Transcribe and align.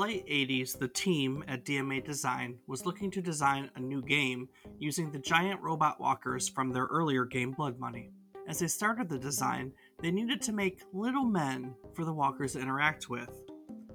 late 0.00 0.26
80s, 0.26 0.78
the 0.78 0.88
team 0.88 1.44
at 1.46 1.66
DMA 1.66 2.02
Design 2.02 2.56
was 2.66 2.86
looking 2.86 3.10
to 3.10 3.20
design 3.20 3.70
a 3.76 3.80
new 3.80 4.00
game 4.00 4.48
using 4.78 5.12
the 5.12 5.18
giant 5.18 5.60
robot 5.60 6.00
walkers 6.00 6.48
from 6.48 6.72
their 6.72 6.86
earlier 6.86 7.26
game 7.26 7.50
Blood 7.50 7.78
Money. 7.78 8.10
As 8.48 8.60
they 8.60 8.66
started 8.66 9.10
the 9.10 9.18
design, 9.18 9.72
they 10.00 10.10
needed 10.10 10.40
to 10.40 10.54
make 10.54 10.80
little 10.94 11.26
men 11.26 11.74
for 11.92 12.06
the 12.06 12.14
walkers 12.14 12.54
to 12.54 12.60
interact 12.60 13.10
with. 13.10 13.42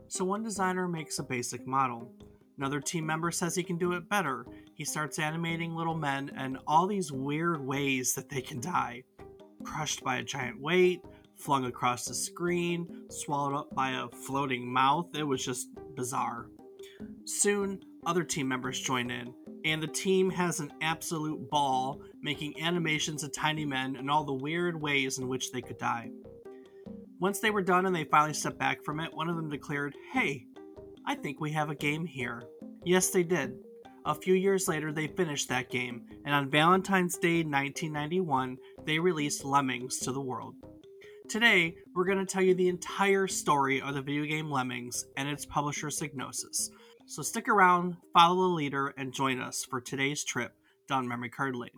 So 0.08 0.24
one 0.24 0.44
designer 0.44 0.88
makes 0.88 1.18
a 1.18 1.24
basic 1.24 1.66
model. 1.66 2.12
Another 2.60 2.82
team 2.82 3.04
member 3.08 3.32
says 3.32 3.56
he 3.56 3.64
can 3.64 3.80
do 3.80 3.94
it 3.94 4.08
better. 4.08 4.46
He 4.76 4.86
starts 4.86 5.18
animating 5.18 5.74
little 5.74 5.98
men 5.98 6.30
and 6.38 6.60
all 6.68 6.86
these 6.86 7.12
weird 7.12 7.66
ways 7.66 8.14
that 8.14 8.30
they 8.30 8.42
can 8.42 8.62
die. 8.62 9.02
Crushed 9.64 10.04
by 10.04 10.18
a 10.18 10.24
giant 10.24 10.62
weight, 10.62 11.02
flung 11.36 11.66
across 11.66 12.06
the 12.06 12.14
screen, 12.14 13.06
swallowed 13.10 13.56
up 13.56 13.74
by 13.74 13.94
a 13.94 14.08
floating 14.10 14.72
mouth. 14.72 15.08
It 15.16 15.24
was 15.24 15.44
just 15.44 15.70
bizarre. 15.96 16.48
Soon, 17.26 17.80
other 18.06 18.24
team 18.24 18.48
members 18.48 18.80
join 18.80 19.10
in, 19.10 19.34
and 19.66 19.82
the 19.82 19.88
team 19.88 20.30
has 20.30 20.60
an 20.60 20.72
absolute 20.82 21.50
ball 21.50 22.02
making 22.22 22.62
animations 22.62 23.24
of 23.24 23.34
tiny 23.34 23.66
men 23.66 23.96
and 23.96 24.10
all 24.10 24.24
the 24.24 24.34
weird 24.34 24.80
ways 24.80 25.18
in 25.18 25.28
which 25.28 25.52
they 25.52 25.62
could 25.62 25.78
die. 25.78 26.12
Once 27.20 27.40
they 27.40 27.50
were 27.50 27.62
done 27.62 27.86
and 27.86 27.96
they 27.96 28.04
finally 28.04 28.34
stepped 28.34 28.60
back 28.60 28.84
from 28.84 29.00
it, 29.00 29.14
one 29.14 29.30
of 29.30 29.36
them 29.36 29.50
declared, 29.50 29.96
Hey, 30.12 30.46
I 31.06 31.16
think 31.16 31.40
we 31.40 31.52
have 31.52 31.70
a 31.70 31.76
game 31.76 32.06
here. 32.06 32.44
Yes, 32.84 33.10
they 33.10 33.24
did. 33.24 33.56
A 34.06 34.14
few 34.14 34.36
years 34.36 34.68
later, 34.68 34.92
they 34.92 35.08
finished 35.08 35.50
that 35.50 35.72
game, 35.72 36.06
and 36.26 36.36
on 36.36 36.52
Valentine's 36.52 37.18
Day 37.18 37.38
1991, 37.38 38.58
they 38.86 39.00
released 39.00 39.44
Lemmings 39.44 39.98
to 40.00 40.12
the 40.12 40.22
world. 40.22 40.56
Today, 41.30 41.76
we're 41.96 42.06
going 42.06 42.20
to 42.20 42.26
tell 42.26 42.44
you 42.44 42.54
the 42.54 42.70
entire 42.70 43.28
story 43.28 43.82
of 43.82 43.96
the 43.96 44.02
video 44.02 44.26
game 44.26 44.50
Lemmings 44.50 45.06
and 45.18 45.28
its 45.28 45.46
publisher 45.46 45.88
Psygnosis. 45.88 46.70
So 47.08 47.24
stick 47.24 47.48
around, 47.48 47.98
follow 48.14 48.48
the 48.48 48.54
leader, 48.54 48.94
and 48.98 49.12
join 49.12 49.40
us 49.40 49.66
for 49.66 49.82
today's 49.82 50.24
trip 50.24 50.54
down 50.88 51.08
memory 51.08 51.30
card 51.30 51.56
lane. 51.56 51.72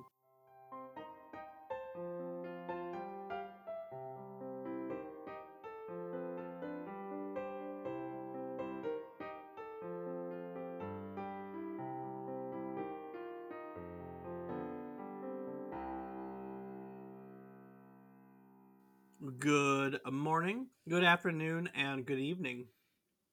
Good 19.39 19.99
uh, 20.05 20.09
morning, 20.09 20.67
good 20.87 21.03
afternoon, 21.03 21.69
and 21.75 22.05
good 22.05 22.17
evening. 22.17 22.67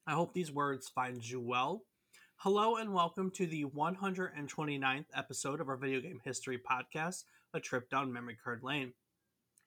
I 0.05 0.11
hope 0.11 0.33
these 0.33 0.51
words 0.51 0.89
find 0.89 1.27
you 1.27 1.39
well. 1.39 1.83
Hello, 2.35 2.75
and 2.75 2.93
welcome 2.93 3.31
to 3.31 3.47
the 3.47 3.63
129th 3.63 5.05
episode 5.15 5.61
of 5.61 5.69
our 5.69 5.77
video 5.77 6.01
game 6.01 6.19
history 6.23 6.59
podcast, 6.59 7.23
A 7.53 7.61
Trip 7.61 7.89
Down 7.89 8.11
Memory 8.11 8.37
Card 8.43 8.61
Lane. 8.61 8.93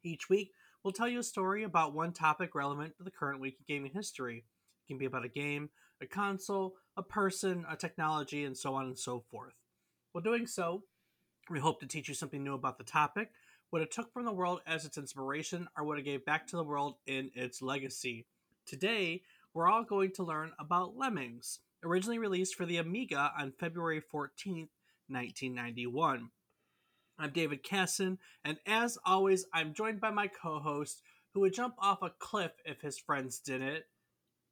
Each 0.05 0.29
week, 0.29 0.53
we'll 0.85 0.93
tell 0.93 1.09
you 1.09 1.21
a 1.21 1.25
story 1.25 1.65
about 1.65 1.95
one 1.95 2.13
topic 2.13 2.55
relevant 2.55 2.97
to 2.99 3.05
the 3.05 3.11
current 3.11 3.41
week 3.41 3.57
in 3.59 3.75
gaming 3.75 3.93
history. 3.93 4.45
It 4.85 4.93
can 4.93 4.99
be 4.99 5.07
about 5.07 5.25
a 5.25 5.29
game, 5.29 5.71
a 6.03 6.07
console, 6.07 6.75
a 6.97 7.03
person, 7.03 7.65
a 7.69 7.75
technology, 7.75 8.45
and 8.45 8.57
so 8.57 8.75
on 8.75 8.85
and 8.85 8.99
so 8.99 9.25
forth. 9.31 9.55
While 10.13 10.23
doing 10.23 10.47
so, 10.47 10.83
we 11.51 11.59
hope 11.59 11.81
to 11.81 11.87
teach 11.87 12.09
you 12.09 12.15
something 12.15 12.45
new 12.45 12.55
about 12.55 12.77
the 12.77 12.85
topic 12.85 13.31
what 13.71 13.83
it 13.83 13.91
took 13.91 14.13
from 14.13 14.25
the 14.25 14.33
world 14.33 14.61
as 14.67 14.85
its 14.85 14.99
inspiration, 14.99 15.69
or 15.77 15.85
what 15.85 15.99
it 15.99 16.05
gave 16.05 16.25
back 16.25 16.47
to 16.47 16.57
the 16.57 16.65
world 16.65 16.95
in 17.07 17.31
its 17.35 17.61
legacy. 17.61 18.27
Today, 18.67 19.23
we're 19.55 19.69
all 19.69 19.85
going 19.85 20.13
to 20.13 20.23
learn 20.25 20.53
about 20.59 20.97
Lemmings, 20.97 21.61
originally 21.85 22.19
released 22.19 22.55
for 22.55 22.67
the 22.67 22.79
Amiga 22.79 23.31
on 23.39 23.53
February 23.59 24.01
14th, 24.01 24.69
1991. 25.09 26.31
I'm 27.19 27.31
David 27.31 27.63
Casson, 27.63 28.19
and 28.45 28.59
as 28.67 28.97
always, 29.05 29.45
I'm 29.53 29.75
joined 29.75 30.01
by 30.01 30.11
my 30.11 30.29
co 30.29 30.61
host, 30.61 31.03
who 31.35 31.41
would 31.41 31.53
jump 31.53 31.75
off 31.79 32.03
a 32.03 32.11
cliff 32.19 32.53
if 32.65 32.81
his 32.81 32.99
friends 32.99 33.39
didn't. 33.39 33.85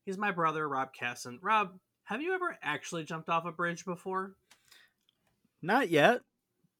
He's 0.04 0.18
my 0.18 0.30
brother, 0.30 0.68
Rob 0.68 0.92
Casson. 0.92 1.38
Rob, 1.42 1.78
have 2.04 2.20
you 2.22 2.34
ever 2.34 2.56
actually 2.62 3.04
jumped 3.04 3.28
off 3.28 3.46
a 3.46 3.52
bridge 3.52 3.84
before? 3.84 4.34
Not 5.62 5.88
yet, 5.88 6.20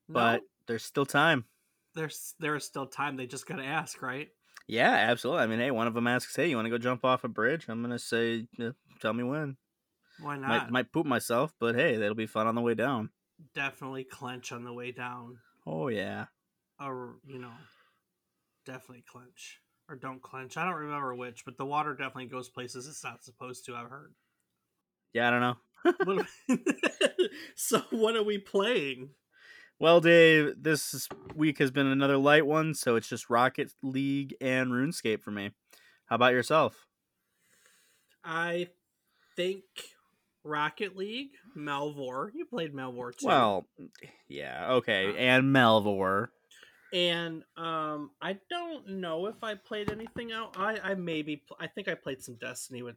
No? 0.09 0.15
but 0.15 0.43
there's 0.67 0.85
still 0.85 1.07
time. 1.07 1.45
There's 1.97 2.35
there 2.39 2.55
is 2.57 2.65
still 2.65 2.87
time. 2.87 3.17
They 3.17 3.27
just 3.27 3.47
gotta 3.47 3.65
ask, 3.65 4.03
right? 4.03 4.29
Yeah, 4.69 4.91
absolutely. 4.91 5.43
I 5.45 5.47
mean, 5.47 5.59
hey, 5.61 5.71
one 5.71 5.87
of 5.87 5.95
them 5.95 6.07
asks, 6.07 6.35
"Hey, 6.35 6.49
you 6.49 6.57
want 6.57 6.67
to 6.67 6.71
go 6.71 6.79
jump 6.79 7.05
off 7.05 7.25
a 7.25 7.29
bridge?" 7.29 7.67
I'm 7.69 7.83
gonna 7.83 7.99
say, 7.99 8.49
yeah, 8.59 8.73
"Tell 9.01 9.13
me 9.13 9.25
when." 9.25 9.57
Why 10.21 10.37
not? 10.37 10.49
Might 10.49 10.71
might 10.71 10.93
poop 10.93 11.07
myself, 11.07 11.55
but 11.59 11.75
hey, 11.75 11.97
that'll 11.97 12.15
be 12.15 12.27
fun 12.27 12.47
on 12.47 12.55
the 12.55 12.61
way 12.63 12.75
down. 12.75 13.11
Definitely 13.55 14.05
clench 14.05 14.53
on 14.53 14.65
the 14.65 14.73
way 14.73 14.93
down, 14.93 15.41
Oh 15.67 15.89
yeah. 15.89 16.27
or 16.81 17.17
you 17.27 17.39
know, 17.39 17.53
definitely 18.65 19.03
clench 19.07 19.61
or 19.89 19.97
don't 19.97 20.23
clench. 20.23 20.57
I 20.57 20.65
don't 20.65 20.75
remember 20.75 21.15
which, 21.15 21.45
but 21.45 21.57
the 21.57 21.67
water 21.67 21.95
definitely 21.95 22.27
goes 22.27 22.49
places 22.49 22.87
it's 22.87 23.05
not 23.05 23.25
supposed 23.25 23.65
to. 23.67 23.77
I've 23.77 23.89
heard. 23.91 24.15
Yeah, 25.13 25.29
I 25.29 25.31
don't 25.31 25.41
know. 25.41 26.25
So 27.57 27.81
what 27.91 28.17
are 28.17 28.23
we 28.23 28.39
playing? 28.39 29.11
Well, 29.79 30.01
Dave, 30.01 30.55
this 30.59 31.07
week 31.35 31.59
has 31.59 31.71
been 31.71 31.87
another 31.87 32.17
light 32.17 32.47
one, 32.47 32.73
so 32.75 32.97
it's 32.97 33.09
just 33.09 33.29
Rocket 33.29 33.73
League 33.83 34.35
and 34.41 34.71
RuneScape 34.71 35.23
for 35.23 35.31
me. 35.31 35.51
How 36.07 36.17
about 36.17 36.33
yourself? 36.33 36.87
I 38.25 38.69
think 39.37 39.65
Rocket 40.45 40.97
League, 40.97 41.33
Melvor. 41.57 42.31
You 42.35 42.47
played 42.47 42.75
Melvor 42.75 43.15
too. 43.15 43.27
Well, 43.27 43.67
yeah, 44.29 44.73
okay, 44.75 45.15
and 45.29 45.55
Melvor. 45.55 46.29
and 46.95 47.43
um, 47.59 48.13
I 48.23 48.39
don't 48.49 48.89
know 48.89 49.27
if 49.27 49.43
I 49.43 49.55
played 49.57 49.93
anything 49.93 50.33
out. 50.33 50.57
I 50.59 50.79
I 50.83 50.95
maybe 50.95 51.37
pl- 51.47 51.59
I 51.61 51.67
think 51.67 51.89
I 51.89 51.95
played 51.95 52.23
some 52.23 52.37
Destiny 52.37 52.83
with 52.83 52.97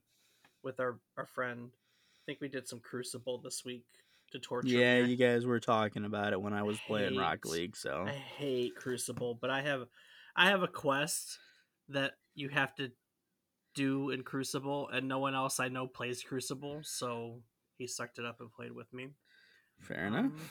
with 0.63 0.79
our 0.79 0.99
our 1.17 1.25
friend. 1.25 1.71
I 1.73 2.19
think 2.25 2.39
we 2.39 2.47
did 2.47 2.67
some 2.69 2.79
Crucible 2.79 3.39
this 3.39 3.63
week 3.65 3.85
to 4.31 4.39
torture. 4.39 4.67
Yeah, 4.67 5.01
me. 5.01 5.09
you 5.09 5.15
guys 5.15 5.45
were 5.45 5.59
talking 5.59 6.05
about 6.05 6.33
it 6.33 6.41
when 6.41 6.53
I 6.53 6.63
was 6.63 6.79
playing 6.87 7.13
hate- 7.13 7.19
Rocket 7.19 7.49
League, 7.49 7.75
so 7.75 8.05
I 8.07 8.11
hate 8.11 8.75
Crucible, 8.75 9.37
but 9.39 9.49
I 9.49 9.61
have 9.61 9.87
I 10.35 10.49
have 10.49 10.63
a 10.63 10.67
quest 10.67 11.37
that 11.89 12.13
you 12.35 12.49
have 12.49 12.75
to 12.75 12.91
do 13.75 14.09
in 14.09 14.23
Crucible, 14.23 14.89
and 14.89 15.07
no 15.07 15.19
one 15.19 15.35
else 15.35 15.59
I 15.59 15.67
know 15.69 15.87
plays 15.87 16.23
Crucible, 16.23 16.81
so 16.83 17.41
he 17.77 17.87
sucked 17.87 18.19
it 18.19 18.25
up 18.25 18.41
and 18.41 18.51
played 18.51 18.71
with 18.73 18.91
me. 18.93 19.09
fair 19.79 20.05
enough. 20.05 20.25
Um, 20.25 20.49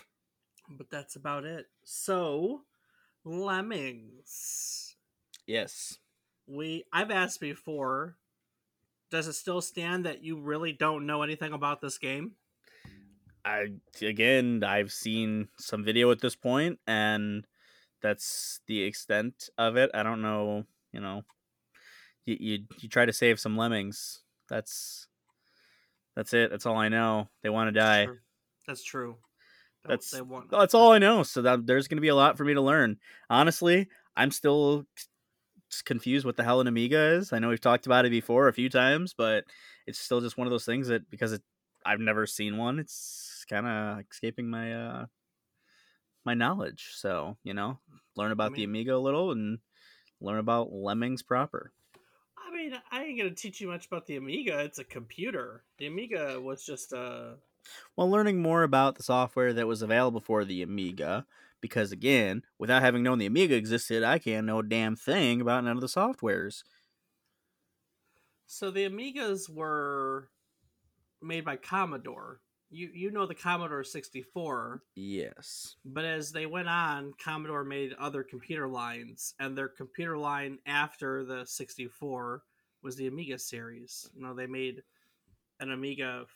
but 0.71 0.91
that's 0.91 1.17
about 1.17 1.45
it. 1.45 1.67
So, 1.85 2.63
Lemmings. 3.25 4.97
Yes. 5.47 5.99
We 6.47 6.85
I've 6.93 7.11
asked 7.11 7.41
before. 7.41 8.17
Does 9.11 9.27
it 9.27 9.33
still 9.35 9.63
stand 9.63 10.05
that 10.05 10.23
you 10.23 10.39
really 10.39 10.73
don't 10.73 11.07
know 11.07 11.23
anything 11.23 11.55
about 11.55 11.81
this 11.81 11.97
game? 11.97 12.33
I 13.45 13.69
again, 14.03 14.63
I've 14.65 14.93
seen 14.93 15.49
some 15.59 15.85
video 15.85 16.11
at 16.11 16.21
this 16.21 16.37
point, 16.37 16.79
and 16.87 17.47
that's 18.03 18.61
the 18.67 18.83
extent 18.83 19.49
of 19.59 19.77
it. 19.77 19.91
I 19.95 20.03
don't 20.03 20.23
know. 20.23 20.65
You 20.93 21.01
know, 21.01 21.23
you 22.25 22.37
you, 22.39 22.59
you 22.81 22.89
try 22.89 23.07
to 23.07 23.13
save 23.13 23.41
some 23.41 23.57
lemmings. 23.57 24.21
That's 24.49 25.07
that's 26.17 26.33
it. 26.33 26.51
That's 26.51 26.67
all 26.67 26.77
I 26.77 26.89
know. 26.89 27.29
They 27.43 27.49
want 27.49 27.69
to 27.69 27.79
die. 27.79 28.09
That's 28.67 28.83
true. 28.83 29.17
That's 29.87 30.11
they 30.11 30.21
want 30.21 30.51
that's 30.51 30.75
all 30.75 30.93
I 30.93 30.99
know. 30.99 31.23
So 31.23 31.43
that 31.43 31.67
there's 31.67 31.89
going 31.89 31.99
to 31.99 32.03
be 32.03 32.09
a 32.09 32.15
lot 32.15 32.37
for 32.37 32.45
me 32.45 32.55
to 32.55 32.61
learn. 32.61 32.99
Honestly, 33.31 33.89
I'm 34.17 34.31
still 34.31 34.85
confused 35.85 36.25
what 36.27 36.37
the 36.37 36.45
hell 36.45 36.61
an 36.61 36.67
Amiga 36.67 37.15
is. 37.15 37.33
I 37.33 37.39
know 37.39 37.49
we've 37.49 37.61
talked 37.61 37.87
about 37.87 38.05
it 38.05 38.11
before 38.11 38.49
a 38.49 38.53
few 38.53 38.69
times, 38.69 39.15
but 39.17 39.45
it's 39.87 39.99
still 39.99 40.21
just 40.21 40.37
one 40.37 40.47
of 40.47 40.51
those 40.51 40.65
things 40.65 40.89
that 40.89 41.09
because 41.11 41.33
it, 41.33 41.43
I've 41.85 42.01
never 42.01 42.27
seen 42.27 42.57
one, 42.57 42.79
it's 42.79 43.28
kind 43.49 43.67
of 43.67 44.05
escaping 44.11 44.49
my 44.49 44.73
uh 44.73 45.07
my 46.25 46.35
knowledge. 46.35 46.91
So 46.95 47.37
you 47.43 47.55
know, 47.55 47.79
learn 48.17 48.33
about 48.33 48.53
the 48.53 48.61
mean- 48.67 48.71
Amiga 48.71 48.97
a 48.97 48.99
little 48.99 49.33
and 49.33 49.59
learn 50.21 50.39
about 50.39 50.73
Lemmings 50.73 51.23
proper. 51.23 51.73
I 52.37 52.51
mean, 52.55 52.73
I 52.91 53.05
ain't 53.05 53.19
gonna 53.19 53.31
teach 53.31 53.61
you 53.61 53.69
much 53.69 53.87
about 53.87 54.07
the 54.07 54.17
Amiga. 54.17 54.61
It's 54.61 54.79
a 54.79 54.85
computer. 54.85 55.65
The 55.79 55.87
Amiga 55.87 56.41
was 56.41 56.65
just 56.65 56.93
uh 56.93 57.35
Well, 57.97 58.11
learning 58.11 58.41
more 58.43 58.63
about 58.63 58.97
the 58.97 59.03
software 59.03 59.53
that 59.53 59.67
was 59.67 59.83
available 59.83 60.21
for 60.21 60.45
the 60.45 60.63
Amiga, 60.63 61.27
because 61.61 61.93
again, 61.93 62.43
without 62.59 62.83
having 62.83 63.03
known 63.03 63.19
the 63.19 63.27
Amiga 63.27 63.55
existed, 63.55 64.03
I 64.03 64.19
can't 64.19 64.47
know 64.47 64.61
a 64.61 64.63
damn 64.63 64.97
thing 64.97 65.41
about 65.41 65.65
none 65.65 65.77
of 65.77 65.81
the 65.81 65.87
softwares. 65.89 66.63
so 68.47 68.71
the 68.71 68.89
Amigas 68.89 69.49
were 69.49 70.31
made 71.21 71.45
by 71.45 71.57
Commodore. 71.57 72.41
You 72.71 72.91
you 72.93 73.11
know 73.11 73.27
the 73.27 73.35
Commodore 73.35 73.83
64, 73.85 74.83
Yes. 74.95 75.77
but 75.87 76.05
as 76.05 76.33
they 76.33 76.45
went 76.47 76.69
on, 76.69 77.15
Commodore 77.23 77.65
made 77.65 77.95
other 77.95 78.23
computer 78.23 78.69
lines, 78.69 79.35
and 79.41 79.57
their 79.57 79.69
computer 79.69 80.19
line 80.19 80.59
after 80.67 81.25
the 81.25 81.47
64 81.47 82.43
was 82.83 82.97
the 82.97 83.07
Amiga 83.07 83.39
series. 83.39 84.09
You 84.15 84.23
know, 84.23 84.35
they 84.35 84.47
made 84.47 84.83
an 85.61 85.71
Amiga 85.73 86.27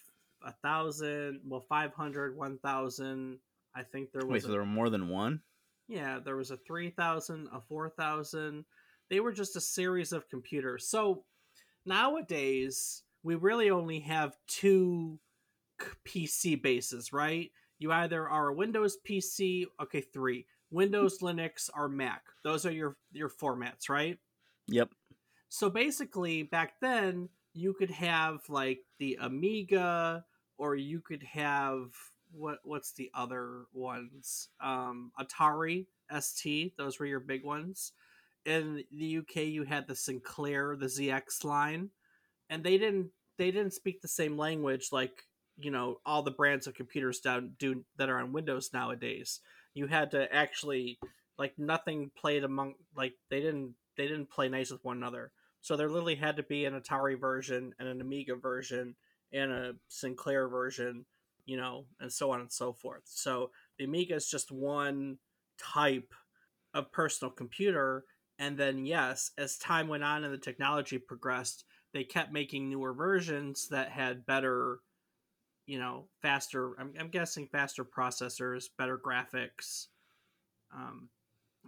a 0.44 0.52
thousand, 0.62 1.40
well, 1.46 1.60
500, 1.68 2.34
1000. 2.36 3.38
I 3.74 3.82
think 3.82 4.10
there 4.12 4.26
was. 4.26 4.32
Wait, 4.32 4.42
so 4.42 4.48
a- 4.48 4.50
there 4.52 4.60
were 4.60 4.66
more 4.66 4.88
than 4.90 5.08
one? 5.08 5.42
yeah, 5.88 6.18
there 6.18 6.36
was 6.36 6.50
a 6.50 6.56
3000, 6.56 7.48
a 7.52 7.60
4000. 7.60 8.64
They 9.10 9.20
were 9.20 9.32
just 9.32 9.56
a 9.56 9.60
series 9.60 10.12
of 10.12 10.28
computers. 10.30 10.88
So 10.88 11.24
nowadays, 11.84 13.02
we 13.22 13.34
really 13.34 13.70
only 13.70 14.00
have 14.00 14.36
two 14.46 15.18
PC 16.06 16.60
bases, 16.60 17.12
right? 17.12 17.50
You 17.78 17.92
either 17.92 18.28
are 18.28 18.48
a 18.48 18.54
Windows 18.54 18.96
PC, 19.08 19.64
okay, 19.82 20.00
three. 20.00 20.46
Windows, 20.70 21.18
Linux, 21.22 21.68
or 21.74 21.88
Mac. 21.88 22.22
Those 22.44 22.66
are 22.66 22.72
your 22.72 22.96
your 23.12 23.28
formats, 23.28 23.88
right? 23.88 24.18
Yep. 24.68 24.90
So 25.48 25.68
basically, 25.68 26.44
back 26.44 26.74
then, 26.80 27.28
you 27.52 27.74
could 27.74 27.90
have 27.90 28.40
like 28.48 28.80
the 28.98 29.18
Amiga, 29.20 30.24
or 30.58 30.74
you 30.76 31.00
could 31.00 31.22
have 31.24 31.90
what 32.32 32.58
what's 32.64 32.92
the 32.92 33.10
other 33.14 33.64
ones? 33.72 34.48
Um, 34.60 35.12
Atari 35.20 35.86
ST. 36.20 36.76
Those 36.76 36.98
were 36.98 37.06
your 37.06 37.20
big 37.20 37.44
ones. 37.44 37.92
In 38.44 38.82
the 38.90 39.18
UK, 39.18 39.36
you 39.44 39.64
had 39.64 39.86
the 39.86 39.94
Sinclair, 39.94 40.74
the 40.76 40.86
ZX 40.86 41.44
line, 41.44 41.90
and 42.50 42.64
they 42.64 42.78
didn't 42.78 43.10
they 43.38 43.50
didn't 43.50 43.72
speak 43.72 44.00
the 44.00 44.08
same 44.08 44.36
language 44.36 44.88
like 44.92 45.24
you 45.58 45.70
know 45.70 45.98
all 46.04 46.22
the 46.22 46.30
brands 46.30 46.66
of 46.66 46.74
computers 46.74 47.20
down 47.20 47.52
do 47.58 47.84
that 47.96 48.08
are 48.08 48.18
on 48.18 48.32
Windows 48.32 48.70
nowadays. 48.72 49.40
You 49.74 49.86
had 49.86 50.10
to 50.12 50.32
actually 50.32 50.98
like 51.38 51.58
nothing 51.58 52.10
played 52.16 52.44
among 52.44 52.74
like 52.96 53.14
they 53.30 53.40
didn't 53.40 53.74
they 53.96 54.06
didn't 54.06 54.30
play 54.30 54.48
nice 54.48 54.70
with 54.70 54.84
one 54.84 54.96
another. 54.96 55.32
So 55.60 55.76
there 55.76 55.88
literally 55.88 56.16
had 56.16 56.36
to 56.36 56.42
be 56.42 56.64
an 56.64 56.78
Atari 56.78 57.18
version 57.18 57.72
and 57.78 57.88
an 57.88 58.00
Amiga 58.00 58.34
version 58.34 58.96
and 59.32 59.52
a 59.52 59.74
Sinclair 59.88 60.48
version, 60.48 61.06
you 61.46 61.56
know, 61.56 61.86
and 62.00 62.12
so 62.12 62.30
on 62.32 62.40
and 62.40 62.52
so 62.52 62.72
forth. 62.72 63.02
So 63.04 63.50
the 63.78 63.84
Amiga 63.84 64.14
is 64.14 64.28
just 64.28 64.50
one 64.50 65.18
type 65.58 66.12
of 66.74 66.92
personal 66.92 67.30
computer. 67.30 68.04
And 68.38 68.58
then, 68.58 68.86
yes, 68.86 69.30
as 69.38 69.56
time 69.56 69.88
went 69.88 70.04
on 70.04 70.24
and 70.24 70.32
the 70.32 70.38
technology 70.38 70.98
progressed, 70.98 71.64
they 71.92 72.04
kept 72.04 72.32
making 72.32 72.68
newer 72.68 72.92
versions 72.92 73.68
that 73.68 73.90
had 73.90 74.26
better, 74.26 74.80
you 75.66 75.78
know, 75.78 76.08
faster, 76.20 76.78
I'm, 76.80 76.94
I'm 76.98 77.08
guessing 77.08 77.48
faster 77.48 77.84
processors, 77.84 78.64
better 78.76 78.98
graphics, 78.98 79.86
um, 80.74 81.08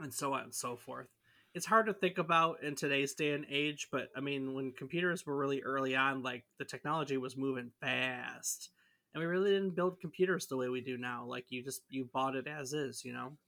and 0.01 0.13
so 0.13 0.33
on 0.35 0.45
and 0.45 0.55
so 0.55 0.77
forth 0.77 1.09
it's 1.55 1.67
hard 1.67 1.87
to 1.87 1.95
think 1.95 2.19
about 2.19 2.63
in 2.65 2.75
today's 2.75 3.15
day 3.15 3.33
and 3.33 3.47
age, 3.49 3.89
but 3.93 4.09
I 4.17 4.21
mean, 4.21 4.55
when 4.55 4.73
computers 4.73 5.25
were 5.25 5.37
really 5.37 5.63
early 5.63 5.95
on, 5.95 6.21
like 6.21 6.45
the 6.59 6.65
technology 6.65 7.17
was 7.17 7.37
moving 7.37 7.71
fast, 7.81 8.71
and 9.15 9.21
we 9.21 9.27
really 9.27 9.53
didn't 9.53 9.77
build 9.77 10.01
computers 10.01 10.47
the 10.49 10.57
way 10.57 10.69
we 10.69 10.81
do 10.81 10.97
now. 10.99 11.25
Like 11.25 11.47
you 11.51 11.63
just 11.63 11.83
you 11.89 12.11
bought 12.13 12.35
it 12.35 12.49
as 12.49 12.73
is, 12.73 13.05
you 13.05 13.13
know. 13.13 13.39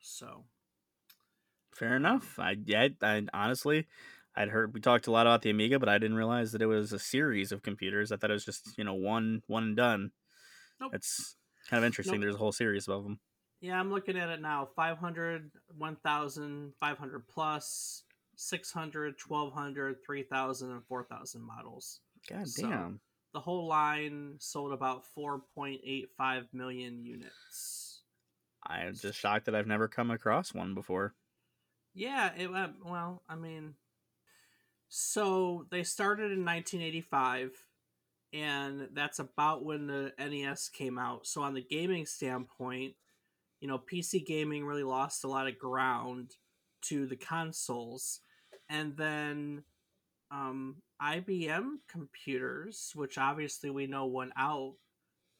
So 0.00 0.44
Fair 1.74 1.96
enough. 1.96 2.38
I 2.38 2.56
yeah, 2.64 2.88
I 3.00 3.26
honestly, 3.32 3.86
I'd 4.34 4.48
heard 4.48 4.72
we 4.74 4.80
talked 4.80 5.06
a 5.06 5.10
lot 5.10 5.26
about 5.26 5.42
the 5.42 5.50
Amiga, 5.50 5.78
but 5.78 5.88
I 5.88 5.98
didn't 5.98 6.16
realize 6.16 6.52
that 6.52 6.62
it 6.62 6.66
was 6.66 6.92
a 6.92 6.98
series 6.98 7.52
of 7.52 7.62
computers. 7.62 8.10
I 8.12 8.16
thought 8.16 8.30
it 8.30 8.34
was 8.34 8.44
just 8.44 8.76
you 8.78 8.84
know 8.84 8.94
one 8.94 9.42
one 9.46 9.62
and 9.64 9.76
done. 9.76 10.10
Nope. 10.80 10.94
It's 10.94 11.36
kind 11.68 11.82
of 11.82 11.86
interesting. 11.86 12.14
Nope. 12.14 12.22
There's 12.22 12.34
a 12.34 12.38
whole 12.38 12.52
series 12.52 12.88
of 12.88 13.04
them. 13.04 13.20
yeah, 13.60 13.78
I'm 13.78 13.90
looking 13.90 14.16
at 14.18 14.28
it 14.30 14.40
now: 14.40 14.68
500, 14.74 15.50
1,000, 15.76 16.72
500 16.80 17.28
plus, 17.28 18.02
600, 18.36 19.14
1,200, 19.26 19.96
3,000, 20.04 20.70
and 20.70 20.84
4,000 20.86 21.42
models. 21.42 22.00
God 22.28 22.48
So- 22.48 22.68
damn. 22.68 23.00
The 23.34 23.40
whole 23.40 23.66
line 23.66 24.36
sold 24.40 24.72
about 24.74 25.04
4.85 25.16 26.52
million 26.52 27.02
units. 27.02 28.02
I'm 28.66 28.94
just 28.94 29.18
shocked 29.18 29.46
that 29.46 29.54
I've 29.54 29.66
never 29.66 29.88
come 29.88 30.10
across 30.10 30.52
one 30.52 30.74
before. 30.74 31.14
Yeah, 31.94 32.32
it 32.36 32.50
went 32.52 32.84
well. 32.84 33.22
I 33.28 33.36
mean, 33.36 33.74
so 34.94 35.64
they 35.70 35.84
started 35.84 36.32
in 36.32 36.44
1985, 36.44 37.50
and 38.34 38.88
that's 38.92 39.20
about 39.20 39.64
when 39.64 39.86
the 39.86 40.12
NES 40.18 40.68
came 40.68 40.98
out. 40.98 41.26
So 41.26 41.40
on 41.40 41.54
the 41.54 41.62
gaming 41.62 42.04
standpoint, 42.04 42.92
you 43.62 43.68
know, 43.68 43.78
PC 43.78 44.26
gaming 44.26 44.66
really 44.66 44.82
lost 44.82 45.24
a 45.24 45.28
lot 45.28 45.48
of 45.48 45.58
ground 45.58 46.32
to 46.88 47.06
the 47.06 47.16
consoles, 47.16 48.20
and 48.68 48.94
then 48.94 49.62
um, 50.30 50.82
IBM 51.00 51.76
computers, 51.88 52.92
which 52.94 53.16
obviously 53.16 53.70
we 53.70 53.86
know 53.86 54.04
went 54.04 54.32
out. 54.36 54.74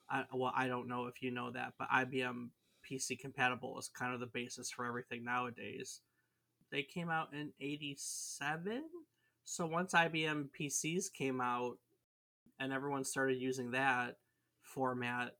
I, 0.08 0.24
well, 0.32 0.54
I 0.56 0.66
don't 0.66 0.88
know 0.88 1.08
if 1.08 1.20
you 1.20 1.30
know 1.30 1.50
that, 1.50 1.74
but 1.78 1.90
IBM 1.90 2.48
PC 2.90 3.18
compatible 3.18 3.78
is 3.78 3.88
kind 3.88 4.14
of 4.14 4.20
the 4.20 4.30
basis 4.32 4.70
for 4.70 4.86
everything 4.86 5.24
nowadays 5.24 6.00
they 6.72 6.82
came 6.82 7.10
out 7.10 7.28
in 7.34 7.52
87 7.60 8.82
so 9.44 9.66
once 9.66 9.92
ibm 9.92 10.48
pcs 10.58 11.12
came 11.12 11.40
out 11.40 11.78
and 12.62 12.72
everyone 12.72 13.04
started 13.04 13.38
using 13.38 13.72
that 13.72 14.16
format 14.62 15.34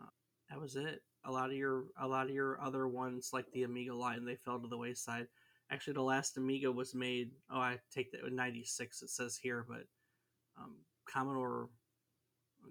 uh, 0.00 0.06
that 0.50 0.60
was 0.60 0.76
it. 0.76 1.02
A 1.26 1.32
lot 1.32 1.50
of 1.50 1.56
your 1.56 1.84
a 2.00 2.06
lot 2.06 2.26
of 2.26 2.32
your 2.34 2.60
other 2.60 2.86
ones 2.86 3.30
like 3.32 3.50
the 3.52 3.62
amiga 3.62 3.94
line 3.94 4.24
they 4.24 4.36
fell 4.36 4.60
to 4.60 4.68
the 4.68 4.76
wayside. 4.76 5.26
Actually 5.70 5.94
the 5.94 6.02
last 6.02 6.36
amiga 6.36 6.70
was 6.70 6.94
made 6.94 7.30
oh 7.50 7.58
i 7.58 7.78
take 7.92 8.12
that 8.12 8.30
96 8.30 9.02
it 9.02 9.10
says 9.10 9.36
here 9.36 9.64
but 9.66 9.84
um, 10.58 10.76
commodore 11.10 11.68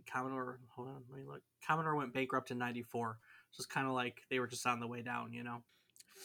commodore 0.10 0.60
hold 0.70 0.88
on 0.88 1.04
let 1.10 1.20
me 1.20 1.26
look. 1.28 1.42
Commodore 1.68 1.96
went 1.96 2.14
bankrupt 2.14 2.52
in 2.52 2.58
94 2.58 3.18
so 3.52 3.62
it's 3.62 3.66
kind 3.66 3.88
of 3.88 3.94
like 3.94 4.22
they 4.30 4.40
were 4.40 4.48
just 4.48 4.66
on 4.66 4.80
the 4.80 4.88
way 4.88 5.02
down 5.02 5.34
you 5.34 5.44
know? 5.44 5.64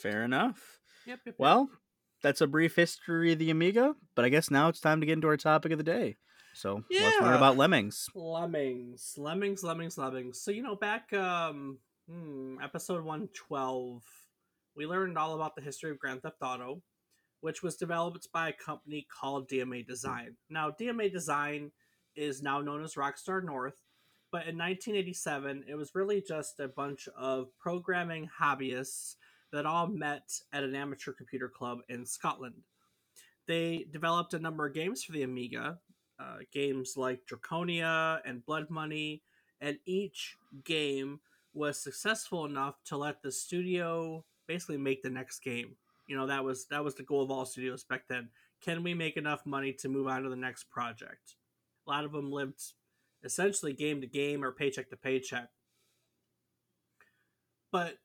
Fair 0.02 0.22
enough. 0.22 0.78
yep, 1.06 1.20
yep, 1.24 1.34
yep. 1.60 1.78
That's 2.22 2.40
a 2.40 2.46
brief 2.46 2.74
history 2.76 3.32
of 3.32 3.38
the 3.38 3.50
Amiga, 3.50 3.94
but 4.14 4.24
I 4.24 4.28
guess 4.28 4.50
now 4.50 4.68
it's 4.68 4.80
time 4.80 5.00
to 5.00 5.06
get 5.06 5.14
into 5.14 5.28
our 5.28 5.36
topic 5.36 5.72
of 5.72 5.78
the 5.78 5.84
day. 5.84 6.16
So 6.54 6.82
let's 6.90 7.20
learn 7.20 7.34
about 7.34 7.56
lemmings. 7.56 8.08
Lemmings, 8.16 9.14
lemmings, 9.16 9.62
lemmings, 9.62 9.96
lemmings. 9.96 10.40
So 10.42 10.50
you 10.50 10.62
know, 10.62 10.74
back 10.74 11.12
um, 11.12 11.78
hmm, 12.10 12.56
episode 12.62 13.04
one 13.04 13.28
twelve, 13.32 14.02
we 14.76 14.86
learned 14.86 15.16
all 15.16 15.34
about 15.34 15.54
the 15.54 15.62
history 15.62 15.92
of 15.92 16.00
Grand 16.00 16.22
Theft 16.22 16.42
Auto, 16.42 16.82
which 17.40 17.62
was 17.62 17.76
developed 17.76 18.28
by 18.32 18.48
a 18.48 18.52
company 18.52 19.06
called 19.20 19.48
DMA 19.48 19.86
Design. 19.86 20.36
Now, 20.50 20.70
DMA 20.70 21.12
Design 21.12 21.70
is 22.16 22.42
now 22.42 22.60
known 22.60 22.82
as 22.82 22.94
Rockstar 22.94 23.44
North, 23.44 23.76
but 24.32 24.48
in 24.48 24.58
1987, 24.58 25.64
it 25.68 25.76
was 25.76 25.94
really 25.94 26.22
just 26.26 26.58
a 26.58 26.66
bunch 26.66 27.08
of 27.16 27.48
programming 27.60 28.28
hobbyists 28.40 29.14
that 29.52 29.66
all 29.66 29.86
met 29.86 30.30
at 30.52 30.64
an 30.64 30.74
amateur 30.74 31.12
computer 31.12 31.48
club 31.48 31.78
in 31.88 32.04
Scotland. 32.04 32.62
They 33.46 33.86
developed 33.90 34.34
a 34.34 34.38
number 34.38 34.66
of 34.66 34.74
games 34.74 35.02
for 35.02 35.12
the 35.12 35.22
Amiga, 35.22 35.78
uh, 36.20 36.38
games 36.52 36.94
like 36.96 37.20
Draconia 37.26 38.20
and 38.24 38.44
Blood 38.44 38.68
Money, 38.70 39.22
and 39.60 39.78
each 39.86 40.36
game 40.64 41.20
was 41.54 41.82
successful 41.82 42.44
enough 42.44 42.76
to 42.84 42.96
let 42.96 43.22
the 43.22 43.32
studio 43.32 44.24
basically 44.46 44.76
make 44.76 45.02
the 45.02 45.10
next 45.10 45.40
game. 45.40 45.76
You 46.06 46.16
know 46.16 46.26
that 46.26 46.44
was 46.44 46.66
that 46.66 46.84
was 46.84 46.94
the 46.94 47.02
goal 47.02 47.22
of 47.22 47.30
all 47.30 47.44
studios 47.44 47.84
back 47.84 48.02
then. 48.08 48.28
Can 48.62 48.82
we 48.82 48.94
make 48.94 49.16
enough 49.16 49.46
money 49.46 49.72
to 49.74 49.88
move 49.88 50.08
on 50.08 50.22
to 50.22 50.30
the 50.30 50.36
next 50.36 50.70
project? 50.70 51.36
A 51.86 51.90
lot 51.90 52.04
of 52.04 52.12
them 52.12 52.30
lived 52.30 52.62
essentially 53.24 53.72
game 53.72 54.00
to 54.00 54.06
game 54.06 54.44
or 54.44 54.52
paycheck 54.52 54.90
to 54.90 54.96
paycheck. 54.96 55.48
But 57.70 57.98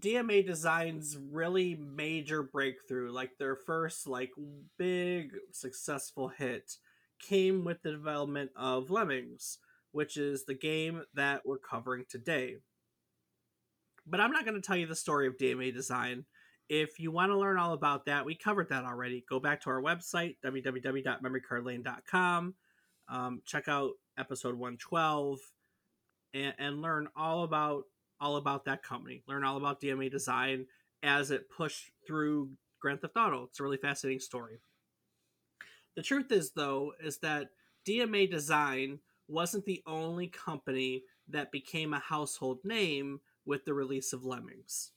DMA 0.00 0.46
Design's 0.46 1.18
really 1.30 1.76
major 1.76 2.42
breakthrough, 2.42 3.12
like 3.12 3.36
their 3.38 3.56
first 3.56 4.08
like 4.08 4.30
big 4.78 5.32
successful 5.52 6.28
hit, 6.28 6.76
came 7.20 7.64
with 7.64 7.82
the 7.82 7.90
development 7.90 8.52
of 8.56 8.90
Lemmings, 8.90 9.58
which 9.92 10.16
is 10.16 10.44
the 10.44 10.54
game 10.54 11.02
that 11.14 11.42
we're 11.44 11.58
covering 11.58 12.04
today. 12.08 12.56
But 14.06 14.20
I'm 14.20 14.32
not 14.32 14.46
going 14.46 14.60
to 14.60 14.66
tell 14.66 14.76
you 14.76 14.86
the 14.86 14.96
story 14.96 15.26
of 15.26 15.36
DMA 15.36 15.74
Design. 15.74 16.24
If 16.68 16.98
you 16.98 17.10
want 17.10 17.30
to 17.32 17.38
learn 17.38 17.58
all 17.58 17.74
about 17.74 18.06
that, 18.06 18.24
we 18.24 18.36
covered 18.36 18.70
that 18.70 18.84
already. 18.84 19.24
Go 19.28 19.40
back 19.40 19.60
to 19.62 19.70
our 19.70 19.82
website, 19.82 20.36
www.memorycardlane.com. 20.44 22.54
Um, 23.08 23.42
check 23.44 23.68
out 23.68 23.90
episode 24.16 24.54
112 24.54 25.40
and, 26.32 26.54
and 26.58 26.80
learn 26.80 27.08
all 27.16 27.42
about 27.42 27.82
all 28.20 28.36
about 28.36 28.64
that 28.64 28.82
company. 28.82 29.22
Learn 29.26 29.44
all 29.44 29.56
about 29.56 29.80
DMA 29.80 30.10
Design 30.10 30.66
as 31.02 31.30
it 31.30 31.50
pushed 31.50 31.90
through 32.06 32.50
Grand 32.80 33.00
Theft 33.00 33.16
Auto. 33.16 33.44
It's 33.44 33.60
a 33.60 33.62
really 33.62 33.76
fascinating 33.76 34.20
story. 34.20 34.58
The 35.96 36.02
truth 36.02 36.30
is, 36.30 36.52
though, 36.52 36.92
is 37.02 37.18
that 37.18 37.50
DMA 37.86 38.30
Design 38.30 39.00
wasn't 39.28 39.64
the 39.64 39.82
only 39.86 40.26
company 40.28 41.02
that 41.28 41.52
became 41.52 41.92
a 41.92 41.98
household 41.98 42.58
name 42.64 43.20
with 43.44 43.64
the 43.64 43.74
release 43.74 44.12
of 44.12 44.24
Lemmings. 44.24 44.92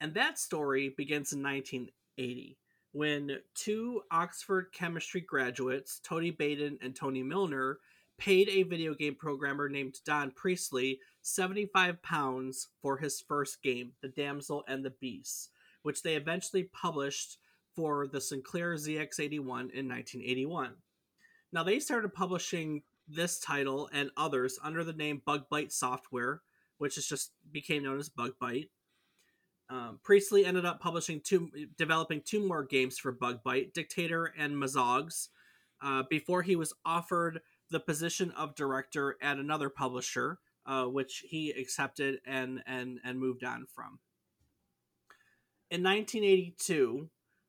And 0.00 0.14
that 0.14 0.38
story 0.38 0.94
begins 0.96 1.32
in 1.32 1.42
1980 1.42 2.58
when 2.92 3.38
two 3.54 4.02
Oxford 4.10 4.68
chemistry 4.72 5.20
graduates, 5.20 6.00
Tony 6.02 6.30
Baden 6.30 6.78
and 6.80 6.94
Tony 6.94 7.22
Milner, 7.22 7.78
paid 8.18 8.48
a 8.48 8.64
video 8.64 8.94
game 8.94 9.14
programmer 9.14 9.68
named 9.68 10.00
Don 10.04 10.30
Priestley 10.32 10.98
75 11.34 12.02
pounds 12.02 12.68
for 12.82 12.98
his 12.98 13.20
first 13.20 13.62
game, 13.62 13.92
The 14.02 14.08
Damsel 14.08 14.64
and 14.66 14.84
the 14.84 14.94
Beast, 15.00 15.50
which 15.82 16.02
they 16.02 16.14
eventually 16.14 16.64
published 16.64 17.38
for 17.74 18.06
the 18.06 18.20
Sinclair 18.20 18.74
ZX81 18.74 19.38
in 19.38 19.88
1981. 19.88 20.74
Now, 21.52 21.62
they 21.62 21.78
started 21.80 22.12
publishing 22.12 22.82
this 23.06 23.38
title 23.38 23.88
and 23.92 24.10
others 24.16 24.58
under 24.62 24.84
the 24.84 24.92
name 24.92 25.22
Bug 25.24 25.44
Byte 25.50 25.72
Software, 25.72 26.42
which 26.78 26.98
is 26.98 27.06
just 27.06 27.32
became 27.50 27.84
known 27.84 27.98
as 27.98 28.08
Bug 28.08 28.32
Byte. 28.42 28.68
Um, 29.70 30.00
Priestley 30.02 30.46
ended 30.46 30.64
up 30.64 30.80
publishing 30.80 31.20
two, 31.22 31.50
developing 31.76 32.22
two 32.24 32.46
more 32.46 32.64
games 32.64 32.98
for 32.98 33.12
Bug 33.12 33.40
Byte, 33.44 33.72
Dictator 33.74 34.32
and 34.36 34.54
Mazogs, 34.54 35.28
uh, 35.82 36.02
before 36.08 36.42
he 36.42 36.56
was 36.56 36.74
offered 36.84 37.40
the 37.70 37.80
position 37.80 38.30
of 38.32 38.54
director 38.54 39.16
at 39.22 39.38
another 39.38 39.68
publisher, 39.68 40.38
uh, 40.68 40.84
which 40.84 41.24
he 41.26 41.50
accepted 41.50 42.20
and 42.26 42.62
and 42.66 43.00
and 43.02 43.18
moved 43.18 43.42
on 43.42 43.66
from. 43.74 43.98
In 45.70 45.82
1982, 45.82 47.08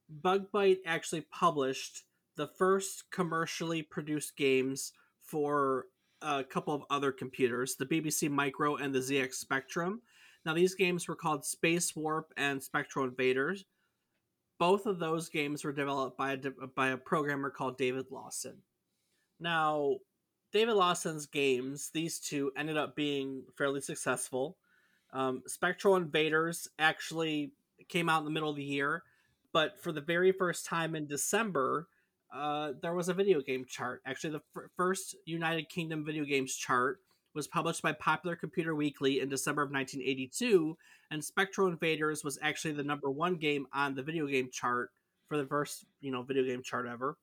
Bug 0.10 0.48
Byte 0.52 0.80
actually 0.86 1.26
published 1.32 2.06
the 2.36 2.48
first 2.48 3.12
commercially 3.12 3.82
produced 3.82 4.36
games 4.38 4.94
for 5.20 5.86
a 6.22 6.44
couple 6.44 6.74
of 6.74 6.84
other 6.90 7.12
computers, 7.12 7.76
the 7.76 7.86
BBC 7.86 8.30
Micro 8.30 8.78
and 8.78 8.96
the 8.96 9.00
ZX 9.00 9.34
Spectrum. 9.36 10.02
Now, 10.46 10.54
these 10.54 10.76
games 10.76 11.08
were 11.08 11.16
called 11.16 11.46
Space 11.46 11.96
Warp 11.96 12.34
and 12.38 12.64
Spectral 12.64 13.06
Invaders. 13.06 13.66
Both 14.58 14.86
of 14.86 15.00
those 15.00 15.30
games 15.30 15.64
were 15.64 15.72
developed 15.72 16.18
by 16.18 16.34
a, 16.34 16.38
by 16.76 16.90
a 16.90 16.98
programmer 16.98 17.50
called 17.50 17.78
David 17.78 18.06
Lawson. 18.10 18.58
Now, 19.40 19.98
David 20.52 20.74
Lawson's 20.74 21.26
games, 21.26 21.92
these 21.94 22.20
two 22.20 22.52
ended 22.58 22.78
up 22.78 22.96
being 22.96 23.44
fairly 23.56 23.82
successful. 23.82 24.58
Um, 25.14 25.44
Spectral 25.46 25.96
Invaders 25.96 26.68
actually 26.80 27.52
came 27.88 28.10
out 28.10 28.20
in 28.20 28.26
the 28.26 28.32
middle 28.32 28.50
of 28.50 28.56
the 28.56 28.64
year, 28.64 29.04
but 29.54 29.80
for 29.80 29.92
the 29.92 30.02
very 30.02 30.32
first 30.32 30.66
time 30.66 30.96
in 30.96 31.08
December, 31.08 31.88
uh, 32.34 32.74
there 32.82 32.94
was 32.94 33.10
a 33.10 33.14
video 33.14 33.42
game 33.42 33.66
chart. 33.66 34.02
Actually, 34.06 34.32
the 34.32 34.42
f- 34.56 34.70
first 34.76 35.16
United 35.26 35.70
Kingdom 35.70 36.06
video 36.06 36.26
games 36.26 36.56
chart 36.56 37.00
was 37.34 37.48
published 37.48 37.82
by 37.82 37.94
Popular 37.94 38.36
Computer 38.36 38.76
Weekly 38.76 39.20
in 39.20 39.30
December 39.30 39.62
of 39.62 39.72
1982, 39.72 40.78
and 41.12 41.24
Spectral 41.24 41.68
Invaders 41.68 42.24
was 42.24 42.40
actually 42.42 42.74
the 42.74 42.84
number 42.84 43.10
one 43.10 43.36
game 43.36 43.68
on 43.74 43.96
the 43.96 44.04
video 44.04 44.28
game 44.28 44.50
chart 44.52 44.92
for 45.28 45.38
the 45.38 45.46
first, 45.46 45.86
you 46.02 46.12
know, 46.12 46.24
video 46.24 46.44
game 46.44 46.64
chart 46.64 46.88
ever. 46.88 47.18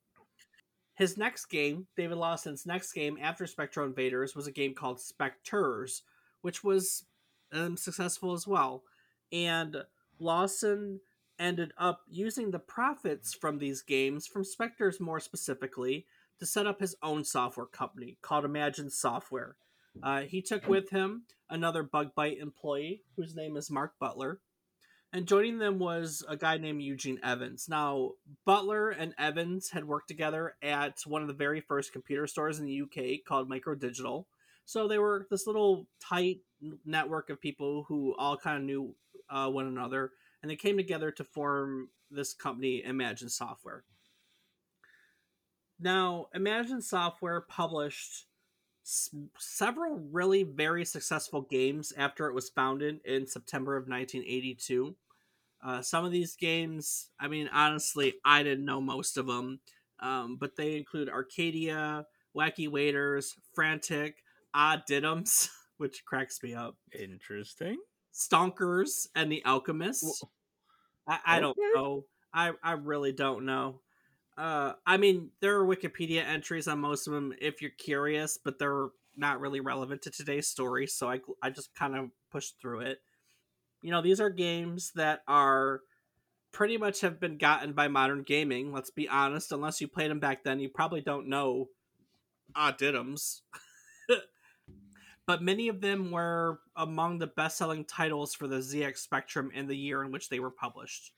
His 0.97 1.19
next 1.19 1.47
game, 1.47 1.87
David 1.97 2.17
Lawson's 2.17 2.65
next 2.67 2.93
game 2.93 3.19
after 3.21 3.47
Spectral 3.47 3.87
Invaders, 3.87 4.35
was 4.35 4.47
a 4.47 4.53
game 4.53 4.75
called 4.75 5.01
Spectres, 5.01 6.03
which 6.41 6.65
was 6.65 7.05
um, 7.53 7.77
successful 7.77 8.33
as 8.33 8.47
well. 8.47 8.83
And 9.31 9.77
Lawson 10.19 11.01
ended 11.39 11.73
up 11.77 12.01
using 12.09 12.51
the 12.51 12.59
profits 12.59 13.35
from 13.35 13.59
these 13.59 13.83
games, 13.83 14.27
from 14.27 14.43
Spectres 14.43 14.99
more 14.99 15.21
specifically, 15.21 16.07
to 16.39 16.47
set 16.47 16.67
up 16.67 16.81
his 16.81 16.97
own 17.03 17.25
software 17.25 17.67
company 17.67 18.17
called 18.23 18.45
Imagine 18.45 18.91
Software. 18.91 19.57
Uh, 20.03 20.23
he 20.23 20.43
took 20.43 20.67
with 20.67 20.91
him 20.91 21.23
another 21.49 21.83
Bug 21.83 22.11
Byte 22.17 22.41
employee 22.41 23.03
whose 23.17 23.35
name 23.35 23.57
is 23.57 23.71
Mark 23.71 23.93
Butler. 23.99 24.41
And 25.13 25.27
joining 25.27 25.59
them 25.59 25.79
was 25.79 26.25
a 26.29 26.37
guy 26.37 26.59
named 26.59 26.83
Eugene 26.83 27.21
Evans. 27.23 27.69
Now, 27.69 28.13
Butler 28.45 28.91
and 28.91 29.15
Evans 29.19 29.71
had 29.71 29.87
worked 29.87 30.09
together 30.09 30.57
at 30.63 31.01
one 31.07 31.23
of 31.23 31.29
the 31.29 31.35
very 31.35 31.61
first 31.61 31.93
computer 31.93 32.27
stores 32.27 32.59
in 32.59 32.67
the 32.67 32.83
UK 32.83 33.25
called 33.27 33.49
Micro 33.49 33.75
Digital. 33.75 34.27
So 34.65 34.89
they 34.89 34.99
were 34.99 35.27
this 35.31 35.47
little 35.47 35.87
tight 36.01 36.41
network 36.85 37.31
of 37.31 37.41
people 37.41 37.85
who 37.89 38.15
all 38.19 38.37
kind 38.37 38.59
of 38.59 38.65
knew 38.65 38.95
uh, 39.31 39.49
one 39.49 39.67
another 39.67 40.13
and 40.43 40.51
they 40.51 40.57
came 40.57 40.77
together 40.77 41.11
to 41.11 41.25
form 41.25 41.89
this 42.11 42.33
company, 42.33 42.83
Imagine 42.85 43.29
Software. 43.29 43.85
Now, 45.81 46.27
Imagine 46.35 46.81
Software 46.81 47.41
published 47.41 48.27
s- 48.87 49.11
several 49.39 49.97
really 50.13 50.45
very 50.45 50.85
successful 50.85 51.43
games 51.43 51.93
after 51.97 52.29
it 52.29 52.35
was 52.35 52.49
founded 52.49 53.01
in 53.05 53.27
September 53.27 53.77
of 53.77 53.89
1982. 53.89 54.97
Uh, 55.65 55.83
some 55.83 56.05
of 56.05 56.13
these 56.13 56.37
games, 56.37 57.11
I 57.19 57.29
mean, 57.29 57.49
honestly, 57.53 58.15
I 58.25 58.43
didn't 58.43 58.65
know 58.65 58.81
most 58.81 59.17
of 59.17 59.27
them, 59.27 59.61
um, 60.01 60.37
but 60.37 60.57
they 60.57 60.77
include 60.77 61.09
Arcadia, 61.09 62.07
Wacky 62.37 62.69
Waiters, 62.69 63.35
Frantic, 63.55 64.23
Odd 64.55 64.83
Diddums, 64.89 65.49
which 65.79 66.05
cracks 66.05 66.43
me 66.43 66.55
up. 66.55 66.77
Interesting. 66.99 67.79
Stonkers, 68.15 69.09
and 69.15 69.31
The 69.31 69.45
Alchemist. 69.45 70.25
I, 71.09 71.19
I 71.27 71.41
don't 71.41 71.57
know. 71.75 72.05
I, 72.33 72.53
I 72.63 72.73
really 72.73 73.13
don't 73.13 73.45
know. 73.47 73.81
Uh, 74.37 74.75
I 74.87 74.97
mean, 74.99 75.31
there 75.41 75.59
are 75.59 75.67
Wikipedia 75.67 76.25
entries 76.25 76.69
on 76.69 76.81
most 76.81 77.07
of 77.07 77.15
them 77.15 77.33
if 77.41 77.63
you're 77.63 77.71
curious, 77.71 78.39
but 78.43 78.59
they're 78.59 78.89
not 79.17 79.41
really 79.41 79.61
relevant 79.61 80.03
to 80.03 80.11
today's 80.11 80.47
story, 80.47 80.87
so 80.87 81.09
I, 81.09 81.21
I 81.43 81.51
just 81.51 81.75
kind 81.75 81.97
of 81.97 82.11
pushed 82.31 82.61
through 82.61 82.81
it. 82.81 83.01
You 83.81 83.91
know, 83.91 84.03
these 84.03 84.21
are 84.21 84.31
games 84.31 84.93
that 84.95 85.23
are 85.27 85.81
pretty 86.53 86.77
much 86.77 87.01
have 87.01 87.21
been 87.21 87.39
gotten 87.39 87.73
by 87.73 87.89
modern 87.89 88.23
gaming. 88.23 88.73
Let's 88.73 88.91
be 88.91 89.09
honest. 89.09 89.53
Unless 89.53 89.81
you 89.81 89.89
played 89.89 90.11
them 90.11 90.21
back 90.21 90.45
then, 90.45 90.61
you 90.61 90.69
probably 90.69 91.01
don't 91.01 91.29
know 91.29 91.69
Oddidums. 92.55 93.43
but 95.27 95.43
many 95.43 95.69
of 95.69 95.81
them 95.81 96.11
were 96.11 96.61
among 96.75 97.19
the 97.19 97.27
best-selling 97.27 97.85
titles 97.85 98.35
for 98.35 98.47
the 98.47 98.57
ZX 98.57 98.99
Spectrum 98.99 99.51
in 99.55 99.67
the 99.67 99.77
year 99.77 100.03
in 100.03 100.11
which 100.11 100.29
they 100.29 100.41
were 100.41 100.51
published. 100.51 101.13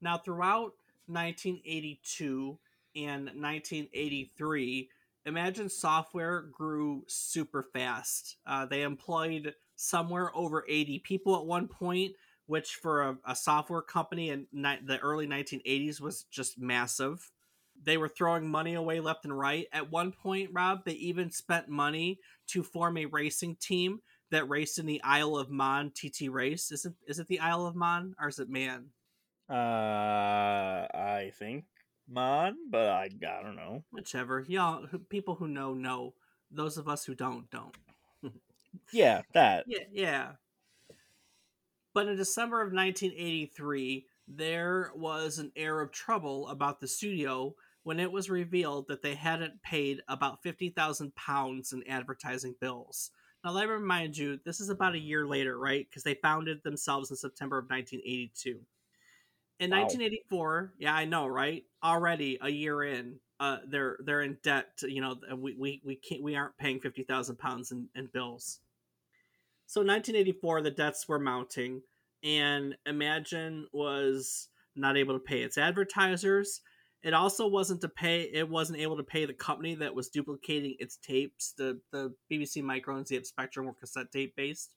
Now, 0.00 0.16
throughout 0.18 0.72
1982 1.08 2.58
and 2.96 3.26
1983, 3.26 4.88
Imagine 5.26 5.68
Software 5.68 6.42
grew 6.52 7.04
super 7.06 7.62
fast. 7.62 8.36
Uh, 8.46 8.64
they 8.64 8.82
employed 8.82 9.54
somewhere 9.76 10.30
over 10.34 10.64
80 10.68 11.00
people 11.00 11.36
at 11.36 11.44
one 11.44 11.68
point, 11.68 12.12
which 12.46 12.76
for 12.76 13.02
a, 13.02 13.18
a 13.26 13.36
software 13.36 13.82
company 13.82 14.30
in 14.30 14.46
ni- 14.52 14.78
the 14.84 14.98
early 15.00 15.26
1980s 15.26 16.00
was 16.00 16.24
just 16.24 16.58
massive. 16.58 17.30
They 17.80 17.96
were 17.98 18.08
throwing 18.08 18.48
money 18.48 18.74
away 18.74 19.00
left 19.00 19.24
and 19.24 19.38
right. 19.38 19.66
At 19.72 19.90
one 19.92 20.12
point, 20.12 20.50
Rob, 20.52 20.84
they 20.84 20.92
even 20.92 21.30
spent 21.30 21.68
money 21.68 22.18
to 22.48 22.62
form 22.62 22.96
a 22.96 23.06
racing 23.06 23.56
team 23.56 24.00
that 24.30 24.48
raced 24.48 24.78
in 24.78 24.86
the 24.86 25.02
Isle 25.02 25.36
of 25.36 25.50
Man 25.50 25.92
TT 25.94 26.28
race. 26.30 26.70
Is 26.72 26.84
it 26.84 26.94
is 27.06 27.18
it 27.18 27.28
the 27.28 27.40
Isle 27.40 27.66
of 27.66 27.76
Man 27.76 28.14
or 28.20 28.28
is 28.28 28.38
it 28.38 28.48
Man? 28.48 28.90
Uh, 29.48 30.86
I 30.94 31.32
think 31.38 31.64
Mon, 32.08 32.56
but 32.70 32.88
I, 32.88 33.04
I 33.04 33.42
don't 33.42 33.56
know. 33.56 33.82
Whichever. 33.90 34.44
Y'all, 34.48 34.86
people 35.08 35.34
who 35.34 35.48
know 35.48 35.74
know. 35.74 36.14
Those 36.50 36.78
of 36.78 36.88
us 36.88 37.04
who 37.04 37.14
don't 37.14 37.50
don't. 37.50 37.76
Yeah, 38.92 39.22
that. 39.32 39.64
Yeah, 39.66 39.84
yeah. 39.90 40.28
But 41.94 42.06
in 42.06 42.16
December 42.16 42.60
of 42.60 42.72
1983, 42.72 44.06
there 44.28 44.92
was 44.94 45.38
an 45.38 45.52
air 45.56 45.80
of 45.80 45.90
trouble 45.90 46.48
about 46.48 46.80
the 46.80 46.86
studio 46.86 47.54
when 47.82 47.98
it 47.98 48.12
was 48.12 48.28
revealed 48.28 48.88
that 48.88 49.02
they 49.02 49.14
hadn't 49.14 49.62
paid 49.62 50.02
about 50.08 50.42
50,000 50.42 51.14
pounds 51.14 51.72
in 51.72 51.82
advertising 51.88 52.54
bills. 52.60 53.10
Now, 53.44 53.52
let 53.52 53.66
me 53.66 53.72
remind 53.72 54.16
you, 54.16 54.38
this 54.44 54.60
is 54.60 54.68
about 54.68 54.94
a 54.94 54.98
year 54.98 55.26
later, 55.26 55.58
right? 55.58 55.86
Because 55.88 56.02
they 56.02 56.14
founded 56.14 56.62
themselves 56.62 57.10
in 57.10 57.16
September 57.16 57.58
of 57.58 57.70
1982. 57.70 58.60
In 59.60 59.70
Wow. 59.70 59.78
1984, 59.82 60.74
yeah, 60.78 60.94
I 60.94 61.04
know, 61.04 61.26
right? 61.26 61.64
Already 61.82 62.38
a 62.40 62.48
year 62.48 62.84
in, 62.84 63.18
uh, 63.40 63.58
they're 63.66 63.98
they're 64.04 64.22
in 64.22 64.38
debt. 64.42 64.78
To, 64.78 64.92
you 64.92 65.00
know, 65.00 65.16
we 65.36 65.54
we 65.54 65.82
we 65.84 65.96
can't 65.96 66.22
we 66.22 66.36
aren't 66.36 66.56
paying 66.58 66.80
50,000 66.80 67.36
pounds 67.38 67.72
in, 67.72 67.88
in 67.94 68.06
bills. 68.06 68.60
So 69.66 69.80
1984, 69.80 70.62
the 70.62 70.70
debts 70.70 71.08
were 71.08 71.18
mounting, 71.18 71.82
and 72.22 72.76
Imagine 72.86 73.66
was 73.72 74.48
not 74.76 74.96
able 74.96 75.14
to 75.14 75.20
pay 75.20 75.42
its 75.42 75.58
advertisers. 75.58 76.60
It 77.02 77.14
also 77.14 77.46
wasn't 77.46 77.80
to 77.82 77.88
pay. 77.88 78.22
It 78.22 78.48
wasn't 78.48 78.80
able 78.80 78.96
to 78.96 79.04
pay 79.04 79.24
the 79.24 79.32
company 79.34 79.74
that 79.76 79.94
was 79.94 80.08
duplicating 80.08 80.76
its 80.78 80.96
tapes. 80.96 81.52
The 81.56 81.80
the 81.92 82.14
BBC 82.30 82.62
Micro 82.62 82.96
and 82.96 83.06
ZX 83.06 83.26
Spectrum 83.26 83.66
were 83.66 83.74
cassette 83.74 84.10
tape 84.12 84.34
based. 84.36 84.74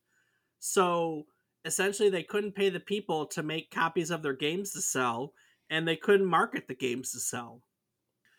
So 0.60 1.26
essentially, 1.66 2.10
they 2.10 2.24
couldn't 2.24 2.56
pay 2.56 2.70
the 2.70 2.80
people 2.80 3.26
to 3.28 3.44
make 3.44 3.72
copies 3.72 4.12
of 4.12 4.24
their 4.24 4.36
games 4.36 4.72
to 4.72 4.82
sell, 4.82 5.34
and 5.70 5.88
they 5.88 5.96
couldn't 5.96 6.26
market 6.26 6.68
the 6.68 6.76
games 6.76 7.12
to 7.12 7.20
sell. 7.20 7.62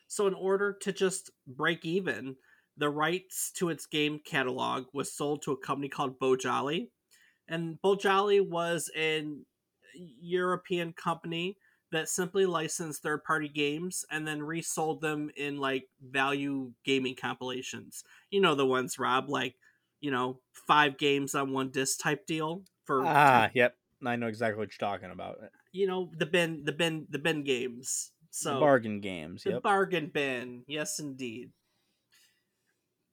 So 0.09 0.27
in 0.27 0.35
order 0.35 0.77
to 0.83 0.93
just 0.93 1.31
break 1.47 1.85
even, 1.85 2.37
the 2.77 2.91
rights 2.91 3.51
to 3.57 3.69
its 3.69 3.87
game 3.87 4.21
catalog 4.25 4.85
was 4.93 5.13
sold 5.13 5.43
to 5.43 5.53
a 5.53 5.57
company 5.57 5.89
called 5.89 6.19
Beau 6.19 6.37
Jolly. 6.37 6.91
And 7.49 7.81
Beau 7.81 7.97
Jolly 7.97 8.41
was 8.41 8.91
an 8.97 9.45
European 9.95 10.93
company 10.93 11.57
that 11.93 12.09
simply 12.09 12.47
licensed 12.47 13.03
third 13.03 13.23
party 13.25 13.49
games 13.49 14.05
and 14.11 14.27
then 14.27 14.43
resold 14.43 15.03
them 15.03 15.31
in 15.37 15.59
like 15.59 15.85
value 16.03 16.73
gaming 16.85 17.15
compilations. 17.15 18.03
You 18.31 18.41
know 18.41 18.55
the 18.55 18.67
ones, 18.67 18.99
Rob, 18.99 19.29
like, 19.29 19.55
you 20.01 20.11
know, 20.11 20.41
five 20.67 20.97
games 20.99 21.35
on 21.35 21.53
one 21.53 21.71
disc 21.71 22.01
type 22.01 22.27
deal 22.27 22.65
for 22.85 23.05
Ah, 23.07 23.51
yep. 23.55 23.77
I 24.05 24.17
know 24.17 24.27
exactly 24.27 24.59
what 24.59 24.71
you're 24.73 24.89
talking 24.91 25.11
about. 25.11 25.39
you 25.73 25.87
know, 25.87 26.11
the 26.17 26.27
bin 26.27 26.65
the 26.65 26.73
bin 26.73 27.07
the 27.11 27.19
bin 27.19 27.45
games. 27.45 28.11
So 28.31 28.55
the 28.55 28.61
bargain 28.61 29.01
games. 29.01 29.45
the 29.45 29.51
Yep. 29.53 29.63
bargain 29.63 30.11
bin. 30.13 30.65
Yes 30.67 30.99
indeed. 30.99 31.53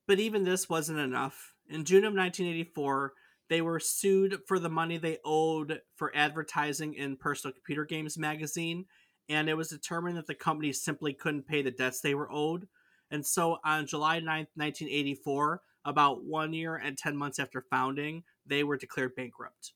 But 0.06 0.18
even 0.20 0.44
this 0.44 0.68
wasn't 0.68 0.98
enough. 0.98 1.54
In 1.68 1.84
June 1.84 2.04
of 2.04 2.14
1984, 2.14 3.12
they 3.48 3.60
were 3.60 3.80
sued 3.80 4.40
for 4.46 4.58
the 4.58 4.68
money 4.68 4.98
they 4.98 5.18
owed 5.24 5.80
for 5.96 6.14
advertising 6.16 6.94
in 6.94 7.16
Personal 7.16 7.52
Computer 7.54 7.84
Games 7.84 8.18
magazine, 8.18 8.86
and 9.28 9.48
it 9.48 9.56
was 9.56 9.68
determined 9.68 10.16
that 10.16 10.26
the 10.26 10.34
company 10.34 10.72
simply 10.72 11.12
couldn't 11.14 11.46
pay 11.46 11.62
the 11.62 11.70
debts 11.70 12.00
they 12.00 12.14
were 12.14 12.30
owed. 12.30 12.66
And 13.10 13.24
so 13.26 13.58
on 13.64 13.86
July 13.86 14.20
9th, 14.20 14.48
1984, 14.54 15.62
about 15.84 16.24
one 16.24 16.52
year 16.52 16.76
and 16.76 16.96
10 16.98 17.16
months 17.16 17.38
after 17.38 17.64
founding, 17.70 18.24
they 18.46 18.64
were 18.64 18.76
declared 18.76 19.14
bankrupt. 19.14 19.72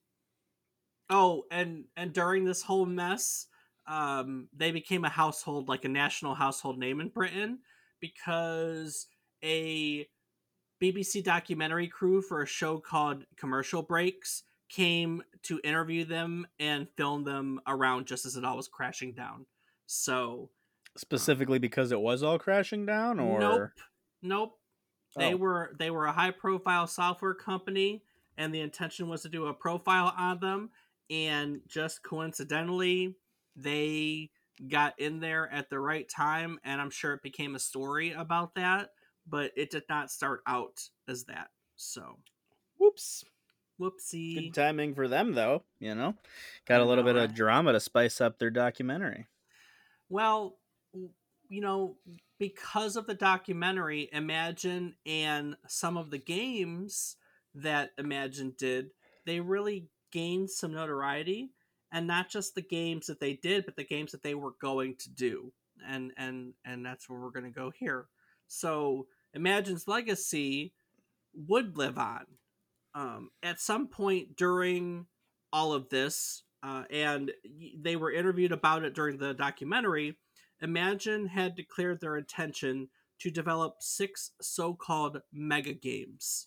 Oh, 1.11 1.45
and 1.51 1.85
and 1.97 2.13
during 2.13 2.45
this 2.45 2.63
whole 2.63 2.87
mess, 2.87 3.47
um, 3.87 4.49
they 4.57 4.71
became 4.73 5.05
a 5.05 5.09
household, 5.11 5.69
like 5.69 5.85
a 5.85 5.89
national 5.89 6.35
household 6.35 6.79
name 6.79 7.01
in 7.01 7.09
Britain, 7.09 7.59
because 8.01 9.07
a 9.43 10.07
BBC 10.83 11.23
documentary 11.23 11.89
crew 11.89 12.23
for 12.23 12.43
a 12.43 12.47
show 12.47 12.79
called 12.79 13.25
Commercial 13.37 13.83
Breaks 13.83 14.43
came 14.71 15.23
to 15.43 15.61
interview 15.63 16.05
them 16.05 16.47
and 16.59 16.89
film 16.97 17.23
them 17.23 17.61
around 17.67 18.07
just 18.07 18.25
as 18.27 18.37
it 18.37 18.45
all 18.45 18.57
was 18.57 18.67
crashing 18.69 19.13
down. 19.13 19.45
So, 19.87 20.51
Specifically 20.97 21.59
because 21.59 21.93
it 21.93 22.01
was 22.01 22.23
all 22.23 22.39
crashing 22.39 22.87
down, 22.87 23.21
or 23.21 23.39
nope, 23.41 23.71
nope. 24.23 24.59
They 25.17 25.35
Oh. 25.35 25.37
were 25.37 25.77
they 25.79 25.91
were 25.91 26.07
a 26.07 26.13
high 26.13 26.31
profile 26.31 26.87
software 26.87 27.35
company, 27.35 28.03
and 28.37 28.55
the 28.55 28.61
intention 28.61 29.09
was 29.09 29.23
to 29.23 29.29
do 29.29 29.47
a 29.47 29.55
profile 29.55 30.13
on 30.17 30.41
them. 30.41 30.71
And 31.11 31.61
just 31.67 32.03
coincidentally, 32.03 33.15
they 33.57 34.31
got 34.69 34.99
in 34.99 35.21
there 35.21 35.53
at 35.53 35.69
the 35.69 35.79
right 35.79 36.09
time, 36.09 36.59
and 36.65 36.81
I'm 36.81 36.91
sure 36.91 37.13
it 37.15 37.23
became 37.23 37.55
a 37.55 37.61
story 37.61 38.13
about 38.13 38.55
that. 38.55 38.91
But 39.27 39.53
it 39.57 39.71
did 39.71 39.85
not 39.89 40.11
start 40.11 40.43
out 40.47 40.89
as 41.09 41.25
that. 41.25 41.49
So, 41.77 42.19
whoops. 42.79 43.25
whoopsie. 43.81 44.35
Good 44.35 44.55
timing 44.55 44.95
for 44.95 45.09
them, 45.09 45.33
though. 45.33 45.63
You 45.79 45.95
know, 45.95 46.15
got 46.67 46.81
a 46.81 46.85
little 46.85 47.05
bit 47.05 47.17
of 47.17 47.35
drama 47.35 47.73
to 47.73 47.81
spice 47.81 48.21
up 48.21 48.39
their 48.39 48.51
documentary. 48.51 49.27
Well, 50.09 50.59
you 51.49 51.61
know, 51.61 51.97
because 52.39 52.97
of 52.97 53.07
the 53.07 53.15
documentary, 53.15 54.09
Imagine 54.13 54.95
and 55.07 55.57
some 55.67 55.97
of 55.97 56.11
the 56.11 56.19
games 56.19 57.17
that 57.55 57.91
Imagine 57.99 58.55
did, 58.59 58.91
they 59.27 59.41
really 59.41 59.89
gained 60.13 60.51
some 60.51 60.73
notoriety, 60.73 61.51
and 61.93 62.07
not 62.07 62.29
just 62.29 62.55
the 62.55 62.63
games 62.63 63.07
that 63.07 63.21
they 63.21 63.35
did, 63.35 63.65
but 63.65 63.77
the 63.77 63.85
games 63.85 64.13
that 64.13 64.23
they 64.23 64.35
were 64.35 64.55
going 64.61 64.97
to 65.01 65.11
do. 65.11 65.53
And 65.87 66.13
and 66.17 66.55
and 66.65 66.85
that's 66.85 67.09
where 67.09 67.19
we're 67.19 67.31
going 67.31 67.45
to 67.45 67.51
go 67.51 67.73
here. 67.77 68.07
So, 68.47 69.07
Imagine's 69.35 69.89
legacy 69.89 70.73
would 71.35 71.77
live 71.77 71.99
on. 71.99 72.27
Um, 72.95 73.31
at 73.43 73.61
some 73.61 73.89
point 73.89 74.37
during 74.37 75.07
all 75.53 75.73
of 75.73 75.89
this, 75.89 76.45
uh, 76.63 76.85
and 76.91 77.33
they 77.81 77.97
were 77.97 78.13
interviewed 78.13 78.53
about 78.53 78.85
it 78.85 78.95
during 78.95 79.19
the 79.19 79.35
documentary. 79.35 80.17
Imagine 80.63 81.27
had 81.27 81.57
declared 81.57 82.01
their 82.01 82.17
intention 82.17 82.89
to 83.19 83.31
develop 83.31 83.77
six 83.81 84.31
so 84.41 84.75
called 84.75 85.21
mega 85.33 85.73
games. 85.73 86.45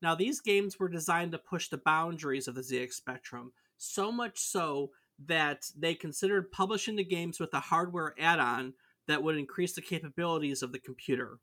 Now, 0.00 0.14
these 0.14 0.40
games 0.40 0.78
were 0.78 0.88
designed 0.88 1.32
to 1.32 1.38
push 1.38 1.68
the 1.68 1.78
boundaries 1.78 2.48
of 2.48 2.54
the 2.54 2.60
ZX 2.60 2.92
Spectrum, 2.92 3.52
so 3.76 4.12
much 4.12 4.38
so 4.38 4.90
that 5.26 5.70
they 5.76 5.94
considered 5.94 6.52
publishing 6.52 6.96
the 6.96 7.04
games 7.04 7.40
with 7.40 7.52
a 7.52 7.60
hardware 7.60 8.14
add 8.18 8.38
on 8.38 8.74
that 9.08 9.22
would 9.22 9.36
increase 9.36 9.74
the 9.74 9.82
capabilities 9.82 10.62
of 10.62 10.72
the 10.72 10.78
computer. 10.78 11.38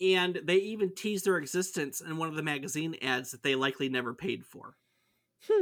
And 0.00 0.40
they 0.44 0.56
even 0.56 0.94
teased 0.94 1.24
their 1.24 1.38
existence 1.38 2.02
in 2.02 2.18
one 2.18 2.28
of 2.28 2.34
the 2.34 2.42
magazine 2.42 2.96
ads 3.00 3.30
that 3.30 3.42
they 3.42 3.54
likely 3.54 3.88
never 3.88 4.12
paid 4.12 4.44
for. 4.44 4.76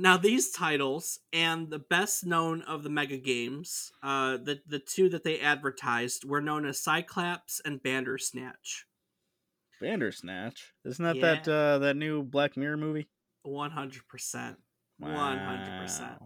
Now, 0.00 0.16
these 0.16 0.50
titles 0.50 1.18
and 1.30 1.68
the 1.68 1.78
best 1.78 2.24
known 2.24 2.62
of 2.62 2.82
the 2.82 2.88
mega 2.88 3.18
games, 3.18 3.92
uh, 4.02 4.38
the 4.38 4.62
the 4.66 4.78
two 4.78 5.10
that 5.10 5.24
they 5.24 5.38
advertised 5.40 6.24
were 6.24 6.40
known 6.40 6.64
as 6.64 6.80
Cyclops 6.80 7.60
and 7.66 7.82
Bandersnatch. 7.82 8.86
Bandersnatch, 9.80 10.74
isn't 10.84 11.04
that 11.04 11.16
Yeah. 11.16 11.42
that 11.42 11.48
uh, 11.48 11.78
that 11.78 11.96
new 11.96 12.22
Black 12.22 12.56
Mirror 12.56 12.76
movie? 12.76 13.08
One 13.42 13.70
hundred 13.70 14.06
percent, 14.06 14.58
one 14.98 15.38
hundred 15.38 15.80
percent. 15.80 16.18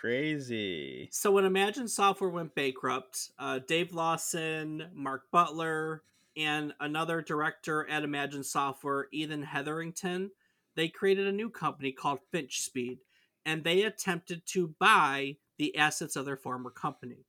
Crazy. 0.00 1.08
So 1.12 1.30
when 1.30 1.44
Imagine 1.44 1.86
Software 1.86 2.30
went 2.30 2.56
bankrupt, 2.56 3.30
uh, 3.38 3.60
Dave 3.60 3.92
Lawson, 3.92 4.90
Mark 4.92 5.30
Butler, 5.30 6.02
and 6.36 6.72
another 6.80 7.22
director 7.22 7.88
at 7.88 8.02
Imagine 8.02 8.42
Software, 8.42 9.06
Ethan 9.12 9.42
Hetherington, 9.44 10.32
they 10.74 10.88
created 10.88 11.28
a 11.28 11.32
new 11.32 11.50
company 11.50 11.92
called 11.92 12.18
Finch 12.32 12.62
Speed, 12.62 12.98
and 13.46 13.62
they 13.62 13.82
attempted 13.82 14.44
to 14.46 14.74
buy 14.80 15.36
the 15.58 15.76
assets 15.76 16.16
of 16.16 16.24
their 16.24 16.36
former 16.36 16.70
company. 16.70 17.26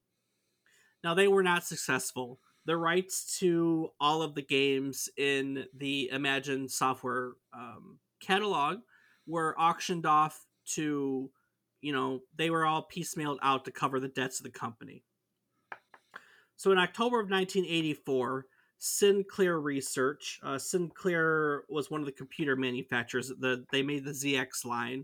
Now 1.04 1.14
they 1.14 1.28
were 1.28 1.44
not 1.44 1.66
successful. 1.66 2.40
The 2.66 2.78
rights 2.78 3.38
to 3.40 3.90
all 4.00 4.22
of 4.22 4.36
the 4.36 4.42
games 4.42 5.10
in 5.18 5.66
the 5.76 6.10
Imagine 6.12 6.70
Software 6.70 7.34
um, 7.54 8.00
catalog 8.22 8.80
were 9.28 9.60
auctioned 9.60 10.06
off 10.06 10.46
to 10.66 11.30
you 11.84 11.92
know, 11.92 12.22
they 12.38 12.50
were 12.50 12.66
all 12.66 12.88
piecemealed 12.90 13.40
out 13.44 13.66
to 13.66 13.72
cover 13.72 14.00
the 14.00 14.08
debts 14.08 14.40
of 14.40 14.46
the 14.46 14.50
company. 14.50 15.04
So 16.56 16.72
in 16.72 16.78
October 16.78 17.20
of 17.20 17.30
1984, 17.30 18.46
Sinclair 18.78 19.60
Research, 19.60 20.40
uh, 20.44 20.58
Sinclair 20.58 21.64
was 21.70 21.92
one 21.92 22.00
of 22.00 22.06
the 22.06 22.14
computer 22.14 22.56
manufacturers. 22.56 23.34
The, 23.38 23.66
they 23.72 23.84
made 23.84 24.06
the 24.06 24.12
ZX 24.12 24.66
line. 24.66 25.04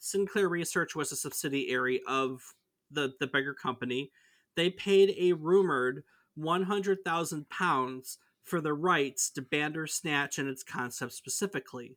Sinclair 0.00 0.48
Research 0.48 0.96
was 0.96 1.12
a 1.12 1.16
subsidiary 1.16 2.00
of 2.08 2.42
the, 2.90 3.14
the 3.20 3.28
bigger 3.28 3.54
company. 3.54 4.10
They 4.56 4.68
paid 4.68 5.14
a 5.16 5.32
rumored 5.34 6.02
100,000 6.34 7.48
pounds 7.48 8.18
for 8.42 8.60
the 8.60 8.72
rights 8.72 9.30
to 9.30 9.42
Bandersnatch 9.42 10.38
and 10.38 10.48
its 10.48 10.62
concept 10.62 11.12
specifically. 11.12 11.96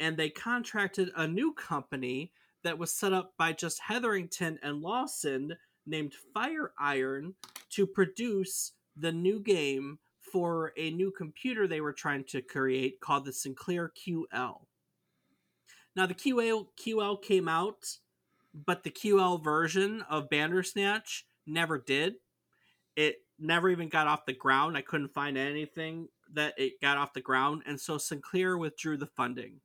And 0.00 0.16
they 0.16 0.30
contracted 0.30 1.10
a 1.16 1.28
new 1.28 1.52
company 1.52 2.32
that 2.64 2.78
was 2.78 2.92
set 2.92 3.12
up 3.12 3.34
by 3.36 3.52
just 3.52 3.80
Hetherington 3.80 4.58
and 4.62 4.80
Lawson 4.80 5.56
named 5.86 6.14
Fire 6.34 6.72
Iron 6.78 7.34
to 7.70 7.86
produce 7.86 8.72
the 8.96 9.12
new 9.12 9.40
game 9.40 9.98
for 10.32 10.72
a 10.76 10.90
new 10.90 11.10
computer 11.10 11.66
they 11.66 11.80
were 11.80 11.92
trying 11.92 12.24
to 12.24 12.40
create 12.40 13.00
called 13.00 13.24
the 13.24 13.32
Sinclair 13.32 13.92
QL. 13.96 14.60
Now 15.94 16.06
the 16.06 16.14
QL 16.14 16.68
QL 16.78 17.22
came 17.22 17.48
out, 17.48 17.98
but 18.54 18.82
the 18.82 18.90
QL 18.90 19.42
version 19.42 20.02
of 20.08 20.30
Bandersnatch 20.30 21.26
never 21.46 21.78
did. 21.78 22.14
It 22.96 23.16
never 23.38 23.68
even 23.70 23.88
got 23.88 24.06
off 24.06 24.26
the 24.26 24.32
ground. 24.32 24.76
I 24.76 24.82
couldn't 24.82 25.14
find 25.14 25.36
anything 25.38 26.08
that 26.32 26.54
it 26.56 26.80
got 26.80 26.98
off 26.98 27.12
the 27.12 27.20
ground, 27.20 27.62
and 27.66 27.80
so 27.80 27.98
Sinclair 27.98 28.56
withdrew 28.56 28.96
the 28.96 29.06
funding. 29.06 29.60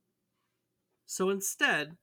So 1.05 1.29
instead, 1.29 1.97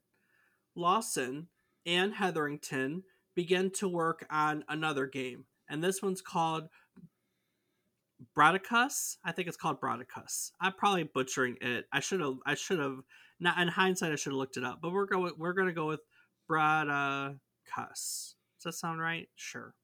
Lawson 0.74 1.48
and 1.84 2.14
Hetherington 2.14 3.02
began 3.34 3.70
to 3.72 3.88
work 3.88 4.26
on 4.30 4.64
another 4.68 5.06
game, 5.06 5.44
and 5.68 5.82
this 5.82 6.02
one's 6.02 6.22
called 6.22 6.68
Brodicus. 8.36 9.16
I 9.24 9.32
think 9.32 9.48
it's 9.48 9.56
called 9.56 9.80
Brodicus. 9.80 10.52
I'm 10.60 10.72
probably 10.72 11.04
butchering 11.04 11.56
it. 11.60 11.86
I 11.92 12.00
should 12.00 12.20
have. 12.20 12.36
I 12.46 12.54
should 12.54 12.78
have. 12.78 12.98
Not 13.40 13.58
in 13.58 13.68
hindsight, 13.68 14.12
I 14.12 14.16
should 14.16 14.32
have 14.32 14.38
looked 14.38 14.56
it 14.56 14.64
up. 14.64 14.80
But 14.80 14.92
we're 14.92 15.06
going. 15.06 15.32
We're 15.36 15.52
going 15.52 15.68
to 15.68 15.74
go 15.74 15.86
with 15.86 16.00
Brodicus. 16.48 17.38
Does 17.76 18.34
that 18.64 18.74
sound 18.74 19.00
right? 19.00 19.28
Sure. 19.34 19.74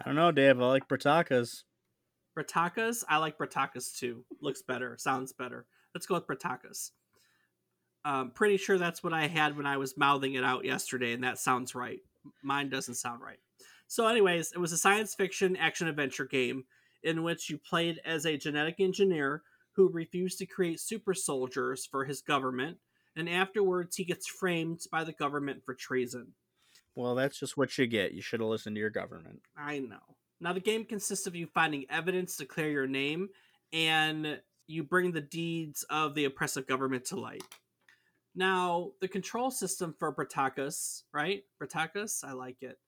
I 0.00 0.04
don't 0.04 0.14
know, 0.14 0.32
Dave. 0.32 0.60
I 0.60 0.66
like 0.66 0.88
Brataccas. 0.88 1.64
Brataccas. 2.36 3.04
I 3.08 3.18
like 3.18 3.36
Brataccas 3.36 3.96
too. 3.98 4.24
Looks 4.40 4.62
better. 4.62 4.96
Sounds 4.98 5.32
better. 5.32 5.66
Let's 5.94 6.06
go 6.06 6.14
with 6.14 6.26
Brataccas. 6.26 6.92
Um, 8.04 8.30
pretty 8.30 8.56
sure 8.56 8.78
that's 8.78 9.02
what 9.02 9.12
I 9.12 9.26
had 9.26 9.56
when 9.56 9.66
I 9.66 9.76
was 9.76 9.98
mouthing 9.98 10.34
it 10.34 10.44
out 10.44 10.64
yesterday, 10.64 11.12
and 11.12 11.22
that 11.22 11.38
sounds 11.38 11.74
right. 11.74 12.00
Mine 12.42 12.70
doesn't 12.70 12.94
sound 12.94 13.20
right. 13.20 13.40
So, 13.88 14.06
anyways, 14.06 14.52
it 14.52 14.58
was 14.58 14.72
a 14.72 14.78
science 14.78 15.14
fiction 15.14 15.56
action 15.56 15.86
adventure 15.86 16.24
game 16.24 16.64
in 17.02 17.22
which 17.22 17.50
you 17.50 17.58
played 17.58 18.00
as 18.04 18.24
a 18.24 18.38
genetic 18.38 18.76
engineer 18.78 19.42
who 19.72 19.90
refused 19.90 20.38
to 20.38 20.46
create 20.46 20.80
super 20.80 21.12
soldiers 21.12 21.86
for 21.86 22.04
his 22.04 22.22
government, 22.22 22.78
and 23.16 23.28
afterwards 23.28 23.96
he 23.96 24.04
gets 24.04 24.26
framed 24.26 24.80
by 24.90 25.04
the 25.04 25.12
government 25.12 25.62
for 25.64 25.74
treason. 25.74 26.34
Well, 26.94 27.14
that's 27.14 27.38
just 27.38 27.56
what 27.56 27.76
you 27.78 27.86
get. 27.86 28.12
You 28.12 28.22
should 28.22 28.40
have 28.40 28.48
listened 28.48 28.76
to 28.76 28.80
your 28.80 28.90
government. 28.90 29.40
I 29.56 29.78
know. 29.78 29.98
Now, 30.40 30.52
the 30.52 30.60
game 30.60 30.84
consists 30.84 31.26
of 31.26 31.36
you 31.36 31.46
finding 31.46 31.84
evidence 31.90 32.36
to 32.36 32.46
clear 32.46 32.70
your 32.70 32.86
name, 32.86 33.28
and 33.72 34.40
you 34.66 34.82
bring 34.84 35.12
the 35.12 35.20
deeds 35.20 35.84
of 35.90 36.14
the 36.14 36.24
oppressive 36.24 36.66
government 36.66 37.04
to 37.06 37.20
light. 37.20 37.42
Now, 38.34 38.92
the 39.00 39.08
control 39.08 39.50
system 39.50 39.94
for 39.98 40.14
Brataccas, 40.14 41.02
right? 41.12 41.42
Brataccas, 41.60 42.24
I 42.24 42.32
like 42.32 42.62
it. 42.62 42.78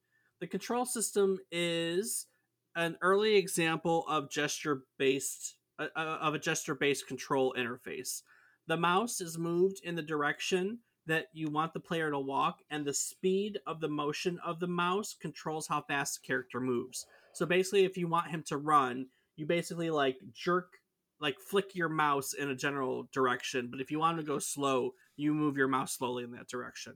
The 0.41 0.47
control 0.47 0.85
system 0.85 1.39
is 1.51 2.27
an 2.75 2.97
early 3.03 3.37
example 3.37 4.05
of 4.09 4.31
gesture 4.31 4.83
based 4.99 5.57
uh, 5.79 5.87
uh, 5.97 6.19
of 6.21 6.35
a 6.35 6.39
gesture 6.39 6.75
based 6.75 7.07
control 7.07 7.55
interface. 7.59 8.23
The 8.67 8.77
mouse 8.77 9.21
is 9.21 9.39
moved 9.39 9.81
in 9.83 9.97
the 9.97 10.03
direction 10.03 10.79
that 11.07 11.27
you 11.33 11.51
want 11.51 11.73
the 11.75 11.81
player 11.81 12.11
to 12.11 12.19
walk, 12.19 12.59
and 12.71 12.85
the 12.85 12.95
speed 12.95 13.59
of 13.67 13.81
the 13.81 13.89
motion 13.89 14.39
of 14.45 14.61
the 14.61 14.67
mouse 14.69 15.15
controls 15.21 15.67
how 15.67 15.83
fast 15.83 16.21
the 16.21 16.27
character 16.27 16.61
moves. 16.61 17.07
So 17.35 17.45
basically, 17.47 17.85
if 17.85 17.97
you 17.97 18.07
want 18.09 18.31
him 18.31 18.43
to 18.49 18.57
run, 18.57 19.07
you 19.37 19.47
basically 19.47 19.91
like 19.91 20.17
jerk, 20.33 20.69
like 21.21 21.37
flick 21.41 21.75
your 21.75 21.89
mouse 21.89 22.35
in 22.35 22.51
a 22.51 22.55
general 22.55 23.09
direction. 23.13 23.69
But 23.71 23.81
if 23.81 23.91
you 23.91 23.99
want 23.99 24.19
him 24.19 24.25
to 24.25 24.31
go 24.33 24.39
slow, 24.39 24.93
you 25.17 25.35
move 25.35 25.57
your 25.57 25.69
mouse 25.69 25.97
slowly 25.97 26.25
in 26.25 26.33
that 26.33 26.49
direction. 26.49 26.95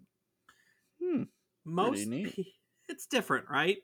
Hmm. 1.02 1.22
Most 1.64 2.08
pe- 2.10 2.44
it's 2.88 3.06
different, 3.06 3.46
right? 3.50 3.78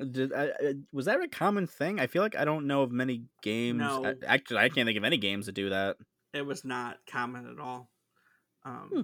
Uh, 0.00 0.04
did 0.04 0.32
I, 0.32 0.44
I- 0.60 0.74
was 0.92 1.06
that 1.06 1.20
a 1.22 1.28
common 1.28 1.66
thing? 1.66 1.98
I 1.98 2.06
feel 2.08 2.22
like 2.22 2.36
I 2.36 2.44
don't 2.44 2.66
know 2.66 2.82
of 2.82 2.92
many 2.92 3.24
games. 3.42 3.78
No. 3.78 4.04
I- 4.04 4.14
actually, 4.26 4.58
I 4.58 4.68
can't 4.68 4.86
think 4.86 4.98
of 4.98 5.04
any 5.04 5.16
games 5.16 5.46
that 5.46 5.52
do 5.52 5.70
that. 5.70 5.96
it 6.34 6.44
was 6.44 6.64
not 6.64 6.98
common 7.10 7.48
at 7.50 7.58
all. 7.58 7.90
Um, 8.64 8.92
Hmm. 8.92 9.02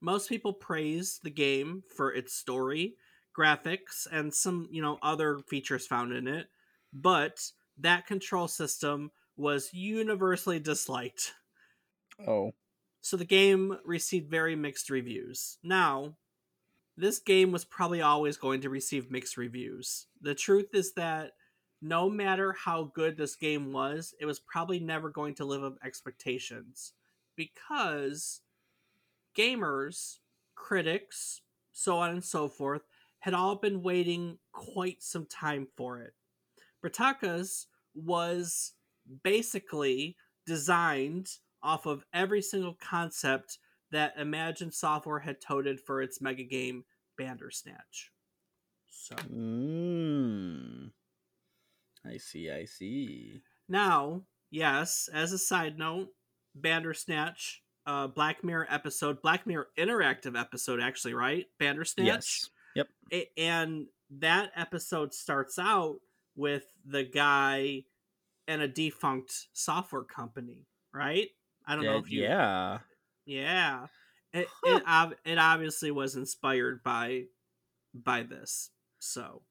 Most 0.00 0.28
people 0.28 0.52
praise 0.54 1.20
the 1.22 1.30
game 1.30 1.82
for 1.96 2.12
its 2.12 2.34
story, 2.34 2.96
graphics, 3.36 4.06
and 4.10 4.34
some 4.34 4.68
you 4.70 4.82
know 4.82 4.98
other 5.02 5.38
features 5.40 5.86
found 5.86 6.12
in 6.12 6.28
it, 6.28 6.48
but 6.92 7.52
that 7.78 8.06
control 8.06 8.48
system 8.48 9.12
was 9.36 9.72
universally 9.74 10.60
disliked. 10.60 11.34
Oh, 12.18 12.54
So 13.00 13.16
the 13.16 13.24
game 13.24 13.78
received 13.84 14.30
very 14.30 14.56
mixed 14.56 14.90
reviews. 14.90 15.58
Now, 15.62 16.16
this 16.96 17.20
game 17.20 17.52
was 17.52 17.64
probably 17.66 18.02
always 18.02 18.38
going 18.38 18.62
to 18.62 18.70
receive 18.70 19.10
mixed 19.10 19.36
reviews. 19.38 20.08
The 20.20 20.34
truth 20.36 20.74
is 20.74 20.94
that 20.94 21.34
no 21.82 22.10
matter 22.10 22.52
how 22.54 22.84
good 22.84 23.16
this 23.18 23.36
game 23.36 23.72
was, 23.72 24.14
it 24.20 24.26
was 24.26 24.40
probably 24.40 24.80
never 24.80 25.10
going 25.10 25.34
to 25.36 25.46
live 25.46 25.64
up 25.64 25.78
expectations 25.84 26.94
because 27.36 28.42
gamers, 29.36 30.18
critics, 30.54 31.42
so 31.72 31.98
on 31.98 32.10
and 32.10 32.24
so 32.24 32.48
forth, 32.48 32.82
had 33.20 33.34
all 33.34 33.56
been 33.56 33.82
waiting 33.82 34.38
quite 34.52 35.02
some 35.02 35.26
time 35.26 35.66
for 35.76 36.00
it. 36.00 36.12
Brataccas 36.84 37.66
was 37.94 38.72
basically 39.22 40.16
designed 40.46 41.28
off 41.62 41.86
of 41.86 42.04
every 42.12 42.42
single 42.42 42.76
concept 42.80 43.58
that 43.90 44.14
Imagine 44.18 44.70
Software 44.70 45.20
had 45.20 45.40
toted 45.40 45.80
for 45.80 46.02
its 46.02 46.20
mega 46.20 46.44
game 46.44 46.84
Bandersnatch. 47.16 48.10
So 48.90 49.14
mm. 49.16 50.90
I 52.06 52.16
see. 52.18 52.50
I 52.50 52.64
see. 52.64 53.40
now, 53.68 54.22
yes, 54.50 55.08
as 55.12 55.32
a 55.32 55.38
side 55.38 55.78
note, 55.78 56.08
Bandersnatch, 56.54 57.62
uh, 57.86 58.06
Black 58.08 58.42
Mirror 58.44 58.66
episode, 58.70 59.20
Black 59.22 59.46
Mirror 59.46 59.68
interactive 59.78 60.38
episode, 60.38 60.80
actually, 60.80 61.14
right? 61.14 61.46
Bandersnatch. 61.58 62.06
Yes. 62.06 62.50
Yep. 62.76 62.88
A- 63.12 63.40
and 63.40 63.86
that 64.18 64.50
episode 64.56 65.12
starts 65.14 65.58
out 65.58 65.96
with 66.36 66.64
the 66.84 67.04
guy 67.04 67.84
and 68.48 68.62
a 68.62 68.68
defunct 68.68 69.48
software 69.52 70.02
company, 70.04 70.66
right? 70.92 71.28
I 71.66 71.74
don't 71.76 71.84
know 71.84 71.98
if 71.98 72.10
you 72.10 72.22
yeah. 72.22 72.78
Yeah. 73.26 73.86
It, 74.32 74.48
Huh. 74.64 75.10
it, 75.24 75.32
it 75.32 75.38
obviously 75.38 75.90
was 75.90 76.16
inspired 76.16 76.82
by 76.82 77.24
by 77.94 78.22
this. 78.24 78.70
So 78.98 79.42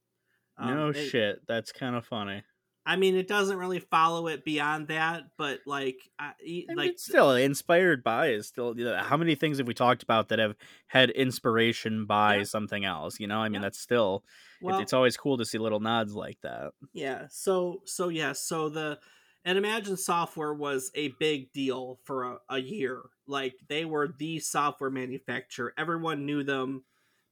no 0.59 0.87
um, 0.87 0.95
it- 0.95 1.09
shit. 1.09 1.39
That's 1.47 1.71
kind 1.71 1.95
of 1.95 2.05
funny. 2.05 2.43
I 2.85 2.97
mean, 2.97 3.15
it 3.15 3.27
doesn't 3.29 3.57
really 3.57 3.79
follow 3.79 4.27
it 4.27 4.43
beyond 4.43 4.89
that, 4.89 5.23
but 5.37 5.59
like, 5.65 5.97
I, 6.19 6.33
mean, 6.43 6.65
like 6.75 6.91
it's 6.91 7.05
still 7.05 7.31
inspired 7.31 8.03
by 8.03 8.27
is 8.31 8.47
still. 8.47 8.77
you 8.77 8.83
know, 8.85 8.97
How 8.97 9.15
many 9.15 9.35
things 9.35 9.57
have 9.59 9.67
we 9.67 9.73
talked 9.73 10.03
about 10.03 10.27
that 10.29 10.39
have 10.39 10.55
had 10.87 11.09
inspiration 11.11 12.05
by 12.05 12.37
Yeah. 12.37 12.43
something 12.43 12.83
else? 12.83 13.19
You 13.19 13.27
know, 13.27 13.39
I 13.39 13.47
mean, 13.47 13.55
Yeah. 13.55 13.61
that's 13.61 13.79
still. 13.79 14.23
well, 14.61 14.79
it's 14.79 14.93
always 14.93 15.15
cool 15.17 15.37
to 15.37 15.45
see 15.45 15.57
little 15.57 15.79
nods 15.79 16.13
like 16.13 16.39
that. 16.41 16.71
Yeah. 16.93 17.27
So 17.29 17.81
so 17.85 18.09
yeah. 18.09 18.33
So 18.33 18.69
the 18.69 18.99
and 19.45 19.57
Imagine 19.57 19.97
Software 19.97 20.53
was 20.53 20.89
a 20.95 21.09
big 21.19 21.51
deal 21.51 21.99
for 22.05 22.23
a, 22.23 22.37
a 22.49 22.59
year. 22.59 23.01
Like 23.27 23.55
they 23.67 23.83
were 23.85 24.09
the 24.17 24.39
software 24.39 24.89
manufacturer. 24.89 25.73
Everyone 25.77 26.25
knew 26.25 26.43
them, 26.43 26.83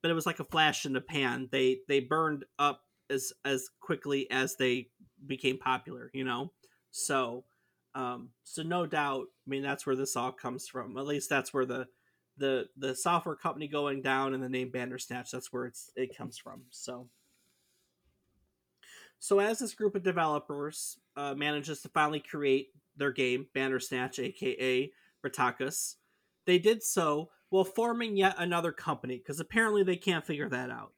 but 0.01 0.11
it 0.11 0.13
was 0.13 0.25
like 0.25 0.39
a 0.39 0.45
flash 0.45 0.85
in 0.85 0.93
the 0.93 1.01
pan. 1.01 1.47
They 1.51 1.79
they 1.87 1.99
burned 2.01 2.45
up 2.59 2.81
as 3.09 3.31
as 3.45 3.69
quickly 3.81 4.29
as 4.31 4.55
they 4.57 4.87
became 5.25 5.57
popular. 5.57 6.09
You 6.13 6.23
know. 6.23 6.51
So 6.91 7.45
um 7.95 8.29
so 8.43 8.63
no 8.63 8.85
doubt. 8.85 9.27
I 9.45 9.49
mean 9.49 9.63
that's 9.63 9.85
where 9.85 9.95
this 9.95 10.15
all 10.15 10.31
comes 10.31 10.67
from. 10.67 10.97
At 10.97 11.05
least 11.05 11.29
that's 11.29 11.53
where 11.53 11.65
the 11.65 11.87
the 12.37 12.67
the 12.77 12.95
software 12.95 13.35
company 13.35 13.67
going 13.67 14.01
down 14.01 14.33
and 14.33 14.43
the 14.43 14.49
name 14.49 14.71
Bandersnatch. 14.71 15.31
That's 15.31 15.51
where 15.51 15.65
it's 15.65 15.91
it 15.95 16.15
comes 16.17 16.37
from. 16.37 16.63
So. 16.69 17.07
So 19.19 19.37
as 19.37 19.59
this 19.59 19.75
group 19.75 19.93
of 19.93 20.01
developers 20.01 20.97
uh, 21.15 21.35
manages 21.35 21.83
to 21.83 21.89
finally 21.89 22.19
create 22.19 22.69
their 22.97 23.11
game, 23.11 23.45
Bandersnatch, 23.53 24.17
aka 24.17 24.91
Brataccas, 25.23 25.97
they 26.47 26.57
did 26.57 26.81
so 26.81 27.29
while 27.49 27.63
forming 27.63 28.17
yet 28.17 28.35
another 28.39 28.71
company 28.71 29.17
because 29.17 29.39
apparently 29.39 29.83
they 29.83 29.95
can't 29.95 30.25
figure 30.25 30.49
that 30.49 30.71
out. 30.71 30.93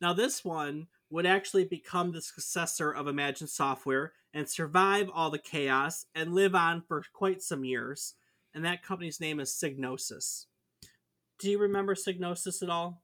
Now 0.00 0.12
this 0.12 0.44
one 0.44 0.86
would 1.10 1.26
actually 1.26 1.64
become 1.64 2.12
the 2.12 2.22
successor 2.22 2.90
of 2.92 3.08
Imagine 3.08 3.46
Software 3.48 4.12
and 4.32 4.48
survive 4.48 5.10
all 5.12 5.30
the 5.30 5.38
chaos 5.38 6.06
and 6.14 6.34
live 6.34 6.54
on 6.54 6.82
for 6.82 7.02
quite 7.12 7.42
some 7.42 7.64
years. 7.64 8.14
And 8.54 8.64
that 8.64 8.82
company's 8.82 9.20
name 9.20 9.40
is 9.40 9.50
Psygnosis. 9.50 10.46
Do 11.38 11.50
you 11.50 11.58
remember 11.58 11.94
Psygnosis 11.94 12.62
at 12.62 12.70
all? 12.70 13.02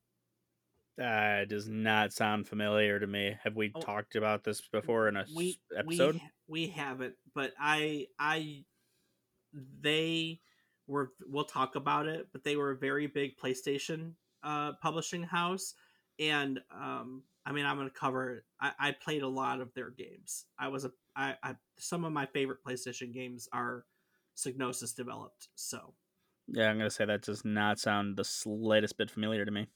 Uh, 1.02 1.44
does 1.44 1.68
not 1.68 2.12
sound 2.12 2.48
familiar 2.48 2.98
to 2.98 3.06
me. 3.06 3.36
Have 3.42 3.54
we 3.56 3.70
Oh. 3.74 3.80
talked 3.80 4.16
about 4.16 4.44
this 4.44 4.60
before 4.62 5.08
in 5.08 5.16
a 5.16 5.26
we 5.34 5.60
episode? 5.76 6.14
we 6.14 6.22
we 6.48 6.66
haven't 6.68 7.16
but 7.34 7.52
i 7.58 8.06
i 8.20 8.64
they 9.80 10.40
were 10.86 11.10
we'll 11.26 11.44
talk 11.44 11.74
about 11.74 12.06
it 12.06 12.28
but 12.32 12.44
they 12.44 12.56
were 12.56 12.70
a 12.70 12.76
very 12.76 13.06
big 13.08 13.36
playstation 13.36 14.12
uh 14.44 14.72
publishing 14.80 15.22
house 15.24 15.74
and 16.20 16.60
um 16.70 17.22
i 17.46 17.52
mean 17.52 17.64
i'm 17.64 17.78
gonna 17.78 17.88
cover 17.88 18.44
i, 18.60 18.72
I 18.78 18.92
played 18.92 19.22
a 19.22 19.28
lot 19.28 19.60
of 19.60 19.72
their 19.72 19.90
games 19.90 20.44
i 20.58 20.68
was 20.68 20.84
a 20.84 20.90
I, 21.16 21.34
I 21.42 21.54
some 21.78 22.04
of 22.04 22.12
my 22.12 22.26
favorite 22.26 22.58
playstation 22.66 23.12
games 23.14 23.48
are 23.52 23.86
Psygnosis 24.36 24.94
developed 24.94 25.48
so 25.54 25.94
yeah, 26.48 26.68
I'm 26.70 26.78
gonna 26.78 26.90
say 26.90 27.04
that 27.04 27.22
does 27.22 27.44
not 27.44 27.78
sound 27.78 28.16
the 28.16 28.24
slightest 28.24 28.96
bit 28.96 29.10
familiar 29.10 29.44
to 29.44 29.50
me. 29.50 29.66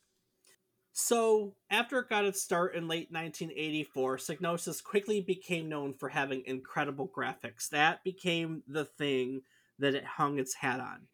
So, 0.93 1.55
after 1.71 2.01
it 2.01 2.09
got 2.09 2.25
its 2.25 2.43
start 2.43 2.75
in 2.75 2.89
late 2.89 3.09
1984, 3.11 4.19
Psygnosis 4.19 4.83
quickly 4.83 5.21
became 5.21 5.69
known 5.69 5.93
for 5.93 6.09
having 6.09 6.43
incredible 6.47 7.09
graphics. 7.09 7.69
That 7.71 8.05
became 8.05 8.63
the 8.67 8.85
thing 8.85 9.43
that 9.79 9.95
it 9.95 10.05
hung 10.05 10.39
its 10.39 10.55
hat 10.55 10.81
on. 10.81 11.07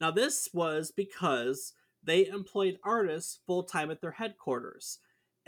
Now, 0.00 0.10
this 0.10 0.48
was 0.52 0.90
because 0.90 1.74
they 2.02 2.26
employed 2.26 2.78
artists 2.82 3.40
full 3.46 3.64
time 3.64 3.90
at 3.90 4.00
their 4.00 4.12
headquarters, 4.12 4.98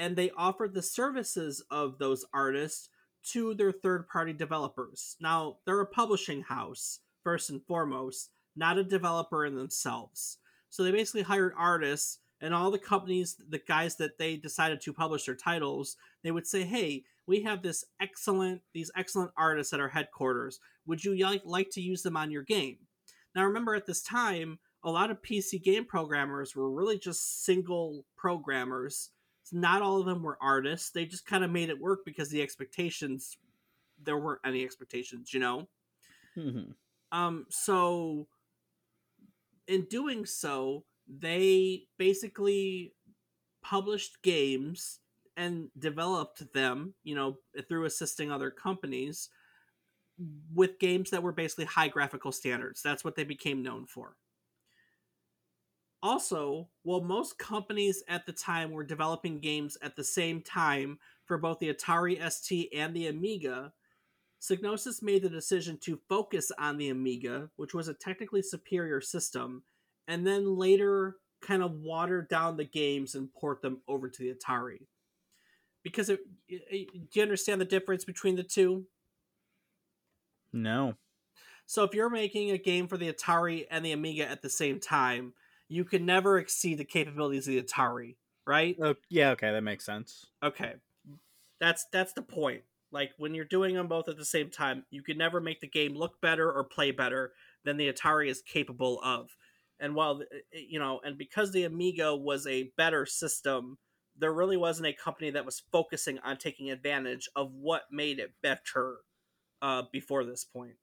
and 0.03 0.17
they 0.17 0.33
offered 0.37 0.75
the 0.75 0.83
services 0.83 1.63
of 1.71 1.99
those 1.99 2.25
artists 2.35 2.89
to 3.23 3.55
their 3.55 3.71
third 3.71 4.09
party 4.09 4.33
developers. 4.33 5.17
Now, 5.21 5.59
they're 5.65 5.81
a 5.81 5.87
publishing 5.87 6.43
house, 6.43 6.99
first 7.23 7.51
and 7.51 7.65
foremost, 7.69 8.31
not 8.57 8.79
a 8.79 8.83
developer 8.83 9.47
in 9.47 9.55
themselves. 9.55 10.39
So, 10.71 10.83
they 10.83 10.91
basically 10.91 11.23
hired 11.23 11.53
artists 11.57 12.19
and 12.41 12.53
all 12.53 12.73
the 12.73 12.81
companies 12.81 13.37
the 13.49 13.61
guys 13.61 13.95
that 13.99 14.19
they 14.19 14.37
decided 14.37 14.81
to 14.81 14.93
publish 14.93 15.27
their 15.27 15.37
titles 15.37 15.97
they 16.25 16.33
would 16.33 16.45
say 16.45 16.65
hey 16.65 17.05
we 17.29 17.43
have 17.43 17.63
this 17.63 17.85
excellent 18.01 18.61
these 18.75 18.91
excellent 18.97 19.31
artists 19.37 19.73
at 19.73 19.79
our 19.79 19.91
headquarters 19.91 20.59
would 20.85 21.05
you 21.05 21.15
like, 21.25 21.43
like 21.45 21.71
to 21.71 21.81
use 21.81 22.03
them 22.03 22.17
on 22.17 22.33
your 22.33 22.43
game 22.43 22.79
now 23.37 23.45
remember 23.45 23.77
at 23.77 23.87
this 23.87 24.03
time 24.03 24.59
a 24.83 24.91
lot 24.91 25.09
of 25.09 25.23
pc 25.23 25.63
game 25.63 25.85
programmers 25.85 26.57
were 26.57 26.69
really 26.69 26.99
just 26.99 27.45
single 27.45 28.05
programmers 28.17 29.11
not 29.53 29.83
all 29.83 30.01
of 30.01 30.07
them 30.07 30.23
were 30.23 30.39
artists 30.43 30.91
they 30.91 31.07
just 31.07 31.27
kind 31.27 31.45
of 31.45 31.51
made 31.51 31.71
it 31.71 31.81
work 31.81 32.01
because 32.05 32.31
the 32.31 32.43
expectations 32.43 33.39
there 33.99 34.19
weren't 34.19 34.41
any 34.45 34.65
expectations 34.65 35.33
you 35.35 35.41
know 35.41 35.69
Mhm. 36.37 36.75
um, 37.13 37.47
so 37.51 38.29
in 39.67 39.85
doing 39.87 40.27
so, 40.27 40.85
they 41.07 41.89
basically 41.99 42.95
published 43.63 44.23
games 44.23 45.01
and 45.37 45.71
developed 45.79 46.53
them, 46.53 46.95
you 47.05 47.15
know, 47.15 47.39
through 47.69 47.87
assisting 47.87 48.33
other 48.33 48.51
companies 48.51 49.31
with 50.53 50.79
games 50.79 51.11
that 51.11 51.23
were 51.23 51.33
basically 51.33 51.65
high 51.65 51.89
graphical 51.89 52.33
standards. 52.33 52.83
That's 52.83 53.05
what 53.05 53.17
they 53.17 53.25
became 53.25 53.63
known 53.63 53.87
for. 53.87 54.17
Also, 56.03 56.69
while 56.83 57.01
most 57.01 57.39
companies 57.39 58.03
at 58.09 58.27
the 58.27 58.33
time 58.33 58.73
were 58.73 58.83
developing 58.83 59.39
games 59.39 59.77
at 59.83 59.95
the 59.95 60.03
same 60.03 60.43
time 60.43 60.99
for 61.25 61.39
both 61.39 61.61
the 61.61 61.73
Atari 61.73 62.21
ST 62.31 62.69
and 62.75 62.95
the 62.95 63.07
Amiga, 63.07 63.73
Psygnosis 64.41 65.01
made 65.01 65.23
the 65.23 65.29
decision 65.29 65.79
to 65.79 66.01
focus 66.09 66.51
on 66.59 66.77
the 66.77 66.89
Amiga, 66.89 67.49
which 67.55 67.73
was 67.73 67.87
a 67.87 67.95
technically 67.95 68.43
superior 68.43 69.01
system, 69.01 69.63
and 70.09 70.27
then 70.27 70.57
later 70.57 71.17
kind 71.41 71.63
of 71.63 71.73
water 71.75 72.23
down 72.23 72.57
the 72.57 72.65
games 72.65 73.15
and 73.15 73.33
port 73.33 73.63
them 73.63 73.81
over 73.87 74.09
to 74.09 74.23
the 74.23 74.35
Atari. 74.35 74.87
Because 75.85 76.11
it, 76.11 76.21
it, 76.49 76.89
do 76.93 77.21
you 77.21 77.23
understand 77.23 77.61
the 77.61 77.65
difference 77.65 78.05
between 78.05 78.35
the 78.35 78.43
two? 78.43 78.87
No. 80.53 80.95
So 81.67 81.85
if 81.85 81.95
you're 81.95 82.11
making 82.11 82.51
a 82.51 82.59
game 82.59 82.89
for 82.89 82.97
the 82.97 83.13
Atari 83.13 83.67
and 83.71 83.85
the 83.85 83.93
Amiga 83.93 84.29
at 84.29 84.43
the 84.43 84.51
same 84.51 84.81
time, 84.81 85.35
you 85.73 85.87
can 85.87 86.05
never 86.05 86.39
exceed 86.39 86.77
the 86.77 86.85
capabilities 86.85 87.49
of 87.49 87.55
the 87.55 87.63
Atari, 87.63 88.17
right? 88.47 88.77
Oh, 88.81 88.95
yeah, 89.09 89.31
okay, 89.31 89.51
that 89.51 89.63
makes 89.63 89.87
sense. 89.87 90.27
Okay. 90.43 90.75
That's 91.61 91.87
that's 91.91 92.13
the 92.13 92.23
point. 92.23 92.63
Like 92.91 93.13
when 93.17 93.35
you're 93.35 93.47
doing 93.47 93.75
them 93.75 93.89
both 93.89 94.09
at 94.09 94.19
the 94.19 94.25
same 94.25 94.51
time, 94.51 94.85
you 94.91 95.03
can 95.03 95.17
never 95.17 95.41
make 95.41 95.61
the 95.61 95.69
game 95.69 95.95
look 95.95 96.21
better 96.21 96.53
or 96.53 96.65
play 96.65 96.91
better 96.91 97.33
than 97.65 97.79
the 97.79 97.91
Atari 97.91 98.29
is 98.29 98.43
capable 98.43 99.01
of. 99.03 99.31
And 99.81 99.95
while 99.95 100.21
eh, 100.21 100.59
you 100.69 100.79
know, 100.79 101.01
and 101.03 101.17
because 101.17 101.53
the 101.53 101.65
Amiga 101.65 102.15
was 102.15 102.47
a 102.47 102.71
better 102.77 103.07
system, 103.07 103.79
there 104.19 104.33
really 104.33 104.59
wasn't 104.59 104.89
a 104.89 104.93
company 104.93 105.31
that 105.31 105.47
was 105.47 105.63
focusing 105.73 106.19
on 106.19 106.37
taking 106.37 106.71
advantage 106.71 107.31
of 107.35 107.55
what 107.55 107.85
made 107.91 108.19
it 108.19 108.35
better 108.43 108.97
uh, 109.63 109.85
before 109.91 110.25
this 110.25 110.45
point. 110.45 110.75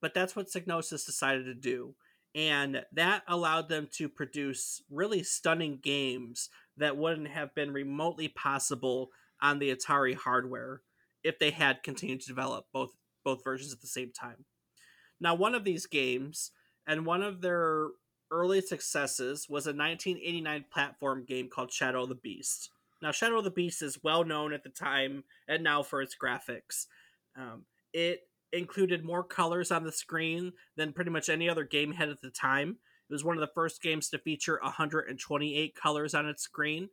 But 0.00 0.14
that's 0.14 0.34
what 0.34 0.48
Psygnosis 0.48 1.06
decided 1.06 1.44
to 1.44 1.54
do 1.54 1.94
and 2.36 2.84
that 2.92 3.22
allowed 3.26 3.70
them 3.70 3.88
to 3.92 4.10
produce 4.10 4.82
really 4.90 5.22
stunning 5.22 5.78
games 5.82 6.50
that 6.76 6.98
wouldn't 6.98 7.28
have 7.28 7.54
been 7.54 7.72
remotely 7.72 8.28
possible 8.28 9.08
on 9.40 9.58
the 9.58 9.74
Atari 9.74 10.14
hardware 10.14 10.82
if 11.24 11.38
they 11.38 11.50
had 11.50 11.82
continued 11.82 12.20
to 12.20 12.28
develop 12.28 12.66
both 12.72 12.90
both 13.24 13.42
versions 13.42 13.72
at 13.72 13.80
the 13.80 13.86
same 13.88 14.12
time. 14.12 14.44
Now, 15.18 15.34
one 15.34 15.54
of 15.54 15.64
these 15.64 15.86
games 15.86 16.52
and 16.86 17.06
one 17.06 17.22
of 17.22 17.40
their 17.40 17.88
early 18.30 18.60
successes 18.60 19.48
was 19.48 19.66
a 19.66 19.70
1989 19.70 20.66
platform 20.72 21.24
game 21.24 21.48
called 21.48 21.72
Shadow 21.72 22.04
of 22.04 22.10
the 22.10 22.14
Beast. 22.14 22.70
Now, 23.02 23.10
Shadow 23.10 23.38
of 23.38 23.44
the 23.44 23.50
Beast 23.50 23.82
is 23.82 23.98
well 24.04 24.24
known 24.24 24.52
at 24.52 24.62
the 24.62 24.68
time 24.68 25.24
and 25.48 25.64
now 25.64 25.82
for 25.82 26.02
its 26.02 26.14
graphics. 26.14 26.86
Um, 27.36 27.64
it 27.92 28.20
included 28.58 29.04
more 29.04 29.22
colors 29.22 29.70
on 29.70 29.84
the 29.84 29.92
screen 29.92 30.52
than 30.76 30.92
pretty 30.92 31.10
much 31.10 31.28
any 31.28 31.48
other 31.48 31.64
game 31.64 31.92
had 31.92 32.08
at 32.08 32.20
the 32.20 32.30
time. 32.30 32.78
It 33.08 33.12
was 33.12 33.24
one 33.24 33.36
of 33.36 33.40
the 33.40 33.54
first 33.54 33.82
games 33.82 34.08
to 34.10 34.18
feature 34.18 34.58
128 34.62 35.74
colors 35.74 36.14
on 36.14 36.26
its 36.26 36.42
screen, 36.42 36.88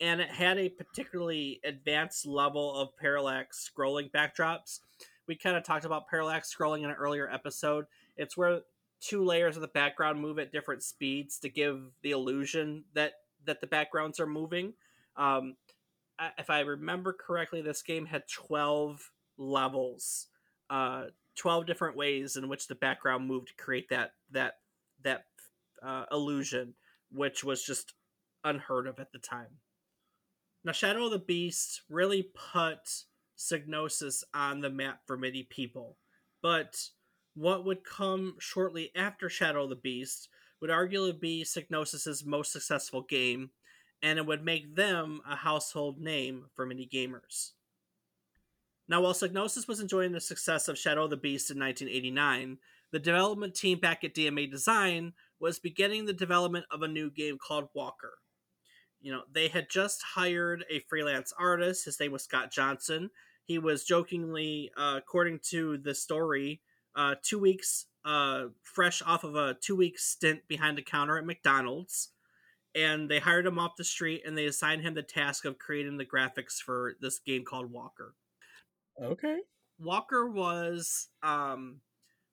and 0.00 0.20
it 0.20 0.30
had 0.30 0.58
a 0.58 0.68
particularly 0.68 1.60
advanced 1.64 2.26
level 2.26 2.74
of 2.74 2.96
parallax 2.98 3.70
scrolling 3.70 4.10
backdrops. 4.10 4.80
We 5.26 5.36
kind 5.36 5.56
of 5.56 5.64
talked 5.64 5.86
about 5.86 6.08
parallax 6.08 6.54
scrolling 6.54 6.80
in 6.80 6.90
an 6.90 6.96
earlier 6.96 7.30
episode. 7.30 7.86
It's 8.16 8.36
where 8.36 8.60
two 9.00 9.24
layers 9.24 9.56
of 9.56 9.62
the 9.62 9.68
background 9.68 10.20
move 10.20 10.38
at 10.38 10.52
different 10.52 10.82
speeds 10.82 11.38
to 11.38 11.48
give 11.48 11.80
the 12.02 12.10
illusion 12.10 12.84
that 12.94 13.12
that 13.46 13.60
the 13.60 13.66
backgrounds 13.66 14.20
are 14.20 14.26
moving. 14.26 14.72
Um, 15.16 15.56
if 16.38 16.48
I 16.48 16.60
remember 16.60 17.12
correctly, 17.12 17.60
this 17.60 17.82
game 17.82 18.06
had 18.06 18.22
12 18.28 19.10
levels 19.36 20.28
uh, 20.70 21.04
12 21.36 21.66
different 21.66 21.96
ways 21.96 22.36
in 22.36 22.48
which 22.48 22.68
the 22.68 22.74
background 22.74 23.26
moved 23.26 23.48
to 23.48 23.54
create 23.62 23.88
that 23.90 24.12
that 24.30 24.54
that 25.02 25.24
uh, 25.82 26.04
illusion 26.10 26.74
which 27.10 27.44
was 27.44 27.62
just 27.62 27.94
unheard 28.44 28.86
of 28.86 28.98
at 28.98 29.12
the 29.12 29.18
time. 29.18 29.58
Now 30.64 30.72
shadow 30.72 31.06
of 31.06 31.10
the 31.10 31.18
beast 31.18 31.82
really 31.88 32.30
put 32.52 33.04
psygnosis 33.36 34.22
on 34.32 34.60
the 34.60 34.70
map 34.70 35.00
for 35.06 35.16
many 35.16 35.42
people 35.42 35.96
but 36.40 36.76
what 37.34 37.64
would 37.64 37.84
come 37.84 38.36
shortly 38.38 38.92
after 38.94 39.28
shadow 39.28 39.64
of 39.64 39.70
the 39.70 39.76
beast 39.76 40.28
would 40.60 40.70
arguably 40.70 41.18
be 41.18 41.44
psygnosis's 41.44 42.24
most 42.24 42.52
successful 42.52 43.02
game 43.02 43.50
and 44.02 44.18
it 44.18 44.26
would 44.26 44.44
make 44.44 44.76
them 44.76 45.20
a 45.28 45.34
household 45.34 45.98
name 45.98 46.44
for 46.54 46.64
many 46.64 46.86
gamers 46.86 47.52
now, 48.88 49.00
while 49.00 49.14
Psygnosis 49.14 49.66
was 49.66 49.80
enjoying 49.80 50.12
the 50.12 50.20
success 50.20 50.68
of 50.68 50.78
Shadow 50.78 51.04
of 51.04 51.10
the 51.10 51.16
Beast 51.16 51.50
in 51.50 51.58
1989, 51.58 52.58
the 52.92 52.98
development 52.98 53.54
team 53.54 53.78
back 53.78 54.04
at 54.04 54.14
DMA 54.14 54.50
Design 54.50 55.14
was 55.40 55.58
beginning 55.58 56.04
the 56.04 56.12
development 56.12 56.66
of 56.70 56.82
a 56.82 56.88
new 56.88 57.10
game 57.10 57.38
called 57.38 57.68
Walker. 57.74 58.18
You 59.00 59.12
know, 59.12 59.22
they 59.32 59.48
had 59.48 59.70
just 59.70 60.02
hired 60.14 60.64
a 60.70 60.80
freelance 60.88 61.32
artist. 61.38 61.86
His 61.86 61.98
name 61.98 62.12
was 62.12 62.24
Scott 62.24 62.52
Johnston. 62.52 63.10
He 63.44 63.58
was 63.58 63.84
jokingly, 63.84 64.70
uh, 64.76 64.96
according 64.98 65.40
to 65.50 65.78
the 65.78 65.94
story, 65.94 66.60
uh, 66.94 67.14
two 67.22 67.38
weeks 67.38 67.86
uh, 68.04 68.46
fresh 68.62 69.02
off 69.02 69.24
of 69.24 69.34
a 69.34 69.54
two 69.54 69.76
week 69.76 69.98
stint 69.98 70.46
behind 70.46 70.76
the 70.76 70.82
counter 70.82 71.18
at 71.18 71.26
McDonald's. 71.26 72.10
And 72.74 73.10
they 73.10 73.20
hired 73.20 73.46
him 73.46 73.58
off 73.58 73.76
the 73.76 73.84
street 73.84 74.22
and 74.26 74.36
they 74.36 74.46
assigned 74.46 74.82
him 74.82 74.94
the 74.94 75.02
task 75.02 75.44
of 75.44 75.58
creating 75.58 75.96
the 75.96 76.04
graphics 76.04 76.58
for 76.58 76.96
this 77.00 77.18
game 77.18 77.44
called 77.44 77.70
Walker. 77.70 78.14
Okay. 79.02 79.38
Walker 79.78 80.28
was 80.28 81.08
um 81.22 81.80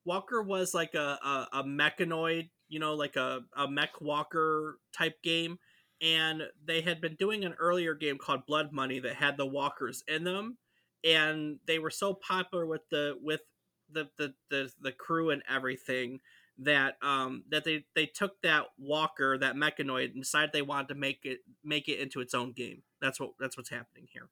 Walker 0.05 0.41
was 0.41 0.73
like 0.73 0.95
a, 0.95 1.19
a, 1.23 1.47
a 1.59 1.63
mechanoid, 1.63 2.49
you 2.69 2.79
know, 2.79 2.95
like 2.95 3.15
a, 3.15 3.41
a 3.55 3.69
mech 3.69 4.01
walker 4.01 4.79
type 4.95 5.21
game. 5.23 5.59
And 6.01 6.43
they 6.65 6.81
had 6.81 6.99
been 7.01 7.15
doing 7.15 7.45
an 7.45 7.53
earlier 7.59 7.93
game 7.93 8.17
called 8.17 8.47
Blood 8.47 8.71
Money 8.71 8.99
that 8.99 9.15
had 9.15 9.37
the 9.37 9.45
walkers 9.45 10.03
in 10.07 10.23
them. 10.23 10.57
And 11.03 11.59
they 11.67 11.77
were 11.77 11.91
so 11.91 12.15
popular 12.15 12.65
with 12.65 12.81
the 12.89 13.15
with 13.21 13.41
the 13.91 14.09
the, 14.17 14.33
the, 14.49 14.71
the 14.81 14.91
crew 14.91 15.29
and 15.29 15.43
everything 15.49 16.19
that 16.57 16.95
um 17.01 17.43
that 17.49 17.63
they 17.63 17.85
they 17.95 18.05
took 18.05 18.41
that 18.41 18.65
walker 18.77 19.37
that 19.37 19.55
mechanoid 19.55 20.11
and 20.13 20.21
decided 20.21 20.51
they 20.53 20.61
wanted 20.61 20.89
to 20.89 20.95
make 20.95 21.19
it 21.23 21.39
make 21.63 21.87
it 21.87 21.99
into 21.99 22.19
its 22.19 22.33
own 22.33 22.51
game 22.51 22.83
that's 23.01 23.19
what 23.19 23.31
that's 23.39 23.57
what's 23.57 23.69
happening 23.69 24.07
here 24.11 24.29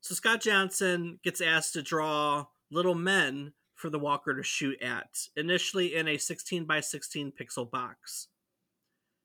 so 0.00 0.14
Scott 0.14 0.40
Johnston 0.40 1.18
gets 1.22 1.40
asked 1.40 1.72
to 1.74 1.82
draw 1.82 2.46
little 2.70 2.94
men 2.94 3.52
for 3.74 3.90
the 3.90 3.98
Walker 3.98 4.34
to 4.34 4.42
shoot 4.42 4.80
at, 4.82 5.28
initially 5.36 5.94
in 5.94 6.08
a 6.08 6.18
16 6.18 6.64
by 6.64 6.80
16 6.80 7.32
pixel 7.40 7.70
box. 7.70 8.28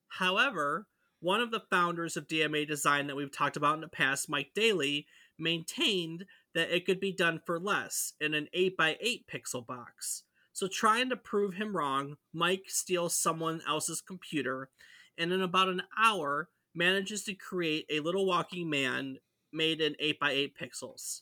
However, 0.10 0.88
one 1.20 1.42
of 1.42 1.52
the 1.52 1.64
founders 1.72 2.18
of 2.18 2.28
DMA 2.28 2.68
Design 2.68 3.08
that 3.08 3.16
we've 3.16 3.36
talked 3.36 3.58
about 3.58 3.76
in 3.76 3.82
the 3.82 3.88
past, 3.88 4.30
Mike 4.30 4.52
Dailly, 4.56 5.06
maintained 5.40 6.26
that 6.54 6.76
it 6.76 6.86
could 6.86 7.00
be 7.00 7.12
done 7.12 7.42
for 7.46 7.60
less 7.60 8.14
in 8.22 8.34
an 8.34 8.48
8 8.54 8.78
by 8.78 8.98
8 9.02 9.26
pixel 9.28 9.66
box. 9.66 10.24
So, 10.52 10.68
trying 10.68 11.10
to 11.10 11.16
prove 11.16 11.56
him 11.56 11.76
wrong, 11.76 12.18
Mike 12.32 12.66
steals 12.68 13.18
someone 13.18 13.62
else's 13.68 14.02
computer 14.02 14.70
and 15.18 15.32
in 15.32 15.42
about 15.42 15.70
an 15.70 15.82
hour 15.98 16.50
manages 16.76 17.24
to 17.24 17.34
create 17.34 17.86
a 17.90 18.02
little 18.02 18.28
walking 18.28 18.70
man 18.70 19.18
made 19.54 19.82
in 19.82 19.96
8 20.00 20.20
by 20.20 20.32
8 20.32 20.58
pixels. 20.58 21.22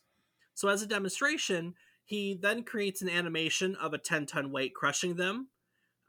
So 0.54 0.68
as 0.68 0.82
a 0.82 0.88
demonstration, 0.88 1.76
he 2.04 2.34
then 2.34 2.64
creates 2.64 3.02
an 3.02 3.10
animation 3.10 3.76
of 3.76 3.94
a 3.94 3.98
10 3.98 4.26
ton 4.26 4.52
weight 4.52 4.74
crushing 4.74 5.16
them. 5.16 5.48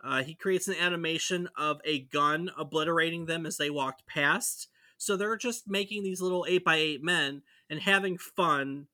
Uh, 0.03 0.23
he 0.23 0.35
creates 0.35 0.67
an 0.67 0.75
animation 0.75 1.49
of 1.57 1.81
a 1.85 2.01
gun 2.01 2.51
obliterating 2.59 3.27
them 3.27 3.47
as 3.47 3.57
they 3.57 3.71
walked 3.71 4.07
past. 4.07 4.69
So 4.99 5.17
they're 5.17 5.37
just 5.37 5.69
making 5.69 6.03
these 6.03 6.21
little 6.21 6.45
8 6.49 6.65
by 6.65 6.77
8 6.77 7.03
men 7.03 7.43
and 7.71 7.81
having 7.81 8.19
fun, 8.19 8.89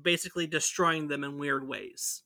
basically 0.00 0.46
destroying 0.46 1.08
them 1.08 1.24
in 1.24 1.38
weird 1.38 1.66
ways. 1.66 2.22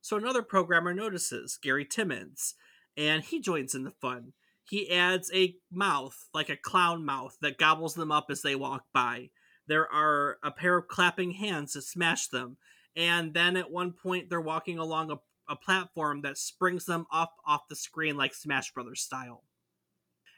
So 0.00 0.16
another 0.16 0.42
programmer 0.42 0.94
notices, 0.94 1.58
Gary 1.60 1.84
Timmons, 1.84 2.54
and 2.96 3.22
he 3.22 3.40
joins 3.40 3.74
in 3.74 3.84
the 3.84 3.90
fun. 3.90 4.32
He 4.64 4.90
adds 4.90 5.30
a 5.32 5.54
mouth, 5.70 6.28
like 6.34 6.50
a 6.50 6.56
clown 6.56 7.04
mouth, 7.04 7.36
that 7.40 7.58
gobbles 7.58 7.94
them 7.94 8.12
up 8.12 8.26
as 8.28 8.42
they 8.42 8.54
walk 8.54 8.84
by 8.92 9.30
there 9.68 9.90
are 9.92 10.38
a 10.42 10.50
pair 10.50 10.76
of 10.76 10.88
clapping 10.88 11.32
hands 11.32 11.74
to 11.74 11.82
smash 11.82 12.28
them. 12.28 12.56
And 12.96 13.32
then 13.32 13.56
at 13.56 13.70
one 13.70 13.92
point, 13.92 14.28
they're 14.28 14.40
walking 14.40 14.78
along 14.78 15.12
a, 15.12 15.18
a 15.48 15.56
platform 15.56 16.22
that 16.22 16.38
springs 16.38 16.84
them 16.86 17.06
up 17.12 17.36
off 17.46 17.68
the 17.68 17.76
screen 17.76 18.16
like 18.16 18.34
Smash 18.34 18.72
Brothers 18.72 19.02
style. 19.02 19.44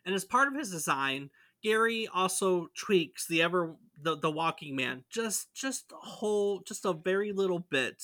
And 0.04 0.14
as 0.14 0.24
part 0.24 0.48
of 0.48 0.54
his 0.54 0.70
design, 0.70 1.30
Gary 1.62 2.08
also 2.12 2.68
tweaks 2.74 3.26
the 3.26 3.42
ever 3.42 3.76
the, 4.00 4.16
the 4.16 4.30
walking 4.30 4.74
man 4.74 5.04
just 5.10 5.52
just 5.54 5.92
a 5.92 6.06
whole 6.06 6.60
just 6.60 6.86
a 6.86 6.94
very 6.94 7.32
little 7.32 7.58
bit 7.58 8.02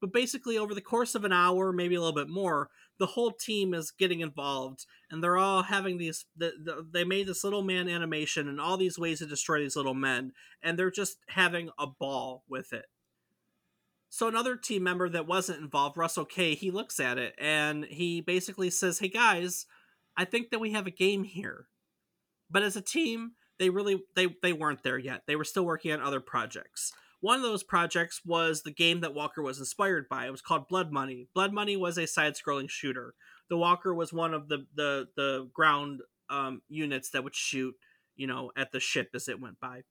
But 0.00 0.12
basically, 0.12 0.58
over 0.58 0.74
the 0.74 0.80
course 0.80 1.14
of 1.14 1.24
an 1.24 1.32
hour, 1.32 1.72
maybe 1.72 1.94
a 1.94 2.00
little 2.00 2.14
bit 2.14 2.28
more, 2.28 2.68
the 2.98 3.06
whole 3.06 3.30
team 3.30 3.74
is 3.74 3.90
getting 3.90 4.20
involved, 4.20 4.86
and 5.10 5.22
they're 5.22 5.36
all 5.36 5.64
having 5.64 5.98
these. 5.98 6.24
The, 6.36 6.52
the, 6.62 6.86
they 6.92 7.04
made 7.04 7.26
this 7.26 7.44
little 7.44 7.62
man 7.62 7.88
animation 7.88 8.48
and 8.48 8.60
all 8.60 8.76
these 8.76 8.98
ways 8.98 9.18
to 9.18 9.26
destroy 9.26 9.60
these 9.60 9.76
little 9.76 9.94
men, 9.94 10.32
and 10.62 10.78
they're 10.78 10.90
just 10.90 11.18
having 11.28 11.70
a 11.78 11.86
ball 11.86 12.44
with 12.48 12.72
it. 12.72 12.86
So 14.08 14.28
another 14.28 14.56
team 14.56 14.82
member 14.82 15.08
that 15.08 15.26
wasn't 15.26 15.60
involved, 15.60 15.96
Russell 15.96 16.24
Kay, 16.24 16.54
he 16.54 16.70
looks 16.70 17.00
at 17.00 17.18
it 17.18 17.34
and 17.38 17.84
he 17.84 18.20
basically 18.20 18.70
says, 18.70 18.98
"Hey 18.98 19.08
guys, 19.08 19.66
I 20.16 20.24
think 20.24 20.50
that 20.50 20.58
we 20.58 20.72
have 20.72 20.86
a 20.86 20.90
game 20.90 21.24
here." 21.24 21.66
But 22.48 22.62
as 22.62 22.76
a 22.76 22.80
team, 22.80 23.32
they 23.58 23.70
really 23.70 24.02
they 24.14 24.28
they 24.42 24.52
weren't 24.52 24.82
there 24.82 24.98
yet. 24.98 25.22
They 25.26 25.36
were 25.36 25.44
still 25.44 25.66
working 25.66 25.92
on 25.92 26.00
other 26.00 26.20
projects. 26.20 26.92
One 27.20 27.36
of 27.36 27.42
those 27.42 27.62
projects 27.62 28.20
was 28.24 28.62
the 28.62 28.72
game 28.72 29.00
that 29.00 29.14
Walker 29.14 29.42
was 29.42 29.58
inspired 29.58 30.08
by. 30.08 30.26
It 30.26 30.32
was 30.32 30.42
called 30.42 30.68
Blood 30.68 30.92
Money. 30.92 31.28
Blood 31.34 31.52
Money 31.52 31.76
was 31.76 31.96
a 31.98 32.06
side-scrolling 32.06 32.68
shooter. 32.68 33.14
The 33.48 33.56
Walker 33.56 33.94
was 33.94 34.12
one 34.12 34.34
of 34.34 34.48
the 34.48 34.66
the 34.74 35.08
the 35.16 35.48
ground 35.52 36.00
um, 36.28 36.62
units 36.68 37.10
that 37.10 37.24
would 37.24 37.34
shoot, 37.34 37.74
you 38.16 38.26
know, 38.26 38.50
at 38.56 38.72
the 38.72 38.80
ship 38.80 39.10
as 39.14 39.28
it 39.28 39.40
went 39.40 39.60
by. 39.60 39.82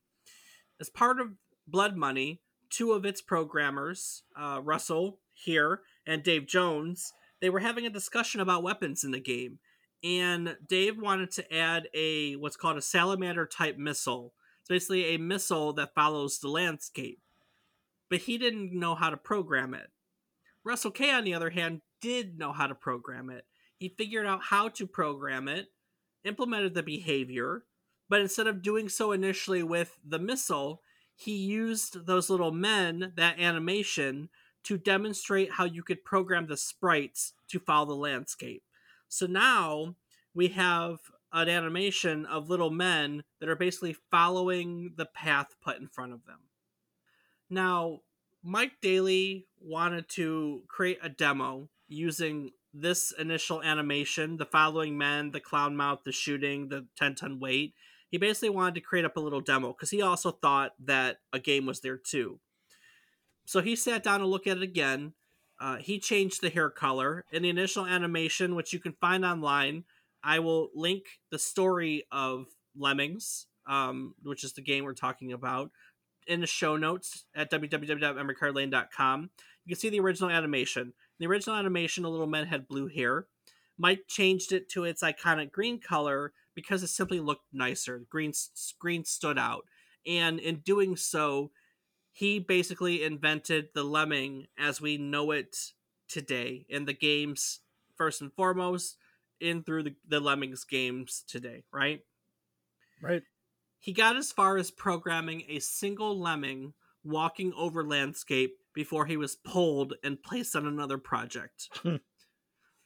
As 0.79 0.89
part 0.89 1.19
of 1.19 1.29
Blood 1.67 1.95
Money, 1.95 2.41
two 2.69 2.91
of 2.91 3.05
its 3.05 3.21
programmers, 3.21 4.23
uh, 4.39 4.59
Russell 4.61 5.19
here 5.33 5.81
and 6.05 6.23
Dave 6.23 6.47
Jones, 6.47 7.13
they 7.41 7.49
were 7.49 7.59
having 7.59 7.85
a 7.85 7.89
discussion 7.89 8.41
about 8.41 8.63
weapons 8.63 9.03
in 9.03 9.11
the 9.11 9.19
game. 9.19 9.59
And 10.03 10.57
Dave 10.67 10.97
wanted 10.97 11.31
to 11.31 11.53
add 11.53 11.87
a 11.93 12.35
what's 12.35 12.57
called 12.57 12.77
a 12.77 12.81
salamander 12.81 13.45
type 13.45 13.77
missile. 13.77 14.33
It's 14.65 14.69
basically 14.69 15.13
a 15.13 15.17
missile 15.17 15.73
that 15.73 15.93
follows 15.93 16.39
the 16.39 16.47
landscape. 16.47 17.19
But 18.09 18.21
he 18.21 18.39
didn't 18.39 18.73
know 18.73 18.95
how 18.95 19.11
to 19.11 19.17
program 19.17 19.75
it. 19.75 19.91
Russell 20.63 20.89
Kay, 20.89 21.11
on 21.11 21.23
the 21.23 21.35
other 21.35 21.51
hand, 21.51 21.81
did 22.01 22.39
know 22.39 22.51
how 22.51 22.65
to 22.65 22.73
program 22.73 23.29
it. 23.29 23.45
He 23.77 23.89
figured 23.89 24.25
out 24.25 24.41
how 24.45 24.69
to 24.69 24.87
program 24.87 25.47
it, 25.47 25.67
implemented 26.23 26.73
the 26.73 26.81
behavior, 26.81 27.65
but 28.09 28.21
instead 28.21 28.47
of 28.47 28.63
doing 28.63 28.89
so 28.89 29.11
initially 29.11 29.61
with 29.61 29.99
the 30.03 30.17
missile, 30.17 30.81
he 31.15 31.35
used 31.35 32.07
those 32.07 32.31
little 32.31 32.51
men, 32.51 33.13
that 33.17 33.39
animation, 33.39 34.29
to 34.63 34.79
demonstrate 34.79 35.51
how 35.51 35.65
you 35.65 35.83
could 35.83 36.03
program 36.03 36.47
the 36.47 36.57
sprites 36.57 37.33
to 37.49 37.59
follow 37.59 37.85
the 37.85 37.93
landscape. 37.93 38.63
So 39.07 39.27
now 39.27 39.95
we 40.33 40.47
have 40.47 40.97
an 41.31 41.49
animation 41.49 42.25
of 42.25 42.49
little 42.49 42.69
men 42.69 43.23
that 43.39 43.49
are 43.49 43.55
basically 43.55 43.95
following 44.11 44.93
the 44.95 45.05
path 45.05 45.55
put 45.61 45.77
in 45.77 45.87
front 45.87 46.13
of 46.13 46.25
them. 46.25 46.39
Now, 47.49 48.01
Mike 48.43 48.73
Dailly 48.81 49.45
wanted 49.61 50.07
to 50.09 50.63
create 50.67 50.99
a 51.01 51.09
demo 51.09 51.69
using 51.87 52.51
this 52.73 53.13
initial 53.17 53.61
animation 53.61 54.37
the 54.37 54.45
following 54.45 54.97
men, 54.97 55.31
the 55.31 55.39
clown 55.39 55.75
mouth, 55.75 55.99
the 56.03 56.11
shooting, 56.11 56.69
the 56.69 56.85
10 56.97 57.15
ton 57.15 57.39
weight, 57.39 57.73
he 58.09 58.17
basically 58.17 58.49
wanted 58.49 58.75
to 58.75 58.81
create 58.81 59.05
up 59.05 59.17
a 59.17 59.19
little 59.19 59.41
demo 59.41 59.69
because 59.69 59.89
he 59.89 60.01
also 60.01 60.31
thought 60.31 60.73
that 60.79 61.17
a 61.33 61.39
game 61.39 61.65
was 61.65 61.81
there 61.81 61.97
too. 61.97 62.39
So 63.45 63.61
he 63.61 63.75
sat 63.75 64.03
down 64.03 64.21
and 64.21 64.29
looked 64.29 64.47
at 64.47 64.57
it 64.57 64.63
again. 64.63 65.13
Uh, 65.59 65.77
he 65.77 65.99
changed 65.99 66.41
the 66.41 66.49
hair 66.49 66.69
color 66.69 67.23
in 67.31 67.43
the 67.43 67.49
initial 67.49 67.85
animation, 67.85 68.55
which 68.55 68.73
you 68.73 68.79
can 68.79 68.93
find 68.93 69.25
online. 69.25 69.85
I 70.25 70.39
will 70.39 70.71
link 70.73 71.03
the 71.29 71.37
story 71.37 72.05
of 72.11 72.47
Lemmings, 72.75 73.45
um, 73.67 74.15
which 74.23 74.43
is 74.43 74.53
the 74.53 74.63
game 74.63 74.83
we're 74.83 74.93
talking 74.93 75.31
about, 75.31 75.69
in 76.27 76.41
the 76.41 76.47
show 76.47 76.75
notes 76.75 77.25
at 77.35 77.51
www.memorycardlane.com. 77.51 79.29
You 79.65 79.75
can 79.75 79.79
see 79.79 79.89
the 79.89 79.99
original 79.99 80.31
animation. 80.31 80.93
the 81.19 81.27
original 81.27 81.55
animation, 81.55 82.03
the 82.03 82.09
little 82.09 82.25
men 82.27 82.47
had 82.47 82.67
blue 82.67 82.87
hair. 82.87 83.27
Mike 83.77 84.07
changed 84.07 84.51
it 84.51 84.67
to 84.69 84.83
its 84.83 85.03
iconic 85.03 85.51
green 85.51 85.79
color 85.79 86.33
because 86.55 86.81
it 86.81 86.87
simply 86.87 87.19
looked 87.19 87.45
nicer. 87.53 88.01
Green 88.09 88.33
green 88.79 89.05
stood 89.05 89.37
out, 89.37 89.65
and 90.07 90.39
in 90.39 90.57
doing 90.57 90.95
so, 90.95 91.51
he 92.11 92.39
basically 92.39 93.03
invented 93.03 93.67
the 93.75 93.83
lemming 93.83 94.47
as 94.57 94.81
we 94.81 94.97
know 94.97 95.31
it 95.31 95.55
today 96.07 96.65
in 96.69 96.85
the 96.85 96.93
games 96.93 97.59
first 97.95 98.21
and 98.21 98.33
foremost 98.33 98.97
in 99.39 99.63
through 99.63 99.83
the, 99.83 99.95
the 100.07 100.19
lemmings 100.19 100.63
games 100.63 101.23
today 101.27 101.63
right 101.71 102.01
right 103.01 103.23
he 103.79 103.93
got 103.93 104.15
as 104.15 104.31
far 104.31 104.57
as 104.57 104.71
programming 104.71 105.43
a 105.47 105.59
single 105.59 106.19
lemming 106.19 106.73
walking 107.03 107.53
over 107.55 107.83
landscape 107.83 108.55
before 108.73 109.05
he 109.05 109.17
was 109.17 109.35
pulled 109.35 109.93
and 110.03 110.23
placed 110.23 110.55
on 110.55 110.65
another 110.65 110.97
project 110.97 111.69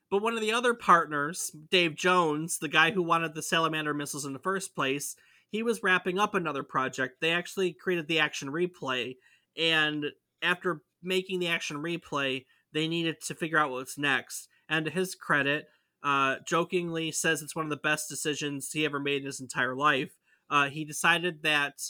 But 0.09 0.23
one 0.23 0.33
of 0.33 0.41
the 0.41 0.53
other 0.53 0.73
partners, 0.73 1.51
Dave 1.69 1.95
Jones, 1.95 2.57
the 2.57 2.67
guy 2.67 2.91
who 2.91 3.03
wanted 3.03 3.35
the 3.35 3.43
salamander 3.43 3.93
missiles 3.93 4.25
in 4.25 4.33
the 4.33 4.39
first 4.39 4.73
place, 4.73 5.15
he 5.49 5.61
was 5.61 5.83
wrapping 5.83 6.17
up 6.17 6.33
another 6.33 6.63
project. 6.63 7.21
They 7.21 7.31
actually 7.31 7.73
created 7.73 8.07
the 8.07 8.19
action 8.19 8.49
replay, 8.49 9.17
and 9.57 10.05
after 10.41 10.81
making 11.01 11.39
the 11.39 11.47
action 11.47 11.77
replay, 11.77 12.45
they 12.71 12.87
needed 12.87 13.21
to 13.21 13.35
figure 13.35 13.57
out 13.57 13.71
what's 13.71 13.97
next. 13.97 14.47
And 14.67 14.85
to 14.85 14.91
his 14.91 15.15
credit, 15.15 15.67
uh, 16.03 16.37
jokingly 16.45 17.11
says 17.11 17.41
it's 17.41 17.55
one 17.55 17.65
of 17.65 17.69
the 17.69 17.77
best 17.77 18.09
decisions 18.09 18.71
he 18.71 18.85
ever 18.85 18.99
made 18.99 19.21
in 19.21 19.25
his 19.25 19.39
entire 19.39 19.75
life. 19.75 20.15
Uh, 20.49 20.69
he 20.69 20.85
decided 20.85 21.43
that 21.43 21.81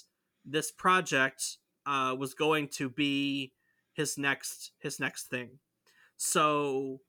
this 0.46 0.72
project 0.72 1.58
uh, 1.86 2.16
was 2.18 2.34
going 2.34 2.68
to 2.68 2.90
be 2.90 3.54
his 3.94 4.18
next 4.18 4.72
his 4.80 5.00
next 5.00 5.30
thing. 5.30 5.60
So 6.18 7.02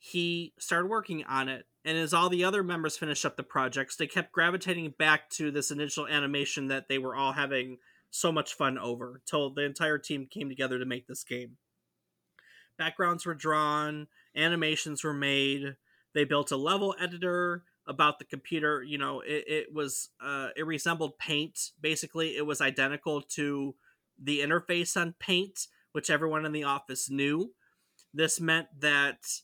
he 0.00 0.54
started 0.58 0.88
working 0.88 1.24
on 1.24 1.48
it 1.48 1.66
and 1.84 1.96
as 1.96 2.14
all 2.14 2.30
the 2.30 2.42
other 2.42 2.62
members 2.62 2.96
finished 2.96 3.26
up 3.26 3.36
the 3.36 3.42
projects 3.42 3.96
they 3.96 4.06
kept 4.06 4.32
gravitating 4.32 4.94
back 4.98 5.28
to 5.28 5.50
this 5.50 5.70
initial 5.70 6.06
animation 6.06 6.68
that 6.68 6.88
they 6.88 6.96
were 6.96 7.14
all 7.14 7.32
having 7.32 7.76
so 8.10 8.32
much 8.32 8.54
fun 8.54 8.78
over 8.78 9.20
till 9.26 9.50
the 9.50 9.62
entire 9.62 9.98
team 9.98 10.26
came 10.28 10.48
together 10.48 10.78
to 10.78 10.86
make 10.86 11.06
this 11.06 11.22
game 11.22 11.58
backgrounds 12.78 13.26
were 13.26 13.34
drawn 13.34 14.06
animations 14.34 15.04
were 15.04 15.12
made 15.12 15.76
they 16.14 16.24
built 16.24 16.50
a 16.50 16.56
level 16.56 16.94
editor 17.00 17.64
about 17.86 18.18
the 18.18 18.24
computer 18.24 18.82
you 18.82 18.98
know 18.98 19.20
it, 19.20 19.44
it 19.46 19.74
was 19.74 20.10
uh, 20.22 20.48
it 20.56 20.66
resembled 20.66 21.18
paint 21.18 21.70
basically 21.80 22.36
it 22.36 22.46
was 22.46 22.60
identical 22.60 23.20
to 23.22 23.74
the 24.22 24.40
interface 24.40 25.00
on 25.00 25.14
paint 25.18 25.66
which 25.92 26.10
everyone 26.10 26.44
in 26.44 26.52
the 26.52 26.64
office 26.64 27.10
knew 27.10 27.52
this 28.12 28.40
meant 28.40 28.68
that 28.80 29.40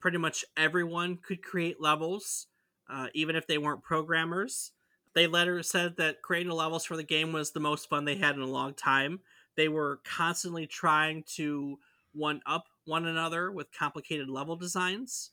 pretty 0.00 0.18
much 0.18 0.44
everyone 0.56 1.16
could 1.16 1.42
create 1.42 1.80
levels, 1.80 2.46
uh, 2.88 3.08
even 3.14 3.36
if 3.36 3.46
they 3.46 3.58
weren't 3.58 3.82
programmers. 3.82 4.72
They 5.14 5.26
later 5.26 5.62
said 5.62 5.96
that 5.96 6.22
creating 6.22 6.52
levels 6.52 6.84
for 6.84 6.96
the 6.96 7.02
game 7.02 7.32
was 7.32 7.50
the 7.50 7.60
most 7.60 7.88
fun 7.88 8.04
they 8.04 8.16
had 8.16 8.36
in 8.36 8.42
a 8.42 8.46
long 8.46 8.74
time. 8.74 9.20
They 9.56 9.68
were 9.68 10.00
constantly 10.04 10.66
trying 10.66 11.24
to 11.34 11.78
one 12.12 12.40
up 12.46 12.66
one 12.84 13.06
another 13.06 13.50
with 13.50 13.72
complicated 13.72 14.28
level 14.28 14.56
designs. 14.56 15.30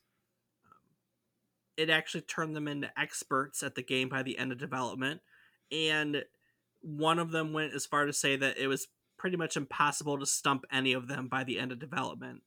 It 1.77 1.89
actually 1.89 2.21
turned 2.21 2.55
them 2.55 2.67
into 2.67 2.91
experts 2.99 3.63
at 3.63 3.75
the 3.75 3.83
game 3.83 4.09
by 4.09 4.23
the 4.23 4.37
end 4.37 4.51
of 4.51 4.57
development. 4.57 5.21
And 5.71 6.23
one 6.81 7.19
of 7.19 7.31
them 7.31 7.53
went 7.53 7.73
as 7.73 7.85
far 7.85 8.05
to 8.05 8.13
say 8.13 8.35
that 8.35 8.57
it 8.57 8.67
was 8.67 8.87
pretty 9.17 9.37
much 9.37 9.57
impossible 9.57 10.19
to 10.19 10.25
stump 10.25 10.65
any 10.71 10.93
of 10.93 11.07
them 11.07 11.27
by 11.27 11.43
the 11.43 11.59
end 11.59 11.71
of 11.71 11.79
development. 11.79 12.43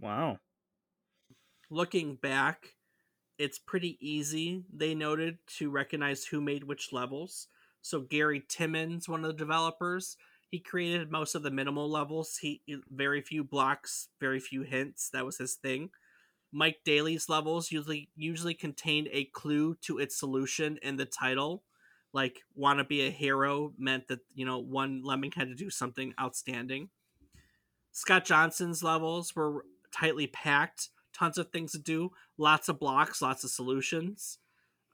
Wow 0.00 0.38
looking 1.74 2.14
back, 2.14 2.74
it's 3.38 3.58
pretty 3.58 3.98
easy, 4.00 4.64
they 4.72 4.94
noted, 4.94 5.38
to 5.58 5.70
recognize 5.70 6.24
who 6.24 6.40
made 6.40 6.64
which 6.64 6.92
levels. 6.92 7.48
So 7.82 8.00
Gary 8.00 8.42
Timmons, 8.48 9.08
one 9.08 9.24
of 9.24 9.28
the 9.28 9.36
developers, 9.36 10.16
he 10.48 10.60
created 10.60 11.10
most 11.10 11.34
of 11.34 11.42
the 11.42 11.50
minimal 11.50 11.90
levels. 11.90 12.38
He 12.38 12.62
very 12.90 13.20
few 13.20 13.42
blocks, 13.42 14.08
very 14.20 14.38
few 14.38 14.62
hints. 14.62 15.10
That 15.10 15.26
was 15.26 15.38
his 15.38 15.54
thing. 15.54 15.90
Mike 16.54 16.78
Dailly's 16.84 17.28
levels 17.28 17.72
usually 17.72 18.08
usually 18.14 18.54
contained 18.54 19.08
a 19.10 19.24
clue 19.24 19.74
to 19.82 19.98
its 19.98 20.16
solution 20.16 20.78
in 20.82 20.96
the 20.96 21.04
title. 21.04 21.64
Like 22.12 22.44
"Wanna 22.54 22.84
Be 22.84 23.00
a 23.00 23.10
Hero" 23.10 23.74
meant 23.76 24.06
that 24.06 24.20
you 24.34 24.46
know 24.46 24.58
one 24.58 25.02
lemming 25.02 25.32
had 25.32 25.48
to 25.48 25.56
do 25.56 25.68
something 25.68 26.14
outstanding. 26.18 26.90
Scott 27.90 28.24
Johnston's 28.24 28.84
levels 28.84 29.34
were 29.34 29.64
tightly 29.90 30.28
packed 30.28 30.90
tons 31.12 31.38
of 31.38 31.50
things 31.50 31.72
to 31.72 31.78
do, 31.78 32.10
lots 32.38 32.68
of 32.68 32.78
blocks, 32.78 33.20
lots 33.20 33.42
of 33.42 33.50
solutions. 33.50 34.38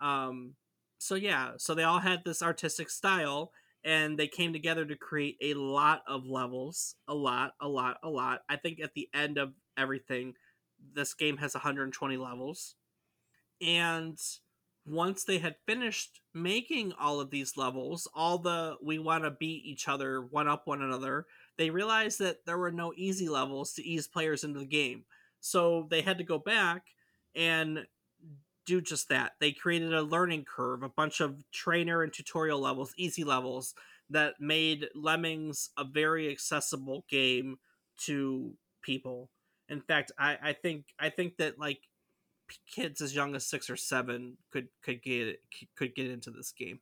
Um, 0.01 0.55
so 0.99 1.15
yeah, 1.15 1.53
so 1.59 1.75
they 1.75 1.83
all 1.83 1.99
had 1.99 2.25
this 2.25 2.43
artistic 2.43 2.91
style 2.91 3.53
and 3.85 4.19
they 4.19 4.29
came 4.29 4.53
together 4.53 4.85
to 4.85 4.97
create 4.97 5.37
a 5.43 5.55
lot 5.55 6.03
of 6.07 6.27
levels, 6.27 6.97
a 7.09 7.15
lot, 7.15 7.53
a 7.61 7.69
lot, 7.69 7.97
a 8.03 8.09
lot. 8.09 8.41
I 8.49 8.57
think 8.57 8.81
at 8.81 8.93
the 8.95 9.09
end 9.15 9.39
of 9.39 9.55
everything, 9.77 10.35
this 10.95 11.15
game 11.15 11.37
has 11.39 11.55
120 11.55 12.17
levels. 12.17 12.75
And 13.61 14.19
once 14.87 15.25
they 15.25 15.39
had 15.39 15.57
finished 15.67 16.21
making 16.35 16.93
all 16.99 17.21
of 17.21 17.31
these 17.31 17.57
levels, 17.57 18.09
all 18.15 18.39
the 18.39 18.77
we 18.83 18.99
want 18.99 19.25
to 19.25 19.31
beat 19.31 19.65
each 19.65 19.89
other, 19.89 20.23
one 20.23 20.49
up 20.49 20.67
one 20.67 20.83
another, 20.83 21.27
they 21.59 21.71
realized 21.71 22.19
that 22.21 22.45
there 22.47 22.59
were 22.59 22.73
no 22.73 22.93
easy 22.97 23.29
levels 23.29 23.73
to 23.75 23.87
ease 23.87 24.09
players 24.09 24.45
into 24.45 24.59
the 24.59 24.67
game. 24.67 25.05
So 25.41 25.87
they 25.91 26.03
had 26.03 26.19
to 26.19 26.25
go 26.25 26.39
back 26.39 26.87
and 27.35 27.87
do 28.67 28.81
just 28.81 29.09
that. 29.09 29.33
They 29.41 29.53
created 29.53 29.93
a 29.93 30.03
learning 30.03 30.45
curve, 30.45 30.83
a 30.83 30.89
bunch 30.89 31.21
of 31.21 31.43
trainer 31.51 32.03
and 32.03 32.13
tutorial 32.13 32.61
levels, 32.61 32.95
easy 32.97 33.25
levels 33.25 33.75
that 34.11 34.35
made 34.41 34.89
Lemmings 34.95 35.71
a 35.77 35.85
very 35.85 36.31
accessible 36.31 37.05
game 37.09 37.59
to 38.05 38.55
people. 38.83 39.31
In 39.71 39.81
fact, 39.81 40.13
I, 40.19 40.37
I 40.43 40.53
think 40.53 40.87
I 40.99 41.09
think 41.09 41.39
that 41.39 41.59
like 41.59 41.81
kids 42.67 43.01
as 43.01 43.15
young 43.15 43.35
as 43.35 43.47
six 43.47 43.71
or 43.71 43.77
seven 43.77 44.37
could 44.53 44.69
could 44.83 45.03
get 45.03 45.41
could 45.77 45.95
get 45.95 46.11
into 46.11 46.31
this 46.31 46.53
game. 46.53 46.81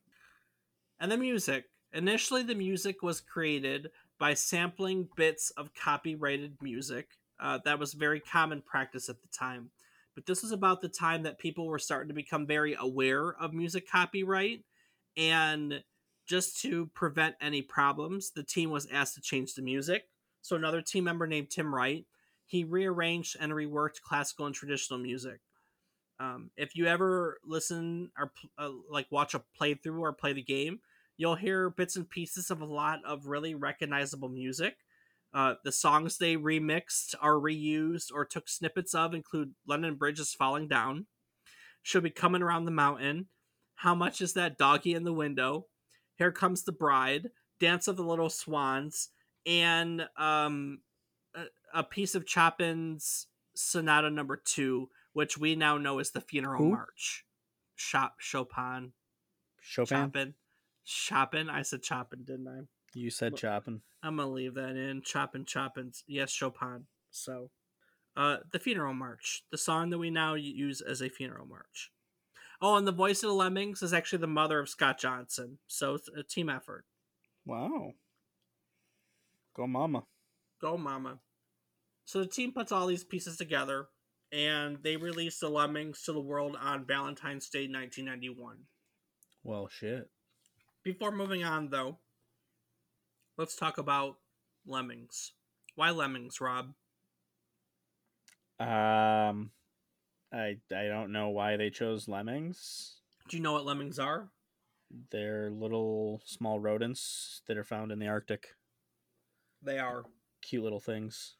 And 0.99 1.11
the 1.11 1.17
music. 1.17 1.65
Initially, 1.91 2.43
the 2.43 2.55
music 2.55 3.01
was 3.01 3.19
created 3.19 3.89
by 4.19 4.35
sampling 4.35 5.07
bits 5.15 5.49
of 5.51 5.73
copyrighted 5.73 6.57
music. 6.61 7.09
Uh, 7.39 7.57
that 7.65 7.79
was 7.79 7.93
very 7.93 8.19
common 8.19 8.61
practice 8.61 9.09
at 9.09 9.21
the 9.21 9.27
time. 9.29 9.71
But 10.13 10.25
this 10.25 10.43
was 10.43 10.51
about 10.51 10.81
the 10.81 10.89
time 10.89 11.23
that 11.23 11.39
people 11.39 11.65
were 11.65 11.79
starting 11.79 12.09
to 12.09 12.13
become 12.13 12.45
very 12.45 12.75
aware 12.77 13.33
of 13.39 13.53
music 13.53 13.89
copyright. 13.89 14.65
And 15.17 15.83
just 16.27 16.61
to 16.61 16.87
prevent 16.87 17.35
any 17.41 17.61
problems, 17.61 18.31
the 18.31 18.43
team 18.43 18.69
was 18.69 18.87
asked 18.91 19.15
to 19.15 19.21
change 19.21 19.53
the 19.55 19.61
music. 19.63 20.03
So 20.41 20.55
another 20.55 20.81
team 20.81 21.05
member 21.05 21.25
named 21.25 21.49
Tim 21.49 21.73
Wright, 21.73 22.05
he 22.49 22.63
rearranged 22.63 23.37
and 23.39 23.51
reworked 23.51 24.01
classical 24.01 24.47
and 24.47 24.55
traditional 24.55 24.99
music. 24.99 25.39
Um, 26.19 26.49
if 26.57 26.75
you 26.75 26.87
ever 26.87 27.37
listen 27.45 28.09
or 28.17 28.31
uh, 28.57 28.71
like 28.89 29.05
watch 29.11 29.35
a 29.35 29.43
playthrough 29.61 29.99
or 29.99 30.13
play 30.13 30.33
the 30.33 30.41
game, 30.41 30.79
you'll 31.15 31.35
hear 31.35 31.69
bits 31.69 31.95
and 31.95 32.09
pieces 32.09 32.49
of 32.49 32.59
a 32.59 32.65
lot 32.65 32.99
of 33.05 33.27
really 33.27 33.53
recognizable 33.53 34.29
music. 34.29 34.77
Uh, 35.31 35.53
the 35.63 35.71
songs 35.71 36.17
they 36.17 36.35
remixed 36.37 37.13
are 37.21 37.35
reused 37.35 38.11
or 38.11 38.25
took 38.25 38.49
snippets 38.49 38.95
of 38.95 39.13
include 39.13 39.53
London 39.67 39.93
Bridge 39.93 40.19
is 40.19 40.33
Falling 40.33 40.67
Down, 40.67 41.05
Should 41.83 42.01
Be 42.01 42.09
Coming 42.09 42.41
Around 42.41 42.65
the 42.65 42.71
Mountain, 42.71 43.27
How 43.75 43.93
Much 43.93 44.21
Is 44.21 44.33
That 44.33 44.57
Doggy 44.57 44.95
in 44.95 45.03
the 45.03 45.13
Window, 45.13 45.67
Here 46.15 46.31
Comes 46.31 46.63
the 46.63 46.71
Bride, 46.71 47.29
Dance 47.59 47.87
of 47.87 47.95
the 47.95 48.03
Little 48.03 48.31
Swans, 48.31 49.09
and 49.45 50.07
um, 50.17 50.79
a, 51.73 51.83
piece 51.83 52.15
of 52.15 52.25
Chopin's 52.25 53.27
Sonata 53.55 54.09
Number 54.09 54.37
Two, 54.37 54.89
which 55.13 55.37
we 55.37 55.55
now 55.55 55.77
know 55.77 55.99
as 55.99 56.11
the 56.11 56.21
Funeral 56.21 56.57
Who? 56.57 56.69
March. 56.71 57.25
Shop 57.75 58.15
Chopin. 58.19 58.93
Chopin. 59.61 59.97
Chopin. 59.97 60.33
Chopin. 60.83 61.49
I 61.49 61.61
said 61.61 61.83
Chopin, 61.83 62.23
didn't 62.23 62.47
I? 62.47 62.61
You 62.93 63.09
said 63.09 63.35
chopping. 63.35 63.81
I'm 64.01 64.17
gonna 64.17 64.31
leave 64.31 64.55
that 64.55 64.75
in. 64.75 65.01
Chopin, 65.03 65.45
Chopin. 65.45 65.91
Yes, 66.07 66.31
Chopin. 66.31 66.87
So, 67.11 67.51
uh, 68.15 68.37
the 68.51 68.59
Funeral 68.59 68.93
March, 68.93 69.43
the 69.51 69.57
song 69.57 69.89
that 69.91 69.97
we 69.97 70.09
now 70.09 70.33
use 70.33 70.81
as 70.81 71.01
a 71.01 71.09
funeral 71.09 71.45
march. 71.45 71.91
Oh, 72.61 72.75
and 72.75 72.85
the 72.85 72.91
voice 72.91 73.23
of 73.23 73.29
the 73.29 73.35
Lemmings 73.35 73.81
is 73.81 73.93
actually 73.93 74.19
the 74.19 74.27
mother 74.27 74.59
of 74.59 74.67
Scott 74.67 74.99
Johnston. 74.99 75.59
So 75.67 75.95
it's 75.95 76.09
a 76.09 76.23
team 76.23 76.49
effort. 76.49 76.85
Wow. 77.45 77.93
Go 79.55 79.65
mama. 79.65 80.03
Go, 80.61 80.77
mama. 80.77 81.19
So 82.09 82.21
the 82.21 82.25
team 82.25 82.51
puts 82.51 82.71
all 82.71 82.87
these 82.87 83.03
pieces 83.03 83.37
together, 83.37 83.85
and 84.31 84.79
they 84.81 84.97
release 84.97 85.37
the 85.37 85.47
Lemmings 85.47 86.01
to 86.05 86.11
the 86.11 86.19
world 86.19 86.57
on 86.59 86.83
Valentine's 86.87 87.49
Day, 87.49 87.67
1991. 87.67 88.57
Well, 89.43 89.67
shit. 89.67 90.09
Before 90.81 91.11
moving 91.11 91.43
on, 91.43 91.69
though, 91.69 91.99
let's 93.37 93.55
talk 93.55 93.77
about 93.77 94.15
Lemmings. 94.65 95.33
Why 95.75 95.91
Lemmings, 95.91 96.41
Rob? 96.41 96.73
Um, 98.59 99.51
I 100.33 100.57
I 100.75 100.87
don't 100.87 101.11
know 101.11 101.29
why 101.29 101.57
they 101.57 101.69
chose 101.69 102.07
lemmings. 102.07 103.01
Do 103.27 103.37
you 103.37 103.43
know 103.43 103.53
what 103.53 103.67
Lemmings 103.67 103.99
are? 103.99 104.29
They're 105.11 105.51
little 105.51 106.23
small 106.25 106.59
rodents 106.59 107.43
that 107.45 107.55
are 107.55 107.63
found 107.63 107.91
in 107.91 107.99
the 107.99 108.07
Arctic. 108.07 108.55
They 109.61 109.77
are. 109.77 110.05
Cute 110.41 110.63
little 110.63 110.79
things. 110.79 111.35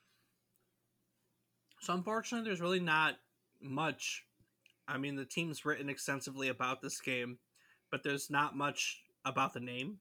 So 1.82 1.94
unfortunately, 1.94 2.48
there's 2.48 2.62
really 2.62 2.80
not 2.80 3.16
much. 3.62 4.26
I 4.88 4.98
mean, 4.98 5.16
the 5.16 5.26
team's 5.26 5.66
written 5.66 5.90
extensively 5.90 6.50
about 6.50 6.82
this 6.82 7.00
game, 7.00 7.40
but 7.92 8.04
there's 8.04 8.30
not 8.30 8.58
much 8.58 9.02
about 9.26 9.54
the 9.54 9.60
name. 9.60 10.00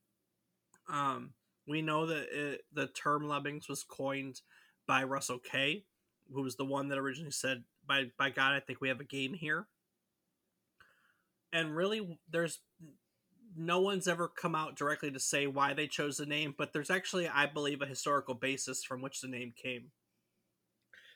Um, 0.91 1.33
we 1.67 1.81
know 1.81 2.07
that 2.07 2.27
it, 2.31 2.61
the 2.73 2.87
term 2.87 3.27
lemmings 3.27 3.69
was 3.69 3.83
coined 3.83 4.41
by 4.87 5.03
Russell 5.03 5.39
Kay, 5.39 5.85
who 6.33 6.41
was 6.41 6.55
the 6.55 6.65
one 6.65 6.89
that 6.89 6.97
originally 6.97 7.31
said, 7.31 7.63
"By 7.85 8.11
by 8.17 8.29
God, 8.29 8.53
I 8.53 8.59
think 8.59 8.81
we 8.81 8.89
have 8.89 8.99
a 8.99 9.05
game 9.05 9.33
here." 9.33 9.67
And 11.53 11.75
really, 11.75 12.19
there's 12.29 12.59
no 13.55 13.79
one's 13.81 14.07
ever 14.07 14.27
come 14.27 14.55
out 14.55 14.75
directly 14.75 15.11
to 15.11 15.19
say 15.19 15.47
why 15.47 15.73
they 15.73 15.87
chose 15.87 16.17
the 16.17 16.25
name, 16.25 16.53
but 16.57 16.73
there's 16.73 16.91
actually, 16.91 17.27
I 17.27 17.45
believe, 17.45 17.81
a 17.81 17.87
historical 17.87 18.35
basis 18.35 18.83
from 18.83 19.01
which 19.01 19.21
the 19.21 19.27
name 19.27 19.53
came. 19.55 19.91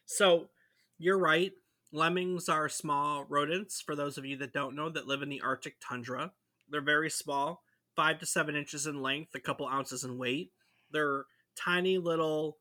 So, 0.06 0.50
you're 0.98 1.18
right. 1.18 1.52
Lemmings 1.92 2.50
are 2.50 2.70
small 2.70 3.26
rodents, 3.30 3.82
for 3.82 3.96
those 3.96 4.18
of 4.18 4.26
you 4.26 4.38
that 4.38 4.54
don't 4.54 4.76
know, 4.76 4.90
that 4.90 5.08
live 5.08 5.22
in 5.22 5.30
the 5.30 5.42
Arctic 5.42 5.76
tundra. 5.80 6.32
They're 6.70 6.82
very 6.82 7.10
small, 7.10 7.64
five 7.96 8.20
to 8.20 8.26
seven 8.26 8.56
inches 8.56 8.88
in 8.88 9.02
length, 9.02 9.36
a 9.36 9.40
couple 9.40 9.68
ounces 9.68 10.04
in 10.04 10.18
weight. 10.18 10.52
They're 10.92 11.26
tiny 11.56 11.98
little, 11.98 12.58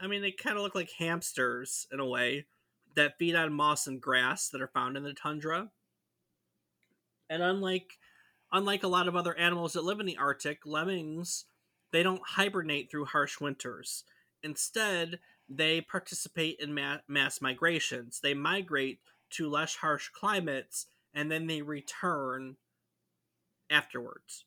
I 0.00 0.06
mean, 0.06 0.22
they 0.22 0.32
kind 0.32 0.56
of 0.56 0.62
look 0.62 0.74
like 0.74 0.90
hamsters 0.98 1.86
in 1.92 2.00
a 2.00 2.06
way 2.06 2.46
that 2.94 3.18
feed 3.18 3.34
on 3.34 3.52
moss 3.52 3.86
and 3.86 4.00
grass 4.00 4.48
that 4.48 4.60
are 4.60 4.68
found 4.68 4.96
in 4.96 5.02
the 5.02 5.14
tundra. 5.14 5.70
And 7.30 7.42
unlike 7.42 7.98
unlike 8.52 8.82
a 8.82 8.88
lot 8.88 9.08
of 9.08 9.16
other 9.16 9.36
animals 9.38 9.72
that 9.72 9.84
live 9.84 9.98
in 9.98 10.06
the 10.06 10.18
Arctic, 10.18 10.66
lemmings 10.66 11.46
they 11.92 12.02
don't 12.02 12.22
hibernate 12.24 12.90
through 12.90 13.04
harsh 13.04 13.38
winters. 13.40 14.04
Instead, 14.42 15.20
they 15.56 15.80
participate 15.80 16.58
in 16.60 16.74
ma- 16.74 16.98
mass 17.08 17.40
migrations. 17.40 18.20
They 18.20 18.34
migrate 18.34 19.00
to 19.30 19.48
less 19.48 19.76
harsh 19.76 20.08
climates 20.08 20.86
and 21.14 21.30
then 21.30 21.46
they 21.46 21.62
return 21.62 22.56
afterwards. 23.70 24.44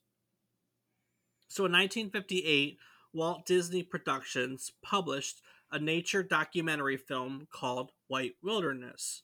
So 1.47 1.65
in 1.65 1.71
1958, 1.71 2.77
Walt 3.13 3.45
Disney 3.45 3.83
Productions 3.83 4.71
published 4.83 5.41
a 5.71 5.79
nature 5.79 6.23
documentary 6.23 6.97
film 6.97 7.47
called 7.51 7.91
White 8.07 8.35
Wilderness. 8.43 9.23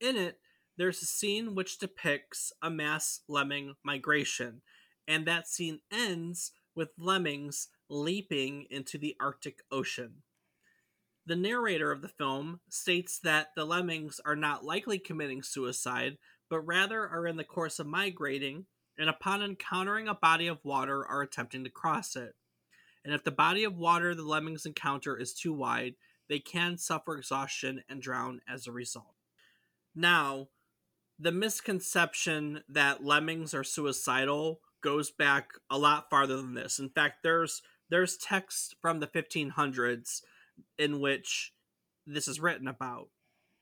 In 0.00 0.16
it, 0.16 0.38
there's 0.76 1.02
a 1.02 1.06
scene 1.06 1.54
which 1.54 1.78
depicts 1.78 2.52
a 2.62 2.70
mass 2.70 3.20
lemming 3.28 3.74
migration, 3.84 4.62
and 5.06 5.26
that 5.26 5.48
scene 5.48 5.80
ends 5.92 6.52
with 6.74 6.90
lemmings 6.98 7.68
leaping 7.88 8.66
into 8.70 8.96
the 8.96 9.16
Arctic 9.20 9.58
Ocean. 9.70 10.22
The 11.28 11.36
narrator 11.36 11.92
of 11.92 12.00
the 12.00 12.08
film 12.08 12.60
states 12.70 13.18
that 13.18 13.48
the 13.54 13.66
lemmings 13.66 14.18
are 14.24 14.34
not 14.34 14.64
likely 14.64 14.98
committing 14.98 15.42
suicide, 15.42 16.16
but 16.48 16.62
rather 16.62 17.06
are 17.06 17.26
in 17.26 17.36
the 17.36 17.44
course 17.44 17.78
of 17.78 17.86
migrating, 17.86 18.64
and 18.98 19.10
upon 19.10 19.42
encountering 19.42 20.08
a 20.08 20.14
body 20.14 20.46
of 20.46 20.64
water, 20.64 21.04
are 21.04 21.20
attempting 21.20 21.64
to 21.64 21.70
cross 21.70 22.16
it. 22.16 22.34
And 23.04 23.12
if 23.12 23.24
the 23.24 23.30
body 23.30 23.64
of 23.64 23.76
water 23.76 24.14
the 24.14 24.22
lemmings 24.22 24.64
encounter 24.64 25.18
is 25.18 25.34
too 25.34 25.52
wide, 25.52 25.96
they 26.30 26.38
can 26.38 26.78
suffer 26.78 27.18
exhaustion 27.18 27.82
and 27.90 28.00
drown 28.00 28.40
as 28.48 28.66
a 28.66 28.72
result. 28.72 29.14
Now, 29.94 30.48
the 31.18 31.30
misconception 31.30 32.62
that 32.70 33.04
lemmings 33.04 33.52
are 33.52 33.64
suicidal 33.64 34.60
goes 34.82 35.10
back 35.10 35.50
a 35.68 35.76
lot 35.76 36.08
farther 36.08 36.38
than 36.38 36.54
this. 36.54 36.78
In 36.78 36.88
fact, 36.88 37.16
there's 37.22 37.60
there's 37.90 38.16
text 38.16 38.76
from 38.80 39.00
the 39.00 39.06
1500s 39.06 40.22
in 40.78 41.00
which 41.00 41.52
this 42.06 42.28
is 42.28 42.40
written 42.40 42.68
about. 42.68 43.08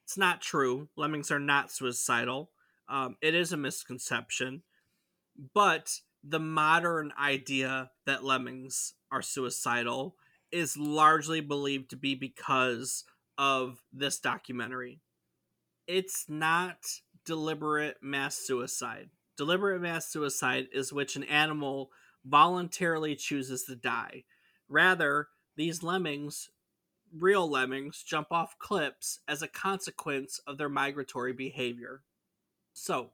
It's 0.05 0.17
not 0.17 0.41
true. 0.41 0.89
Lemmings 0.97 1.31
are 1.31 1.41
not 1.41 1.71
suicidal. 1.71 2.51
Um, 2.89 3.17
it 3.21 3.35
is 3.35 3.53
a 3.53 3.57
misconception, 3.57 4.63
but 5.53 6.01
the 6.23 6.39
modern 6.39 7.13
idea 7.21 7.91
that 8.05 8.25
lemmings 8.25 8.95
are 9.11 9.23
suicidal 9.23 10.17
is 10.53 10.77
largely 10.77 11.41
believed 11.41 11.91
to 11.91 11.97
be 11.97 12.15
because 12.15 13.05
of 13.37 13.83
this 13.93 14.19
documentary. 14.19 15.01
It's 15.87 16.27
not 16.29 16.79
deliberate 17.25 17.97
mass 18.01 18.37
suicide. 18.37 19.11
Deliberate 19.37 19.81
mass 19.81 20.07
suicide 20.09 20.69
is 20.73 20.93
which 20.93 21.17
an 21.17 21.25
animal 21.25 21.91
voluntarily 22.25 23.15
chooses 23.15 23.65
to 23.65 23.77
die. 23.77 24.25
Rather, 24.69 25.29
these 25.57 25.83
lemmings, 25.83 26.51
real 27.15 27.49
lemmings, 27.49 28.03
jump 28.03 28.29
off 28.31 28.59
cliffs 28.59 29.21
as 29.29 29.43
a 29.43 29.49
consequence 29.49 30.41
of 30.47 30.59
their 30.59 30.69
migratory 30.69 31.33
behavior. 31.33 32.03
So, 32.73 33.13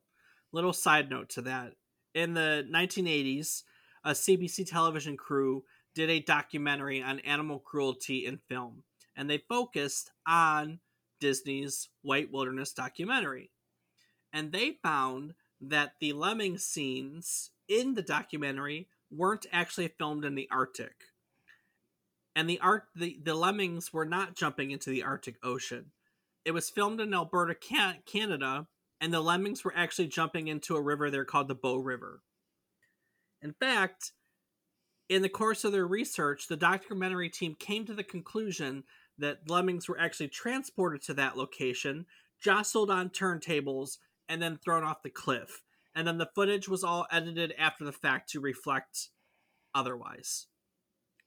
little 0.53 0.73
side 0.73 1.11
note 1.11 1.31
to 1.31 1.43
that. 1.43 1.75
In 2.15 2.35
the 2.35 2.67
1980s, 2.71 3.63
a 4.05 4.11
CBC 4.11 4.69
television 4.69 5.17
crew 5.17 5.65
did 5.95 6.11
a 6.11 6.21
documentary 6.21 7.03
on 7.03 7.21
animal 7.21 7.59
cruelty 7.59 8.27
in 8.27 8.39
film, 8.49 8.83
and 9.17 9.29
they 9.29 9.39
focused 9.39 10.11
on 10.27 10.81
Disney's 11.21 11.89
White 12.03 12.33
Wilderness 12.33 12.73
documentary. 12.73 13.51
And 14.33 14.51
they 14.51 14.79
found 14.83 15.35
that 15.61 15.93
the 16.01 16.13
lemming 16.13 16.59
scenes 16.59 17.51
in 17.69 17.95
the 17.95 18.03
documentary 18.03 18.89
weren't 19.11 19.47
actually 19.53 19.89
filmed 19.89 20.25
in 20.25 20.35
the 20.35 20.49
Arctic. 20.51 20.95
And 22.35 22.49
the 22.49 22.61
art 22.61 22.85
the, 22.95 23.19
the 23.23 23.35
lemmings 23.35 23.93
were 23.93 24.07
not 24.07 24.35
jumping 24.35 24.71
into 24.71 24.91
the 24.91 25.03
Arctic 25.03 25.37
Ocean. 25.43 25.93
It 26.45 26.53
was 26.53 26.71
filmed 26.71 27.01
in 27.01 27.15
Alberta, 27.15 27.55
Canada, 28.07 28.67
and 29.01 29.13
the 29.13 29.21
lemmings 29.21 29.65
were 29.65 29.75
actually 29.77 30.09
jumping 30.09 30.49
into 30.49 30.77
a 30.77 30.83
river 30.83 31.11
there 31.11 31.25
called 31.25 31.49
the 31.49 31.55
Bow 31.55 31.77
River. 31.77 32.23
In 33.43 33.53
fact, 33.53 34.13
in 35.09 35.23
the 35.23 35.29
course 35.29 35.65
of 35.65 35.73
their 35.73 35.87
research, 35.87 36.49
the 36.49 36.57
documentary 36.57 37.29
team 37.29 37.55
came 37.59 37.85
to 37.85 37.95
the 37.95 38.05
conclusion 38.05 38.85
that 39.19 39.51
lemmings 39.51 39.89
were 39.89 40.01
actually 40.01 40.29
transported 40.29 41.03
to 41.03 41.15
that 41.15 41.37
location, 41.37 42.07
jostled 42.41 42.91
on 42.91 43.11
turntables, 43.11 43.99
and 44.29 44.41
then 44.41 44.57
thrown 44.57 44.85
off 44.85 45.03
the 45.03 45.11
cliff. 45.11 45.63
And 45.95 46.07
then 46.07 46.19
the 46.19 46.31
footage 46.35 46.69
was 46.69 46.83
all 46.83 47.07
edited 47.11 47.53
after 47.59 47.85
the 47.85 47.93
fact 47.93 48.31
to 48.31 48.41
reflect 48.41 49.09
otherwise. 49.75 50.47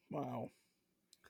Wow. 0.09 0.51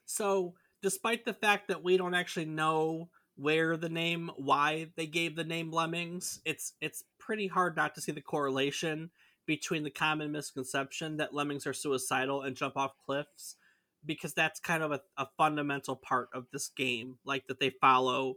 So, 0.06 0.54
despite 0.82 1.24
the 1.24 1.34
fact 1.34 1.68
that 1.68 1.84
we 1.84 1.96
don't 1.96 2.14
actually 2.14 2.46
know 2.46 3.10
where 3.36 3.76
the 3.76 3.88
name 3.88 4.30
why 4.36 4.88
they 4.96 5.06
gave 5.06 5.36
the 5.36 5.44
name 5.44 5.70
lemmings, 5.70 6.40
it's 6.44 6.72
it's 6.80 7.04
pretty 7.18 7.46
hard 7.48 7.76
not 7.76 7.94
to 7.94 8.00
see 8.00 8.12
the 8.12 8.20
correlation 8.20 9.10
between 9.46 9.84
the 9.84 9.90
common 9.90 10.32
misconception 10.32 11.18
that 11.18 11.34
lemmings 11.34 11.66
are 11.66 11.72
suicidal 11.72 12.42
and 12.42 12.56
jump 12.56 12.76
off 12.76 12.92
cliffs 13.04 13.56
because 14.04 14.34
that's 14.34 14.60
kind 14.60 14.82
of 14.82 14.92
a, 14.92 15.00
a 15.16 15.26
fundamental 15.36 15.96
part 15.96 16.28
of 16.34 16.46
this 16.52 16.68
game 16.68 17.18
like 17.24 17.46
that 17.46 17.60
they 17.60 17.70
follow 17.70 18.34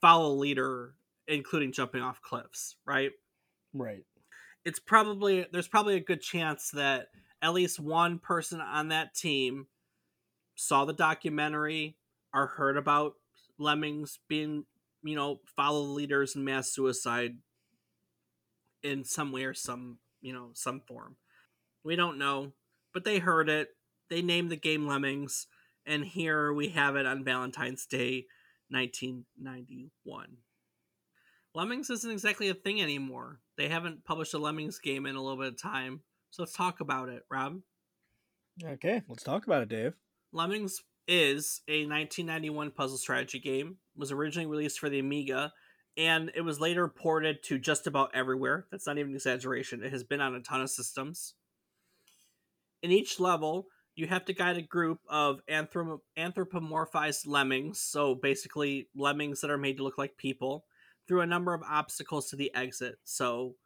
follow 0.00 0.34
leader 0.34 0.94
including 1.28 1.72
jumping 1.72 2.02
off 2.02 2.20
cliffs 2.22 2.76
right? 2.84 3.12
Right. 3.72 4.04
It's 4.64 4.80
probably 4.80 5.46
there's 5.52 5.68
probably 5.68 5.96
a 5.96 6.00
good 6.00 6.20
chance 6.20 6.70
that 6.72 7.08
at 7.42 7.54
least 7.54 7.80
one 7.80 8.18
person 8.18 8.60
on 8.60 8.88
that 8.88 9.14
team 9.14 9.66
saw 10.60 10.84
the 10.84 10.92
documentary 10.92 11.96
or 12.32 12.46
heard 12.46 12.76
about 12.76 13.14
lemmings 13.58 14.18
being 14.28 14.64
you 15.02 15.14
know 15.14 15.40
follow 15.56 15.82
leaders 15.82 16.36
in 16.36 16.44
mass 16.44 16.72
suicide 16.72 17.36
in 18.82 19.04
some 19.04 19.32
way 19.32 19.44
or 19.44 19.54
some 19.54 19.98
you 20.20 20.32
know, 20.32 20.50
some 20.54 20.80
form. 20.80 21.16
We 21.84 21.96
don't 21.96 22.18
know, 22.18 22.52
but 22.92 23.04
they 23.04 23.18
heard 23.18 23.48
it. 23.48 23.68
They 24.08 24.22
named 24.22 24.50
the 24.50 24.56
game 24.56 24.86
Lemmings, 24.86 25.46
and 25.86 26.04
here 26.04 26.52
we 26.52 26.70
have 26.70 26.96
it 26.96 27.06
on 27.06 27.24
Valentine's 27.24 27.86
Day, 27.86 28.26
1991. 28.68 30.36
Lemmings 31.54 31.90
isn't 31.90 32.10
exactly 32.10 32.48
a 32.48 32.54
thing 32.54 32.80
anymore. 32.80 33.40
They 33.56 33.68
haven't 33.68 34.04
published 34.04 34.34
a 34.34 34.38
Lemmings 34.38 34.78
game 34.78 35.06
in 35.06 35.16
a 35.16 35.22
little 35.22 35.38
bit 35.38 35.52
of 35.52 35.62
time. 35.62 36.02
So 36.30 36.42
let's 36.42 36.54
talk 36.54 36.80
about 36.80 37.08
it, 37.08 37.22
Rob. 37.30 37.60
Okay, 38.62 39.02
let's 39.08 39.24
talk 39.24 39.46
about 39.46 39.62
it, 39.62 39.68
Dave. 39.68 39.94
Lemmings 40.32 40.80
is 41.08 41.62
a 41.68 41.86
1991 41.86 42.70
puzzle 42.70 42.98
strategy 42.98 43.38
game. 43.38 43.78
It 43.96 43.98
was 43.98 44.12
originally 44.12 44.46
released 44.46 44.78
for 44.78 44.88
the 44.88 45.00
Amiga 45.00 45.52
and 45.96 46.30
it 46.34 46.42
was 46.42 46.60
later 46.60 46.88
ported 46.88 47.42
to 47.44 47.58
just 47.58 47.86
about 47.86 48.10
everywhere. 48.14 48.66
That's 48.70 48.86
not 48.86 48.98
even 48.98 49.14
exaggeration. 49.14 49.82
It 49.82 49.92
has 49.92 50.04
been 50.04 50.20
on 50.20 50.34
a 50.34 50.40
ton 50.40 50.60
of 50.60 50.70
systems. 50.70 51.34
In 52.82 52.90
each 52.90 53.20
level, 53.20 53.66
you 53.94 54.06
have 54.06 54.24
to 54.26 54.32
guide 54.32 54.56
a 54.56 54.62
group 54.62 55.00
of 55.08 55.40
anthrop- 55.46 56.00
anthropomorphized 56.16 57.26
lemmings, 57.26 57.80
so 57.80 58.14
basically 58.14 58.88
lemmings 58.94 59.40
that 59.40 59.50
are 59.50 59.58
made 59.58 59.76
to 59.76 59.82
look 59.82 59.98
like 59.98 60.16
people, 60.16 60.64
through 61.06 61.20
a 61.20 61.26
number 61.26 61.52
of 61.52 61.62
obstacles 61.68 62.30
to 62.30 62.36
the 62.36 62.54
exit. 62.54 62.96
So, 63.04 63.56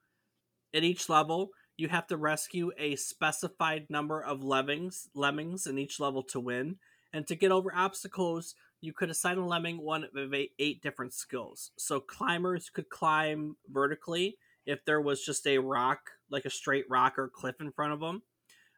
at 0.72 0.82
each 0.82 1.08
level, 1.08 1.50
you 1.76 1.88
have 1.88 2.06
to 2.08 2.16
rescue 2.16 2.70
a 2.78 2.96
specified 2.96 3.86
number 3.88 4.22
of 4.22 4.42
lemmings, 4.42 5.08
lemmings 5.14 5.66
in 5.66 5.78
each 5.78 5.98
level 5.98 6.22
to 6.24 6.40
win. 6.40 6.76
And 7.12 7.26
to 7.26 7.34
get 7.34 7.52
over 7.52 7.74
obstacles, 7.74 8.54
you 8.80 8.92
could 8.92 9.10
assign 9.10 9.38
a 9.38 9.46
lemming 9.46 9.78
one 9.78 10.04
of 10.04 10.34
eight, 10.34 10.82
different 10.82 11.14
skills. 11.14 11.70
So 11.76 12.00
climbers 12.00 12.70
could 12.70 12.88
climb 12.88 13.56
vertically 13.68 14.36
if 14.66 14.84
there 14.84 15.00
was 15.00 15.24
just 15.24 15.46
a 15.46 15.58
rock, 15.58 16.10
like 16.30 16.44
a 16.44 16.50
straight 16.50 16.84
rock 16.88 17.18
or 17.18 17.28
cliff 17.28 17.56
in 17.60 17.72
front 17.72 17.92
of 17.92 18.00
them. 18.00 18.22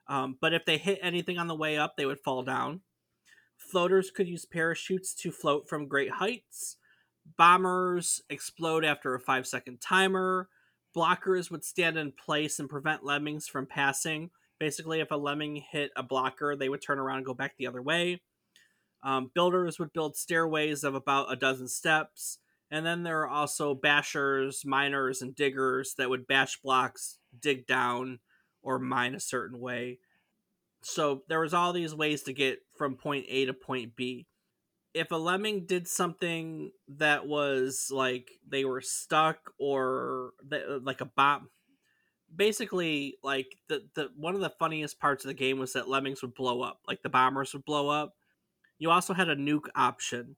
Um, 0.08 0.36
but 0.40 0.54
if 0.54 0.64
they 0.64 0.78
hit 0.78 0.98
anything 1.02 1.38
on 1.38 1.48
the 1.48 1.54
way 1.54 1.76
up, 1.76 1.96
they 1.96 2.06
would 2.06 2.20
fall 2.20 2.42
down. 2.42 2.80
Floaters 3.56 4.10
could 4.10 4.28
use 4.28 4.44
parachutes 4.44 5.14
to 5.14 5.32
float 5.32 5.68
from 5.68 5.88
great 5.88 6.12
heights. 6.12 6.76
Bombers 7.36 8.22
explode 8.30 8.84
after 8.84 9.14
a 9.14 9.20
five 9.20 9.46
second 9.46 9.80
timer. 9.80 10.48
Blockers 10.96 11.50
would 11.50 11.64
stand 11.64 11.98
in 11.98 12.12
place 12.12 12.58
and 12.58 12.68
prevent 12.68 13.04
lemmings 13.04 13.46
from 13.46 13.66
passing. 13.66 14.30
Basically, 14.58 15.00
if 15.00 15.10
a 15.10 15.16
lemming 15.16 15.56
hit 15.56 15.90
a 15.96 16.02
blocker, 16.02 16.56
they 16.56 16.68
would 16.68 16.80
turn 16.80 16.98
around 16.98 17.18
and 17.18 17.26
go 17.26 17.34
back 17.34 17.54
the 17.56 17.66
other 17.66 17.82
way. 17.82 18.22
Um, 19.02 19.30
builders 19.34 19.78
would 19.78 19.92
build 19.92 20.16
stairways 20.16 20.82
of 20.82 20.94
about 20.94 21.30
a 21.30 21.36
dozen 21.36 21.68
steps. 21.68 22.38
And 22.70 22.84
then 22.84 23.02
there 23.02 23.20
are 23.20 23.28
also 23.28 23.74
bashers, 23.74 24.64
miners, 24.64 25.22
and 25.22 25.36
diggers 25.36 25.94
that 25.98 26.10
would 26.10 26.26
bash 26.26 26.58
blocks, 26.60 27.18
dig 27.38 27.66
down, 27.66 28.20
or 28.62 28.78
mine 28.78 29.14
a 29.14 29.20
certain 29.20 29.60
way. 29.60 29.98
So 30.82 31.22
there 31.28 31.40
was 31.40 31.54
all 31.54 31.72
these 31.72 31.94
ways 31.94 32.22
to 32.22 32.32
get 32.32 32.60
from 32.76 32.96
point 32.96 33.26
A 33.28 33.44
to 33.44 33.52
point 33.52 33.94
B. 33.94 34.26
If 34.96 35.10
a 35.10 35.16
lemming 35.16 35.66
did 35.66 35.86
something 35.86 36.72
that 36.88 37.26
was 37.26 37.90
like 37.92 38.30
they 38.48 38.64
were 38.64 38.80
stuck 38.80 39.52
or 39.58 40.32
uh, 40.50 40.78
like 40.82 41.00
a 41.00 41.06
bomb, 41.06 41.50
basically 42.34 43.18
like 43.22 43.58
the 43.68 43.84
the 43.94 44.08
one 44.16 44.34
of 44.34 44.40
the 44.40 44.50
funniest 44.58 44.98
parts 44.98 45.24
of 45.24 45.28
the 45.28 45.34
game 45.34 45.58
was 45.58 45.74
that 45.74 45.88
lemmings 45.88 46.22
would 46.22 46.34
blow 46.34 46.62
up, 46.62 46.80
like 46.88 47.02
the 47.02 47.08
bombers 47.08 47.52
would 47.52 47.64
blow 47.64 47.88
up 47.88 48.14
you 48.78 48.90
also 48.90 49.14
had 49.14 49.28
a 49.28 49.36
nuke 49.36 49.68
option. 49.74 50.36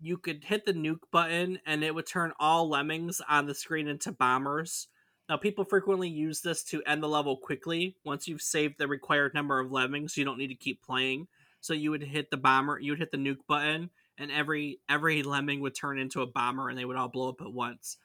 You 0.00 0.18
could 0.18 0.44
hit 0.44 0.66
the 0.66 0.74
nuke 0.74 1.10
button 1.10 1.58
and 1.66 1.82
it 1.82 1.94
would 1.94 2.06
turn 2.06 2.32
all 2.38 2.68
lemmings 2.68 3.20
on 3.28 3.46
the 3.46 3.54
screen 3.54 3.88
into 3.88 4.12
bombers. 4.12 4.88
Now, 5.28 5.36
people 5.36 5.64
frequently 5.64 6.08
use 6.08 6.40
this 6.40 6.62
to 6.64 6.82
end 6.84 7.02
the 7.02 7.08
level 7.08 7.36
quickly. 7.36 7.96
Once 8.04 8.28
you've 8.28 8.42
saved 8.42 8.76
the 8.78 8.86
required 8.86 9.34
number 9.34 9.58
of 9.58 9.72
lemmings, 9.72 10.16
you 10.16 10.24
don't 10.24 10.38
need 10.38 10.48
to 10.48 10.54
keep 10.54 10.82
playing. 10.82 11.26
So 11.66 11.74
you 11.74 11.90
would 11.90 12.02
hit 12.02 12.30
the 12.30 12.36
bomber, 12.36 12.78
you 12.78 12.92
would 12.92 13.00
hit 13.00 13.10
the 13.10 13.16
nuke 13.16 13.46
button, 13.48 13.90
and 14.18 14.30
every 14.30 14.80
every 14.88 15.22
lemming 15.24 15.60
would 15.60 15.74
turn 15.74 15.98
into 15.98 16.22
a 16.22 16.26
bomber, 16.26 16.68
and 16.68 16.78
they 16.78 16.84
would 16.84 16.96
all 16.96 17.08
blow 17.08 17.30
up 17.30 17.40
at 17.40 17.52
once. 17.52 17.96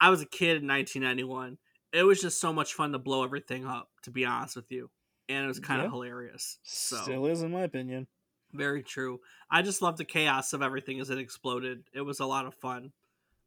I 0.00 0.10
was 0.10 0.20
a 0.20 0.26
kid 0.26 0.62
in 0.62 0.68
1991. 0.68 1.58
It 1.92 2.04
was 2.04 2.20
just 2.20 2.40
so 2.40 2.52
much 2.52 2.74
fun 2.74 2.92
to 2.92 2.98
blow 2.98 3.24
everything 3.24 3.66
up, 3.66 3.88
to 4.02 4.10
be 4.10 4.24
honest 4.24 4.54
with 4.54 4.70
you, 4.70 4.90
and 5.28 5.44
it 5.44 5.48
was 5.48 5.58
kind 5.58 5.80
yeah. 5.80 5.86
of 5.86 5.92
hilarious. 5.92 6.58
So 6.62 6.98
still 6.98 7.26
is, 7.26 7.42
in 7.42 7.50
my 7.50 7.62
opinion. 7.62 8.06
Very 8.52 8.84
true. 8.84 9.20
I 9.50 9.62
just 9.62 9.82
love 9.82 9.96
the 9.96 10.04
chaos 10.04 10.52
of 10.52 10.62
everything 10.62 11.00
as 11.00 11.10
it 11.10 11.18
exploded. 11.18 11.84
It 11.92 12.02
was 12.02 12.20
a 12.20 12.26
lot 12.26 12.46
of 12.46 12.54
fun. 12.54 12.92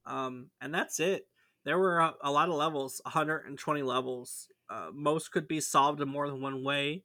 Um, 0.05 0.49
and 0.59 0.73
that's 0.73 0.99
it. 0.99 1.27
There 1.63 1.77
were 1.77 1.99
a, 1.99 2.13
a 2.23 2.31
lot 2.31 2.49
of 2.49 2.55
levels, 2.55 3.01
120 3.05 3.81
levels. 3.81 4.47
Uh, 4.69 4.89
most 4.93 5.31
could 5.31 5.47
be 5.47 5.61
solved 5.61 6.01
in 6.01 6.09
more 6.09 6.27
than 6.27 6.41
one 6.41 6.63
way, 6.63 7.03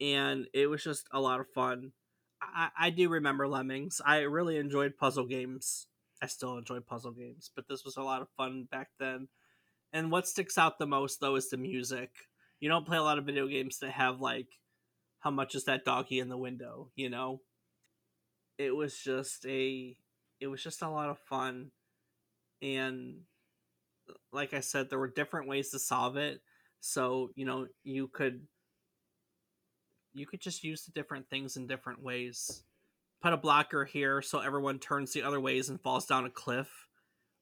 and 0.00 0.46
it 0.52 0.68
was 0.68 0.82
just 0.82 1.06
a 1.12 1.20
lot 1.20 1.40
of 1.40 1.48
fun. 1.48 1.92
I, 2.40 2.68
I 2.78 2.90
do 2.90 3.08
remember 3.08 3.48
Lemmings. 3.48 4.00
I 4.04 4.20
really 4.20 4.58
enjoyed 4.58 4.96
puzzle 4.96 5.26
games. 5.26 5.86
I 6.22 6.26
still 6.26 6.56
enjoy 6.56 6.80
puzzle 6.80 7.12
games, 7.12 7.50
but 7.54 7.68
this 7.68 7.84
was 7.84 7.96
a 7.96 8.02
lot 8.02 8.22
of 8.22 8.28
fun 8.36 8.66
back 8.70 8.88
then. 8.98 9.28
And 9.92 10.10
what 10.10 10.28
sticks 10.28 10.58
out 10.58 10.78
the 10.78 10.86
most, 10.86 11.20
though, 11.20 11.36
is 11.36 11.48
the 11.50 11.56
music. 11.56 12.10
You 12.60 12.68
don't 12.68 12.86
play 12.86 12.96
a 12.96 13.02
lot 13.02 13.18
of 13.18 13.24
video 13.24 13.46
games 13.46 13.78
that 13.78 13.92
have 13.92 14.20
like 14.20 14.48
how 15.26 15.30
much 15.32 15.56
is 15.56 15.64
that 15.64 15.84
doggy 15.84 16.20
in 16.20 16.28
the 16.28 16.36
window 16.36 16.88
you 16.94 17.10
know 17.10 17.40
it 18.58 18.74
was 18.74 18.96
just 18.96 19.44
a 19.46 19.96
it 20.40 20.46
was 20.46 20.62
just 20.62 20.82
a 20.82 20.88
lot 20.88 21.10
of 21.10 21.18
fun 21.18 21.72
and 22.62 23.16
like 24.32 24.54
i 24.54 24.60
said 24.60 24.88
there 24.88 25.00
were 25.00 25.10
different 25.10 25.48
ways 25.48 25.70
to 25.70 25.80
solve 25.80 26.16
it 26.16 26.40
so 26.78 27.30
you 27.34 27.44
know 27.44 27.66
you 27.82 28.06
could 28.06 28.46
you 30.16 30.26
could 30.26 30.40
just 30.40 30.64
use 30.64 30.84
the 30.84 30.92
different 30.92 31.28
things 31.28 31.56
in 31.56 31.66
different 31.66 32.02
ways 32.02 32.62
put 33.22 33.32
a 33.32 33.36
blocker 33.36 33.84
here 33.84 34.22
so 34.22 34.40
everyone 34.40 34.78
turns 34.78 35.12
the 35.12 35.22
other 35.22 35.40
ways 35.40 35.68
and 35.68 35.80
falls 35.80 36.06
down 36.06 36.26
a 36.26 36.30
cliff 36.30 36.68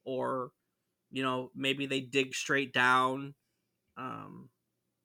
or 0.05 0.51
you 1.11 1.23
know 1.23 1.51
maybe 1.55 1.87
they 1.87 2.01
dig 2.01 2.35
straight 2.35 2.73
down 2.73 3.35
um, 3.97 4.49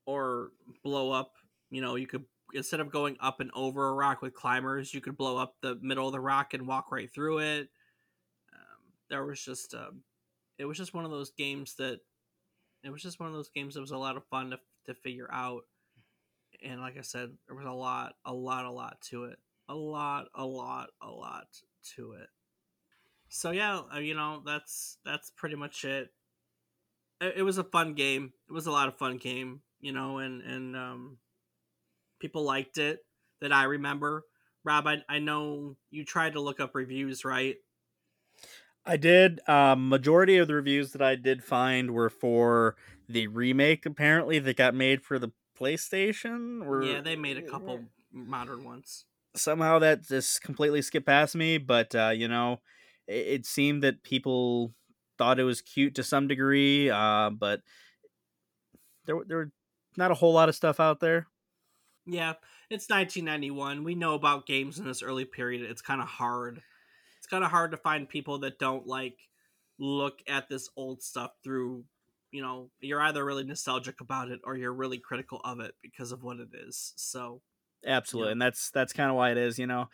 or 0.06 0.50
blow 0.84 1.12
up 1.12 1.34
you 1.70 1.82
know 1.82 1.96
you 1.96 2.08
could 2.08 2.26
instead 2.54 2.80
of 2.80 2.92
going 2.92 3.18
up 3.20 3.40
and 3.40 3.52
over 3.54 3.90
a 3.90 3.94
rock 3.94 4.22
with 4.22 4.34
climbers, 4.34 4.94
you 4.94 5.02
could 5.02 5.18
blow 5.18 5.38
up 5.38 5.56
the 5.62 5.78
middle 5.82 6.08
of 6.08 6.12
the 6.12 6.20
rock 6.20 6.54
and 6.54 6.68
walk 6.68 6.92
right 6.92 7.12
through 7.14 7.40
it. 7.40 7.70
Um, 8.54 8.94
there 9.10 9.26
was 9.26 9.44
just, 9.44 9.74
um, 9.74 10.02
it 10.58 10.66
was 10.66 10.78
just 10.78 10.94
one 10.94 11.06
of 11.06 11.12
those 11.12 11.32
games 11.32 11.76
that, 11.76 12.00
it 12.84 12.90
was 12.90 13.02
just 13.02 13.20
one 13.20 13.28
of 13.28 13.36
those 13.36 13.50
games 13.50 13.74
that 13.74 13.82
was 13.82 13.92
a 13.92 13.98
lot 13.98 14.18
of 14.18 14.24
fun 14.26 14.52
to, 14.52 14.60
to 14.86 14.94
figure 14.94 15.30
out. 15.32 15.64
And 16.64 16.82
like 16.82 16.98
I 16.98 17.02
said, 17.02 17.30
there 17.48 17.56
was 17.56 17.66
a 17.66 17.72
lot, 17.72 18.16
a 18.26 18.34
lot, 18.34 18.66
a 18.66 18.72
lot 18.72 19.02
to 19.10 19.26
it. 19.26 19.40
A 19.68 19.76
lot, 19.76 20.28
a 20.34 20.46
lot, 20.46 20.90
a 21.02 21.10
lot 21.10 21.48
to 21.96 22.14
it. 22.14 22.28
So 23.30 23.52
yeah, 23.52 23.82
uh, 23.94 24.00
you 24.00 24.16
know 24.16 24.42
that's 24.46 24.98
that's 25.06 25.30
pretty 25.30 25.56
much 25.56 25.86
it. 25.86 26.10
it. 27.22 27.34
It 27.38 27.44
was 27.44 27.60
a 27.60 27.64
fun 27.64 27.94
game. 27.94 28.34
It 28.50 28.54
was 28.54 28.66
a 28.66 28.72
lot 28.72 28.88
of 28.88 28.98
fun 28.98 29.18
game, 29.18 29.62
you 29.80 29.92
know, 29.92 30.18
and 30.18 30.42
and 30.42 30.76
um, 30.76 31.18
people 32.20 32.44
liked 32.44 32.78
it 32.78 33.00
that 33.42 33.54
I 33.54 33.64
remember. 33.64 34.26
Rob, 34.64 34.88
I, 34.88 34.98
I 35.08 35.20
know 35.20 35.78
you 35.90 36.04
tried 36.04 36.34
to 36.34 36.42
look 36.42 36.60
up 36.60 36.76
reviews, 36.76 37.24
right? 37.24 37.56
I 38.86 38.98
did. 38.98 39.48
Um, 39.48 39.90
majority 39.90 40.38
of 40.38 40.48
the 40.48 40.56
reviews 40.56 40.92
that 40.94 41.02
I 41.02 41.16
did 41.16 41.44
find 41.44 41.92
were 41.92 42.10
for 42.10 42.76
the 43.08 43.28
remake. 43.28 43.86
Apparently, 43.86 44.40
that 44.40 44.58
got 44.58 44.74
made 44.74 45.02
for 45.02 45.20
the 45.20 45.32
PlayStation. 45.60 46.66
Or 46.66 46.84
yeah, 46.84 47.02
they 47.02 47.16
made 47.16 47.38
a 47.38 47.42
couple 47.42 47.82
modern 48.12 48.64
ones. 48.64 49.06
Somehow 49.36 49.80
that 49.80 50.08
just 50.08 50.42
completely 50.42 50.82
skipped 50.82 51.06
past 51.06 51.36
me. 51.36 51.58
But 51.58 51.94
uh, 51.96 52.12
you 52.16 52.28
know, 52.28 52.60
it, 53.08 53.28
it, 53.28 53.46
seemed 53.46 53.84
that 53.84 54.04
people 54.04 54.74
thought 55.18 55.40
it 55.40 55.44
was 55.44 55.62
cute 55.62 55.96
to 55.96 56.04
some 56.04 56.28
degree. 56.28 56.90
Uh, 56.90 57.30
but 57.30 57.62
there, 59.06 59.18
there 59.28 59.38
were 59.38 59.52
not 59.98 60.12
a 60.12 60.16
whole 60.16 60.34
lot 60.34 60.50
of 60.50 60.56
stuff 60.56 60.80
out 60.80 61.00
there. 61.00 61.28
Yeah, 62.06 62.34
it's 62.70 62.90
1991. 62.90 63.84
We 63.84 63.96
know 63.96 64.16
about 64.16 64.48
games 64.48 64.80
in 64.80 64.86
this 64.86 65.04
early 65.04 65.26
period. 65.26 65.70
It's 65.70 65.82
kind 65.82 66.02
of 66.02 66.08
hard. 66.08 66.62
It's 67.18 67.28
kind 67.28 67.44
of 67.44 67.52
hard 67.52 67.72
to 67.72 67.78
find 67.78 68.10
people 68.10 68.40
that 68.40 68.60
don't 68.60 68.88
like 68.88 69.18
look 69.78 70.20
at 70.28 70.50
this 70.50 70.70
old 70.76 71.02
stuff 71.02 71.32
through 71.44 71.86
you 72.32 72.42
know 72.42 72.70
you're 72.80 73.02
either 73.02 73.24
really 73.24 73.44
nostalgic 73.44 74.02
about 74.02 74.30
it 74.30 74.40
or 74.44 74.56
you're 74.56 74.74
really 74.74 74.98
critical 74.98 75.42
of 75.44 75.60
it 75.60 75.74
because 75.82 76.12
of 76.12 76.24
what 76.24 76.40
it 76.40 76.50
is 76.54 76.94
so 76.96 77.42
absolutely 77.86 78.30
yeah. 78.30 78.34
and 78.34 78.42
that's 78.42 78.70
that's 78.72 78.94
kind 78.94 79.10
of 79.10 79.16
why 79.16 79.32
it 79.32 79.38
is 79.38 79.58
you 79.58 79.68
know 79.68 79.90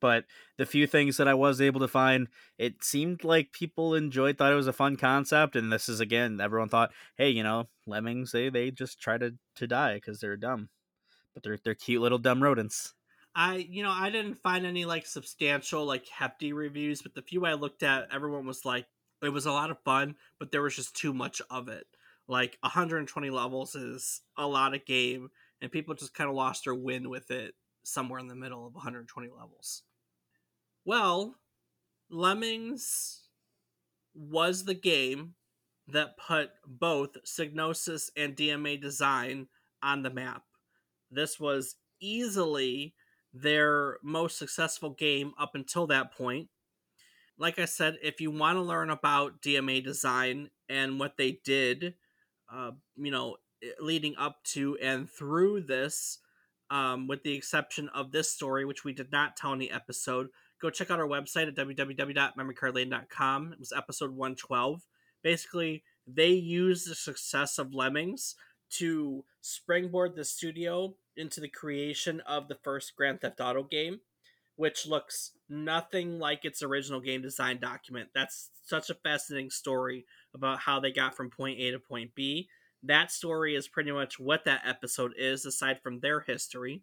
but 0.00 0.24
the 0.58 0.66
few 0.66 0.86
things 0.86 1.16
that 1.16 1.28
i 1.28 1.34
was 1.34 1.60
able 1.60 1.80
to 1.80 1.88
find 1.88 2.28
it 2.58 2.84
seemed 2.84 3.24
like 3.24 3.52
people 3.52 3.94
enjoyed 3.94 4.36
thought 4.36 4.52
it 4.52 4.56
was 4.56 4.66
a 4.66 4.72
fun 4.72 4.96
concept 4.96 5.56
and 5.56 5.72
this 5.72 5.88
is 5.88 6.00
again 6.00 6.40
everyone 6.40 6.68
thought 6.68 6.90
hey 7.16 7.30
you 7.30 7.42
know 7.42 7.68
lemmings 7.86 8.32
they 8.32 8.48
they 8.48 8.70
just 8.70 9.00
try 9.00 9.16
to 9.16 9.34
to 9.56 9.66
die 9.66 9.94
because 9.94 10.20
they're 10.20 10.36
dumb 10.36 10.68
but 11.34 11.42
they're 11.42 11.58
they're 11.62 11.74
cute 11.74 12.00
little 12.00 12.18
dumb 12.18 12.42
rodents. 12.42 12.94
I 13.34 13.56
you 13.56 13.82
know 13.82 13.90
I 13.90 14.10
didn't 14.10 14.36
find 14.36 14.64
any 14.64 14.84
like 14.84 15.06
substantial 15.06 15.84
like 15.84 16.08
hefty 16.08 16.52
reviews, 16.52 17.02
but 17.02 17.14
the 17.14 17.22
few 17.22 17.44
I 17.44 17.54
looked 17.54 17.82
at, 17.82 18.08
everyone 18.12 18.46
was 18.46 18.64
like 18.64 18.86
it 19.26 19.32
was 19.32 19.46
a 19.46 19.52
lot 19.52 19.70
of 19.70 19.82
fun, 19.84 20.16
but 20.38 20.52
there 20.52 20.62
was 20.62 20.76
just 20.76 20.96
too 20.96 21.12
much 21.12 21.40
of 21.50 21.68
it. 21.68 21.86
Like 22.26 22.58
120 22.60 23.30
levels 23.30 23.74
is 23.74 24.22
a 24.36 24.46
lot 24.46 24.74
of 24.74 24.84
game, 24.86 25.28
and 25.60 25.70
people 25.70 25.94
just 25.94 26.14
kind 26.14 26.30
of 26.30 26.36
lost 26.36 26.64
their 26.64 26.74
win 26.74 27.10
with 27.10 27.30
it 27.30 27.54
somewhere 27.84 28.18
in 28.18 28.28
the 28.28 28.34
middle 28.34 28.66
of 28.66 28.74
120 28.74 29.28
levels. 29.28 29.82
Well, 30.84 31.36
Lemmings 32.10 33.22
was 34.14 34.64
the 34.64 34.74
game 34.74 35.34
that 35.88 36.16
put 36.16 36.50
both 36.66 37.16
Psygnosis 37.26 38.10
and 38.16 38.36
DMA 38.36 38.80
Design 38.80 39.48
on 39.82 40.02
the 40.02 40.10
map. 40.10 40.42
This 41.10 41.38
was 41.38 41.76
easily 42.00 42.94
their 43.32 43.98
most 44.02 44.38
successful 44.38 44.90
game 44.90 45.32
up 45.38 45.54
until 45.54 45.86
that 45.88 46.14
point. 46.14 46.48
Like 47.38 47.58
I 47.58 47.64
said, 47.64 47.98
if 48.02 48.20
you 48.20 48.30
want 48.30 48.56
to 48.56 48.62
learn 48.62 48.90
about 48.90 49.42
DMA 49.42 49.82
design 49.82 50.50
and 50.68 51.00
what 51.00 51.16
they 51.16 51.40
did, 51.44 51.94
uh, 52.52 52.72
you 52.96 53.10
know, 53.10 53.36
leading 53.80 54.14
up 54.16 54.44
to 54.44 54.76
and 54.80 55.10
through 55.10 55.62
this, 55.62 56.18
um, 56.70 57.08
with 57.08 57.22
the 57.22 57.34
exception 57.34 57.88
of 57.90 58.12
this 58.12 58.30
story, 58.30 58.64
which 58.64 58.84
we 58.84 58.92
did 58.92 59.10
not 59.12 59.36
tell 59.36 59.52
in 59.52 59.58
the 59.58 59.70
episode, 59.70 60.28
go 60.60 60.70
check 60.70 60.90
out 60.90 61.00
our 61.00 61.08
website 61.08 61.48
at 61.48 61.54
www.memorycardlane.com. 61.56 63.52
It 63.52 63.58
was 63.58 63.72
episode 63.72 64.10
112. 64.10 64.82
Basically, 65.22 65.82
they 66.06 66.30
used 66.30 66.88
the 66.88 66.94
success 66.94 67.58
of 67.58 67.74
Lemmings 67.74 68.36
to 68.70 69.24
springboard 69.40 70.16
the 70.16 70.24
studio 70.24 70.94
into 71.16 71.40
the 71.40 71.48
creation 71.48 72.20
of 72.22 72.48
the 72.48 72.56
first 72.56 72.96
Grand 72.96 73.20
Theft 73.20 73.40
Auto 73.40 73.62
game, 73.62 74.00
which 74.56 74.86
looks 74.86 75.32
nothing 75.48 76.18
like 76.18 76.44
its 76.44 76.62
original 76.62 77.00
game 77.00 77.22
design 77.22 77.58
document. 77.60 78.08
That's 78.14 78.50
such 78.64 78.90
a 78.90 78.94
fascinating 78.94 79.50
story 79.50 80.06
about 80.34 80.60
how 80.60 80.80
they 80.80 80.92
got 80.92 81.16
from 81.16 81.30
point 81.30 81.60
A 81.60 81.70
to 81.72 81.78
point 81.78 82.14
B. 82.14 82.48
That 82.82 83.10
story 83.10 83.54
is 83.54 83.68
pretty 83.68 83.92
much 83.92 84.18
what 84.18 84.44
that 84.44 84.62
episode 84.66 85.12
is, 85.16 85.46
aside 85.46 85.80
from 85.82 86.00
their 86.00 86.20
history. 86.20 86.82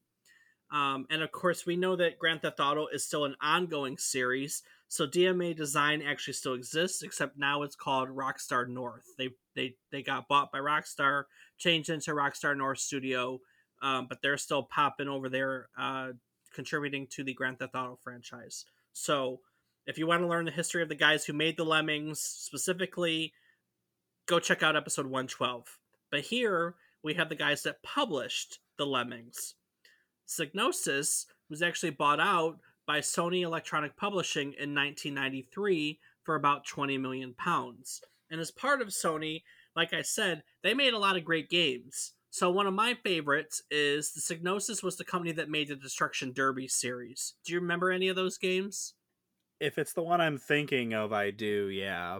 Um, 0.72 1.05
and 1.09 1.22
of 1.22 1.32
course, 1.32 1.66
we 1.66 1.76
know 1.76 1.95
that 1.97 2.18
Grand 2.18 2.41
Theft 2.41 2.59
Auto 2.59 2.88
is 2.88 3.05
still 3.05 3.26
an 3.26 3.36
ongoing 3.41 3.97
series, 3.97 4.64
so 4.88 5.05
DMA 5.05 5.55
Design 5.55 6.01
actually 6.01 6.34
still 6.34 6.53
exists, 6.53 7.03
except 7.03 7.38
now 7.38 7.64
it's 7.64 7.76
called 7.76 8.09
Rockstar 8.09 8.68
North. 8.68 9.05
They 9.18 9.30
they 9.55 9.76
they 9.91 10.01
got 10.01 10.30
bought 10.30 10.51
by 10.51 10.59
Rockstar, 10.59 11.24
changed 11.57 11.89
into 11.89 12.12
Rockstar 12.12 12.57
North 12.57 12.80
Studio, 12.80 13.39
um, 13.82 14.07
but 14.07 14.22
they're 14.22 14.38
still 14.38 14.64
popping 14.64 15.09
over 15.09 15.28
there, 15.28 15.68
uh, 15.78 16.09
contributing 16.54 17.08
to 17.12 17.24
the 17.24 17.34
Grand 17.34 17.60
Theft 17.60 17.76
Auto 17.76 17.97
franchise. 18.02 18.66
So, 18.93 19.39
if 19.86 19.97
you 19.97 20.06
want 20.06 20.22
to 20.22 20.28
learn 20.28 20.45
the 20.45 20.52
history 20.52 20.84
of 20.84 20.89
the 20.89 20.95
guys 20.95 21.26
who 21.26 21.34
made 21.34 21.58
the 21.58 21.66
Lemmings 21.66 22.20
specifically, 22.20 23.34
go 24.28 24.39
check 24.39 24.62
out 24.62 24.76
episode 24.76 25.06
112. 25.06 25.80
But 26.12 26.22
here 26.22 26.76
we 27.04 27.16
have 27.16 27.30
the 27.30 27.36
guys 27.36 27.64
that 27.64 27.82
published 27.82 28.60
the 28.78 28.86
Lemmings. 28.86 29.56
Psygnosis 30.28 31.26
was 31.49 31.62
actually 31.62 31.89
bought 31.91 32.20
out 32.20 32.60
by 32.86 32.99
Sony 32.99 33.41
Electronic 33.41 33.95
Publishing 33.97 34.54
in 34.54 34.76
1993 34.76 35.99
for 36.24 36.36
about 36.36 36.66
20 36.66 36.97
million 36.97 37.34
pounds. 37.34 38.02
And 38.30 38.39
as 38.39 38.52
part 38.52 38.82
of 38.82 38.89
Sony, 38.89 39.43
like 39.76 39.93
I 39.93 40.02
said, 40.02 40.43
they 40.64 40.74
made 40.74 40.93
a 40.93 40.99
lot 40.99 41.18
of 41.18 41.26
great 41.26 41.49
games. 41.49 42.14
So 42.32 42.50
one 42.50 42.66
of 42.66 42.74
my 42.74 42.96
favorites 43.04 43.62
is 43.70 44.14
the 44.14 44.22
Psygnosis 44.22 44.82
was 44.82 44.96
the 44.96 45.04
company 45.04 45.34
that 45.34 45.50
made 45.50 45.68
the 45.68 45.76
Destruction 45.76 46.32
Derby 46.34 46.66
series. 46.70 47.34
Do 47.46 47.52
you 47.52 47.60
remember 47.60 47.92
any 47.92 48.08
of 48.08 48.16
those 48.16 48.38
games? 48.38 48.94
If 49.60 49.78
it's 49.78 49.92
the 49.92 50.02
one 50.02 50.22
I'm 50.22 50.38
thinking 50.38 50.94
of, 50.94 51.12
I 51.12 51.32
do. 51.32 51.68
Yeah, 51.68 52.20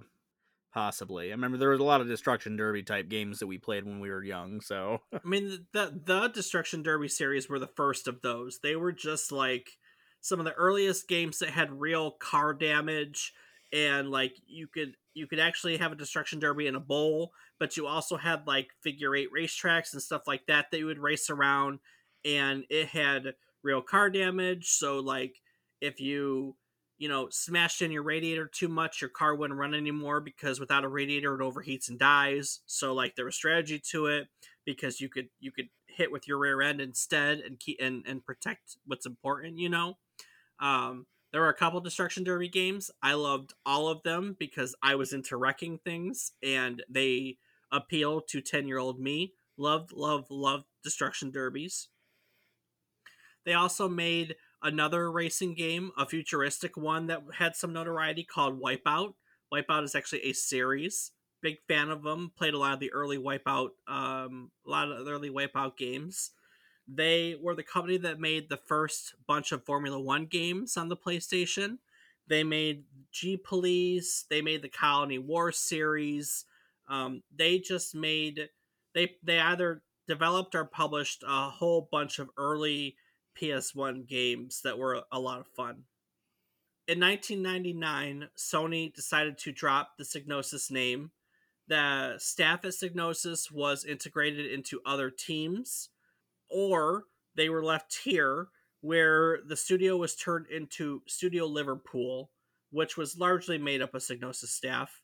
possibly. 0.74 1.30
I 1.30 1.32
remember 1.32 1.58
there 1.58 1.70
was 1.70 1.80
a 1.80 1.86
lot 1.86 2.02
of 2.02 2.10
Destruction 2.10 2.58
Derby 2.58 2.84
type 2.84 3.08
games 3.08 3.40
that 3.40 3.48
we 3.48 3.58
played 3.58 3.86
when 3.86 4.02
we 4.02 4.10
were 4.10 4.22
young. 4.22 4.60
So 4.60 5.00
I 5.14 5.26
mean, 5.26 5.66
the 5.72 6.02
the 6.06 6.28
Destruction 6.28 6.84
Derby 6.84 7.08
series 7.08 7.48
were 7.48 7.60
the 7.60 7.68
first 7.68 8.10
of 8.10 8.22
those. 8.22 8.60
They 8.62 8.76
were 8.76 8.92
just 8.92 9.32
like 9.32 9.70
some 10.20 10.40
of 10.40 10.46
the 10.46 10.54
earliest 10.54 11.08
games 11.08 11.40
that 11.40 11.52
had 11.52 11.80
real 11.80 12.12
car 12.12 12.54
damage 12.54 13.34
and 13.72 14.12
like 14.12 14.36
you 14.46 14.68
could 14.68 14.96
you 15.14 15.28
could 15.28 15.40
actually 15.40 15.78
have 15.78 15.92
a 15.92 15.96
destruction 15.96 16.40
derby 16.40 16.68
in 16.68 16.76
a 16.76 16.80
bowl, 16.80 17.32
but 17.60 17.78
you 17.78 17.88
also 17.88 18.18
had 18.18 18.48
like 18.48 18.70
figure 18.82 19.16
eight 19.16 19.30
racetracks 19.36 19.94
and 19.94 20.02
stuff 20.02 20.24
like 20.28 20.46
that 20.48 20.68
that 20.72 20.80
you 20.80 20.86
would 20.86 21.00
race 21.00 21.30
around, 21.30 21.80
and 22.26 22.64
it 22.70 22.88
had 22.88 23.34
real 23.64 23.82
car 23.82 24.10
damage. 24.10 24.70
So 24.70 25.00
like 25.00 25.36
if 25.82 26.00
you 26.00 26.56
you 26.98 27.10
know 27.10 27.28
smashed 27.30 27.82
in 27.82 27.92
your 27.92 28.04
radiator 28.04 28.48
too 28.48 28.68
much, 28.68 29.02
your 29.02 29.10
car 29.10 29.36
wouldn't 29.36 29.60
run 29.60 29.74
anymore 29.74 30.22
because 30.22 30.60
without 30.60 30.86
a 30.86 30.90
radiator 30.90 31.36
it 31.36 31.42
overheats 31.42 31.90
and 31.90 32.00
dies. 32.00 32.62
So 32.66 32.94
like 32.94 33.16
there 33.16 33.26
was 33.26 33.36
strategy 33.36 33.82
to 33.92 34.08
it 34.08 34.28
because 34.66 35.02
you 35.02 35.10
could 35.10 35.30
you 35.40 35.52
could 35.52 35.70
hit 35.88 36.12
with 36.12 36.28
your 36.28 36.38
rear 36.38 36.62
end 36.62 36.80
instead 36.80 37.40
and 37.40 37.60
keep 37.60 37.78
and 37.82 38.04
and 38.08 38.26
protect 38.26 38.78
what's 38.86 39.06
important. 39.06 39.58
You 39.60 39.70
know. 39.70 39.98
Um, 40.60 41.08
there 41.32 41.42
were 41.42 41.50
a 41.50 41.54
couple 41.54 41.80
Destruction 41.80 42.24
Derby 42.24 42.50
games. 42.50 42.92
I 43.02 43.14
loved 43.14 43.54
all 43.66 43.88
of 43.88 44.04
them 44.04 44.36
because 44.38 44.76
I 44.84 44.96
was 44.96 45.14
into 45.14 45.38
wrecking 45.38 45.80
things 45.80 46.34
and 46.44 46.84
they 46.90 47.38
appeal 47.72 48.22
to 48.22 48.42
10 48.42 48.68
year 48.68 48.78
old 48.78 49.00
me. 49.00 49.34
Loved, 49.58 49.94
loved, 49.94 50.28
loved 50.30 50.66
Destruction 50.84 51.32
Derbies. 51.32 51.88
They 53.46 53.54
also 53.54 53.88
made 53.88 54.36
another 54.62 55.12
racing 55.12 55.56
game, 55.56 55.92
a 55.98 56.06
futuristic 56.06 56.78
one 56.78 57.08
that 57.08 57.22
had 57.38 57.56
some 57.56 57.74
notoriety 57.74 58.24
called 58.24 58.62
Wipeout. 58.62 59.14
Wipeout 59.54 59.84
is 59.84 59.96
actually 59.96 60.24
a 60.26 60.34
series. 60.34 61.12
Big 61.42 61.58
fan 61.68 61.90
of 61.90 62.04
them. 62.04 62.32
Played 62.38 62.54
a 62.54 62.58
lot 62.60 62.74
of 62.74 62.80
the 62.80 62.94
early 62.94 63.18
Wipeout, 63.18 63.70
um, 63.88 64.52
a 64.66 64.70
lot 64.70 64.92
of 64.92 65.06
the 65.06 65.12
early 65.12 65.30
Wipeout 65.30 65.78
games. 65.78 66.32
They 66.88 67.36
were 67.42 67.56
the 67.56 67.64
company 67.64 67.98
that 67.98 68.20
made 68.20 68.50
the 68.50 68.58
first 68.58 69.16
bunch 69.28 69.52
of 69.52 69.64
Formula 69.64 70.00
One 70.00 70.26
games 70.26 70.78
on 70.78 70.90
the 70.90 70.98
PlayStation. 70.98 71.78
They 72.28 72.44
made 72.44 72.86
G 73.12 73.38
Police. 73.38 74.26
They 74.30 74.42
made 74.42 74.62
the 74.62 74.70
Colony 74.70 75.20
War 75.20 75.52
series. 75.52 76.46
Um, 76.90 77.24
they 77.36 77.60
just 77.60 77.96
made 77.96 78.50
they 78.94 79.16
they 79.24 79.40
either 79.40 79.84
developed 80.08 80.56
or 80.56 80.66
published 80.66 81.24
a 81.28 81.50
whole 81.50 81.88
bunch 81.92 82.20
of 82.20 82.30
early 82.38 82.96
PS1 83.40 84.08
games 84.08 84.62
that 84.64 84.78
were 84.78 85.04
a 85.12 85.20
lot 85.20 85.40
of 85.40 85.48
fun. 85.48 85.84
In 86.88 87.00
1999, 87.00 88.28
Sony 88.38 88.94
decided 88.94 89.38
to 89.40 89.52
drop 89.52 89.92
the 89.98 90.04
Psygnosis 90.04 90.70
name. 90.70 91.12
The 91.68 92.16
staff 92.18 92.66
at 92.66 92.72
Psygnosis 92.72 93.52
was 93.52 93.86
integrated 93.86 94.52
into 94.52 94.82
other 94.86 95.10
teams 95.10 95.90
or 96.52 97.06
they 97.36 97.50
were 97.50 97.64
left 97.64 98.00
here 98.04 98.48
where 98.82 99.40
the 99.48 99.56
studio 99.56 99.96
was 99.96 100.16
turned 100.16 100.48
into 100.48 101.02
Studio 101.06 101.46
Liverpool, 101.46 102.32
which 102.72 102.98
was 102.98 103.18
largely 103.18 103.58
made 103.58 103.82
up 103.82 103.94
of 103.94 104.02
Psygnosis 104.02 104.48
staff. 104.48 105.02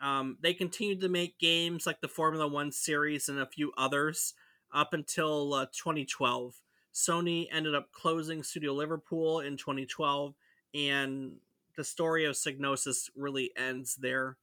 Um, 0.00 0.36
they 0.42 0.52
continued 0.52 1.00
to 1.00 1.08
make 1.08 1.38
games 1.38 1.86
like 1.86 2.00
the 2.00 2.08
Formula 2.08 2.48
One 2.48 2.72
series 2.72 3.28
and 3.28 3.38
a 3.38 3.46
few 3.46 3.72
others 3.78 4.34
up 4.72 4.92
until 4.92 5.54
uh, 5.54 5.66
2012. 5.66 6.56
Sony 6.92 7.46
ended 7.52 7.74
up 7.74 7.92
closing 7.92 8.42
Studio 8.42 8.72
Liverpool 8.72 9.40
in 9.40 9.56
2012, 9.56 10.34
and 10.74 11.36
the 11.76 11.84
story 11.84 12.24
of 12.24 12.34
Psygnosis 12.34 13.10
really 13.16 13.52
ends 13.56 13.96
there. 13.96 14.36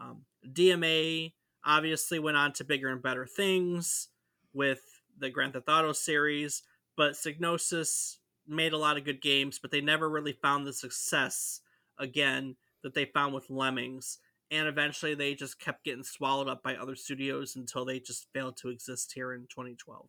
Um, 0.00 0.22
DMA 0.46 1.32
obviously 1.64 2.18
went 2.18 2.36
on 2.36 2.52
to 2.54 2.64
bigger 2.64 2.88
and 2.88 3.02
better 3.02 3.26
things 3.26 4.08
with 4.52 4.89
the 5.20 5.30
Grand 5.30 5.52
Theft 5.52 5.68
Auto 5.68 5.92
series, 5.92 6.62
but 6.96 7.12
Psygnosis 7.12 8.16
made 8.46 8.72
a 8.72 8.78
lot 8.78 8.96
of 8.96 9.04
good 9.04 9.22
games, 9.22 9.58
but 9.60 9.70
they 9.70 9.80
never 9.80 10.08
really 10.08 10.32
found 10.32 10.66
the 10.66 10.72
success 10.72 11.60
again 11.98 12.56
that 12.82 12.94
they 12.94 13.04
found 13.04 13.34
with 13.34 13.50
Lemmings. 13.50 14.18
And 14.50 14.66
eventually 14.66 15.14
they 15.14 15.34
just 15.34 15.60
kept 15.60 15.84
getting 15.84 16.02
swallowed 16.02 16.48
up 16.48 16.62
by 16.62 16.74
other 16.74 16.96
studios 16.96 17.54
until 17.54 17.84
they 17.84 18.00
just 18.00 18.26
failed 18.32 18.56
to 18.58 18.68
exist 18.68 19.12
here 19.14 19.32
in 19.32 19.42
2012. 19.42 20.08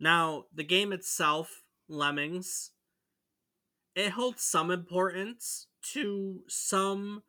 Now, 0.00 0.44
the 0.52 0.64
game 0.64 0.92
itself, 0.92 1.62
Lemmings, 1.88 2.72
it 3.94 4.10
holds 4.10 4.42
some 4.42 4.72
importance 4.72 5.68
to 5.92 6.40
some 6.48 7.22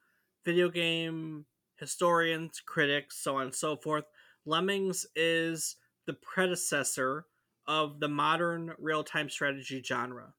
video 0.43 0.69
game 0.69 1.45
historians, 1.77 2.61
critics, 2.65 3.17
so 3.21 3.35
on 3.37 3.43
and 3.43 3.55
so 3.55 3.75
forth. 3.75 4.05
Lemmings 4.45 5.05
is 5.15 5.75
the 6.05 6.13
predecessor 6.13 7.25
of 7.67 7.99
the 7.99 8.07
modern 8.07 8.73
real 8.77 9.03
time 9.03 9.29
strategy 9.29 9.81
genre. 9.83 10.33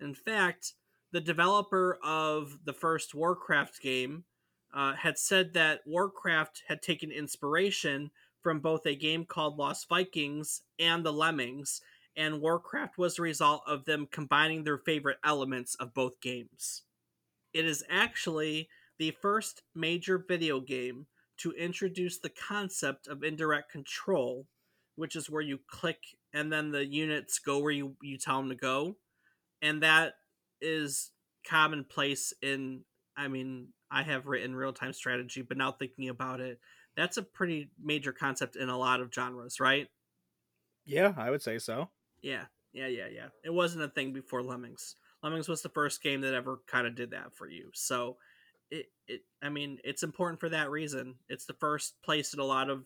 In 0.00 0.14
fact, 0.14 0.74
the 1.12 1.20
developer 1.20 1.98
of 2.02 2.58
the 2.64 2.72
first 2.72 3.14
Warcraft 3.14 3.80
game 3.80 4.24
uh, 4.74 4.94
had 4.94 5.18
said 5.18 5.54
that 5.54 5.80
Warcraft 5.86 6.62
had 6.68 6.82
taken 6.82 7.10
inspiration 7.10 8.10
from 8.42 8.60
both 8.60 8.86
a 8.86 8.94
game 8.94 9.24
called 9.24 9.58
Lost 9.58 9.88
Vikings 9.88 10.62
and 10.78 11.04
the 11.04 11.12
Lemmings, 11.12 11.80
and 12.16 12.40
Warcraft 12.40 12.98
was 12.98 13.16
the 13.16 13.22
result 13.22 13.62
of 13.66 13.84
them 13.84 14.06
combining 14.10 14.64
their 14.64 14.78
favorite 14.78 15.18
elements 15.24 15.74
of 15.76 15.94
both 15.94 16.20
games. 16.20 16.82
It 17.52 17.64
is 17.64 17.84
actually 17.88 18.68
the 18.98 19.16
first 19.22 19.62
major 19.74 20.18
video 20.18 20.60
game 20.60 21.06
to 21.38 21.52
introduce 21.52 22.18
the 22.18 22.30
concept 22.30 23.08
of 23.08 23.22
indirect 23.22 23.70
control, 23.70 24.46
which 24.96 25.14
is 25.14 25.30
where 25.30 25.42
you 25.42 25.58
click 25.70 25.98
and 26.32 26.52
then 26.52 26.70
the 26.70 26.84
units 26.84 27.38
go 27.38 27.58
where 27.58 27.72
you, 27.72 27.96
you 28.02 28.18
tell 28.18 28.38
them 28.38 28.48
to 28.48 28.54
go. 28.54 28.96
And 29.62 29.82
that 29.82 30.14
is 30.60 31.12
commonplace 31.48 32.32
in, 32.42 32.82
I 33.16 33.28
mean, 33.28 33.68
I 33.90 34.02
have 34.02 34.26
written 34.26 34.54
real 34.54 34.72
time 34.72 34.92
strategy, 34.92 35.42
but 35.42 35.56
now 35.56 35.72
thinking 35.72 36.08
about 36.08 36.40
it, 36.40 36.58
that's 36.96 37.16
a 37.16 37.22
pretty 37.22 37.70
major 37.82 38.12
concept 38.12 38.56
in 38.56 38.68
a 38.68 38.78
lot 38.78 39.00
of 39.00 39.12
genres, 39.14 39.60
right? 39.60 39.88
Yeah, 40.84 41.12
I 41.16 41.30
would 41.30 41.42
say 41.42 41.58
so. 41.58 41.90
Yeah, 42.22 42.44
yeah, 42.72 42.88
yeah, 42.88 43.08
yeah. 43.12 43.28
It 43.44 43.52
wasn't 43.52 43.84
a 43.84 43.88
thing 43.88 44.12
before 44.12 44.42
Lemmings. 44.42 44.96
Lemmings 45.22 45.48
was 45.48 45.62
the 45.62 45.68
first 45.68 46.02
game 46.02 46.22
that 46.22 46.34
ever 46.34 46.60
kind 46.66 46.86
of 46.86 46.94
did 46.94 47.10
that 47.10 47.34
for 47.34 47.48
you. 47.48 47.70
So, 47.74 48.16
it, 48.70 48.86
it, 49.06 49.22
I 49.42 49.48
mean, 49.48 49.78
it's 49.84 50.02
important 50.02 50.40
for 50.40 50.48
that 50.48 50.70
reason. 50.70 51.16
It's 51.28 51.46
the 51.46 51.54
first 51.54 51.94
place 52.02 52.30
that 52.30 52.40
a 52.40 52.44
lot 52.44 52.70
of 52.70 52.84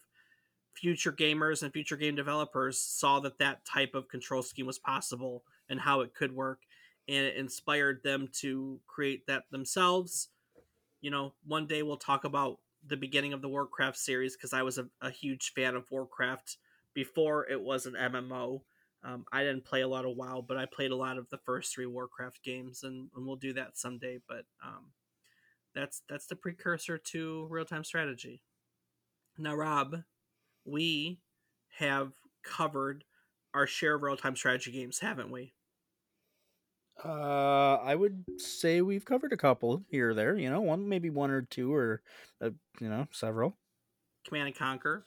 future 0.75 1.13
gamers 1.13 1.63
and 1.63 1.73
future 1.73 1.97
game 1.97 2.15
developers 2.15 2.79
saw 2.79 3.21
that 3.21 3.39
that 3.39 3.65
type 3.65 3.95
of 3.95 4.09
control 4.09 4.43
scheme 4.43 4.67
was 4.67 4.79
possible 4.79 5.45
and 5.69 5.81
how 5.81 6.01
it 6.01 6.15
could 6.15 6.35
work, 6.35 6.61
and 7.09 7.27
it 7.27 7.37
inspired 7.37 8.03
them 8.03 8.29
to 8.41 8.81
create 8.87 9.27
that 9.27 9.45
themselves. 9.51 10.29
You 11.01 11.11
know, 11.11 11.35
one 11.47 11.67
day 11.67 11.83
we'll 11.83 11.97
talk 11.97 12.25
about 12.25 12.59
the 12.87 12.97
beginning 12.97 13.33
of 13.33 13.43
the 13.43 13.49
Warcraft 13.49 13.99
series 13.99 14.37
because 14.37 14.53
I 14.53 14.63
was 14.63 14.79
a, 14.79 14.87
a, 15.03 15.11
huge 15.11 15.53
fan 15.55 15.75
of 15.75 15.91
Warcraft 15.91 16.57
before 16.95 17.47
it 17.49 17.61
was 17.61 17.87
an 17.87 17.95
MMO. 17.95 18.63
Um, 19.03 19.25
I 19.33 19.43
didn't 19.45 19.65
play 19.65 19.83
a 19.83 19.89
lot 19.89 20.05
of 20.05 20.17
WoW, 20.17 20.45
but 20.47 20.57
I 20.57 20.67
played 20.67 20.91
a 20.91 20.97
lot 20.97 21.19
of 21.19 21.29
the 21.31 21.39
first 21.39 21.75
three 21.75 21.87
Warcraft 21.87 22.43
games, 22.43 22.83
and, 22.83 23.09
and 23.15 23.27
we'll 23.27 23.37
do 23.37 23.53
that 23.55 23.79
someday. 23.79 24.19
But 24.27 24.45
um, 24.65 24.93
that's 25.75 26.03
that's 26.09 26.27
the 26.27 26.37
precursor 26.37 26.99
to 26.99 27.47
real 27.51 27.65
time 27.65 27.85
strategy. 27.85 28.43
Now, 29.39 29.55
Rob, 29.55 30.03
we 30.71 31.21
have 31.79 32.13
covered 32.43 33.05
our 33.55 33.67
share 33.67 33.95
of 33.97 34.03
real 34.03 34.17
time 34.17 34.37
strategy 34.37 34.71
games, 34.73 34.99
haven't 35.01 35.31
we? 35.31 35.53
Uh, 37.05 37.77
I 37.83 37.95
would 37.95 38.25
say 38.39 38.83
we've 38.83 39.05
covered 39.05 39.33
a 39.33 39.37
couple 39.37 39.83
here 39.89 40.11
or 40.11 40.15
there. 40.15 40.37
You 40.37 40.51
know, 40.51 40.61
one 40.61 40.89
maybe 40.89 41.09
one 41.11 41.31
or 41.31 41.43
two, 41.43 41.73
or 41.75 42.03
uh, 42.43 42.51
you 42.81 42.89
know, 42.89 43.07
several. 43.11 43.57
Command 44.27 44.49
and 44.49 44.57
Conquer. 44.57 45.07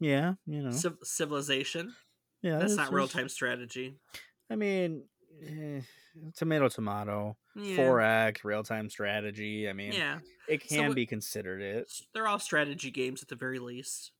Yeah, 0.00 0.34
you 0.46 0.60
know, 0.62 0.70
Civ- 0.70 0.98
Civilization. 1.02 1.94
yeah, 2.42 2.58
That's 2.58 2.76
not 2.76 2.92
real 2.92 3.08
time 3.08 3.30
strategy. 3.30 3.94
I 4.50 4.56
mean, 4.56 5.04
eh, 5.42 5.80
tomato, 6.36 6.68
tomato, 6.68 7.38
Yeah. 7.56 7.76
four 7.76 8.00
act, 8.02 8.44
real 8.44 8.62
time 8.62 8.90
strategy. 8.90 9.66
I 9.68 9.72
mean, 9.72 9.92
Yeah, 9.92 10.18
it 10.46 10.58
can 10.68 10.90
we- 10.90 10.94
be 10.94 11.06
considered 11.06 11.62
it. 11.62 11.90
they're 12.12 12.26
all 12.28 12.38
strategy 12.38 12.90
games 12.90 13.22
at 13.22 13.28
the 13.28 13.36
very 13.36 13.58
least. 13.58 14.10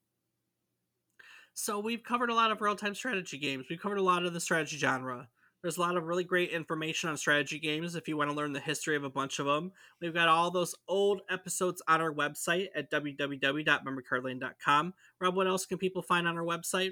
So 1.55 1.78
we've 1.78 2.02
covered 2.02 2.28
a 2.30 2.34
lot 2.34 2.50
of 2.50 2.61
real 2.61 2.74
time 2.74 2.96
strategy 2.96 3.38
games. 3.38 3.66
We've 3.70 3.80
covered 3.80 3.98
a 3.98 4.02
lot 4.02 4.26
of 4.26 4.32
the 4.32 4.40
strategy 4.40 4.76
genre. 4.76 5.28
There's 5.62 5.76
a 5.78 5.80
lot 5.80 5.96
of 5.96 6.05
really 6.05 6.24
great 6.24 6.50
information 6.50 7.09
on 7.09 7.16
strategy 7.16 7.59
games 7.59 7.94
if 7.94 8.07
you 8.07 8.18
want 8.18 8.28
to 8.28 8.36
learn 8.36 8.52
the 8.52 8.61
history 8.61 8.96
of 8.96 9.05
a 9.05 9.09
bunch 9.09 9.38
of 9.38 9.46
them. 9.46 9.72
We've 10.00 10.12
got 10.12 10.28
all 10.28 10.50
those 10.50 10.74
old 10.88 11.22
episodes 11.30 11.80
on 11.88 12.02
our 12.02 12.12
website 12.12 12.68
at 12.74 12.90
www.memorycardlane.com. 12.90 14.94
Rob, 15.20 15.36
what 15.36 15.46
else 15.46 15.64
can 15.64 15.78
people 15.78 16.02
find 16.02 16.28
on 16.28 16.36
our 16.36 16.44
website? 16.44 16.90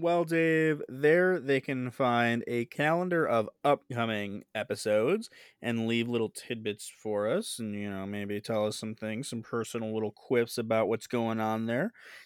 Well, 0.00 0.24
Dave, 0.24 0.82
there 0.88 1.40
they 1.40 1.60
can 1.60 1.90
find 1.90 2.44
a 2.46 2.66
calendar 2.66 3.26
of 3.26 3.48
upcoming 3.64 4.44
episodes 4.54 5.30
and 5.62 5.86
leave 5.88 6.08
little 6.08 6.28
tidbits 6.28 6.88
for 6.88 7.26
us 7.28 7.58
and, 7.58 7.74
you 7.74 7.90
know, 7.90 8.06
maybe 8.06 8.40
tell 8.40 8.66
us 8.66 8.76
some 8.76 8.94
things, 8.94 9.28
some 9.28 9.42
personal 9.42 9.92
little 9.94 10.12
quips 10.12 10.58
about 10.58 10.88
what's 10.88 11.06
going 11.06 11.40
on 11.40 11.66
there. 11.66 11.84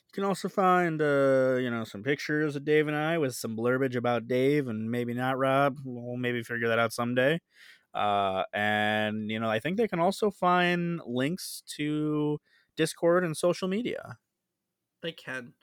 You 0.09 0.13
can 0.13 0.25
also 0.25 0.49
find, 0.49 1.01
uh, 1.01 1.57
you 1.61 1.71
know, 1.71 1.85
some 1.85 2.03
pictures 2.03 2.57
of 2.57 2.65
Dave 2.65 2.89
and 2.89 2.97
I 2.97 3.17
with 3.19 3.35
some 3.37 3.55
blurbage 3.57 3.97
about 3.97 4.27
Dave 4.29 4.67
and 4.69 4.91
maybe 4.91 5.15
not 5.15 5.39
Rob. 5.39 5.79
We'll 5.85 6.17
maybe 6.17 6.43
figure 6.43 6.69
that 6.69 6.79
out 6.81 6.93
someday. 6.93 7.41
Uh, 7.95 8.45
and, 8.53 9.31
you 9.31 9.41
know, 9.41 9.51
I 9.51 9.61
think 9.61 9.77
they 9.77 9.89
can 9.89 10.01
also 10.01 10.31
find 10.31 11.01
links 11.07 11.63
to 11.77 12.41
Discord 12.77 13.25
and 13.25 13.37
social 13.37 13.69
media. 13.69 14.19
They 15.03 15.13
can. 15.13 15.55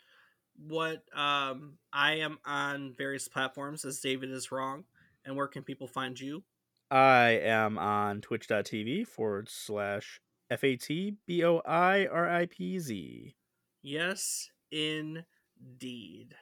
What 0.67 1.03
um, 1.15 1.77
I 1.93 2.15
am 2.15 2.37
on 2.45 2.93
various 2.97 3.27
platforms 3.27 3.85
as 3.85 3.99
David 3.99 4.31
is 4.31 4.51
wrong. 4.51 4.83
And 5.25 5.35
where 5.35 5.47
can 5.47 5.63
people 5.63 5.87
find 5.87 6.19
you? 6.19 6.43
I 6.91 7.39
am 7.43 7.77
on 7.77 8.21
twitch.tv 8.21 9.07
forward 9.07 9.47
slash 9.49 10.21
F 10.49 10.63
A 10.63 10.75
T 10.75 11.15
B 11.27 11.43
O 11.43 11.61
I 11.65 12.07
R 12.07 12.29
I 12.29 12.47
P 12.47 12.79
Z. 12.79 13.35
Yes, 13.81 14.49
indeed. 14.71 16.35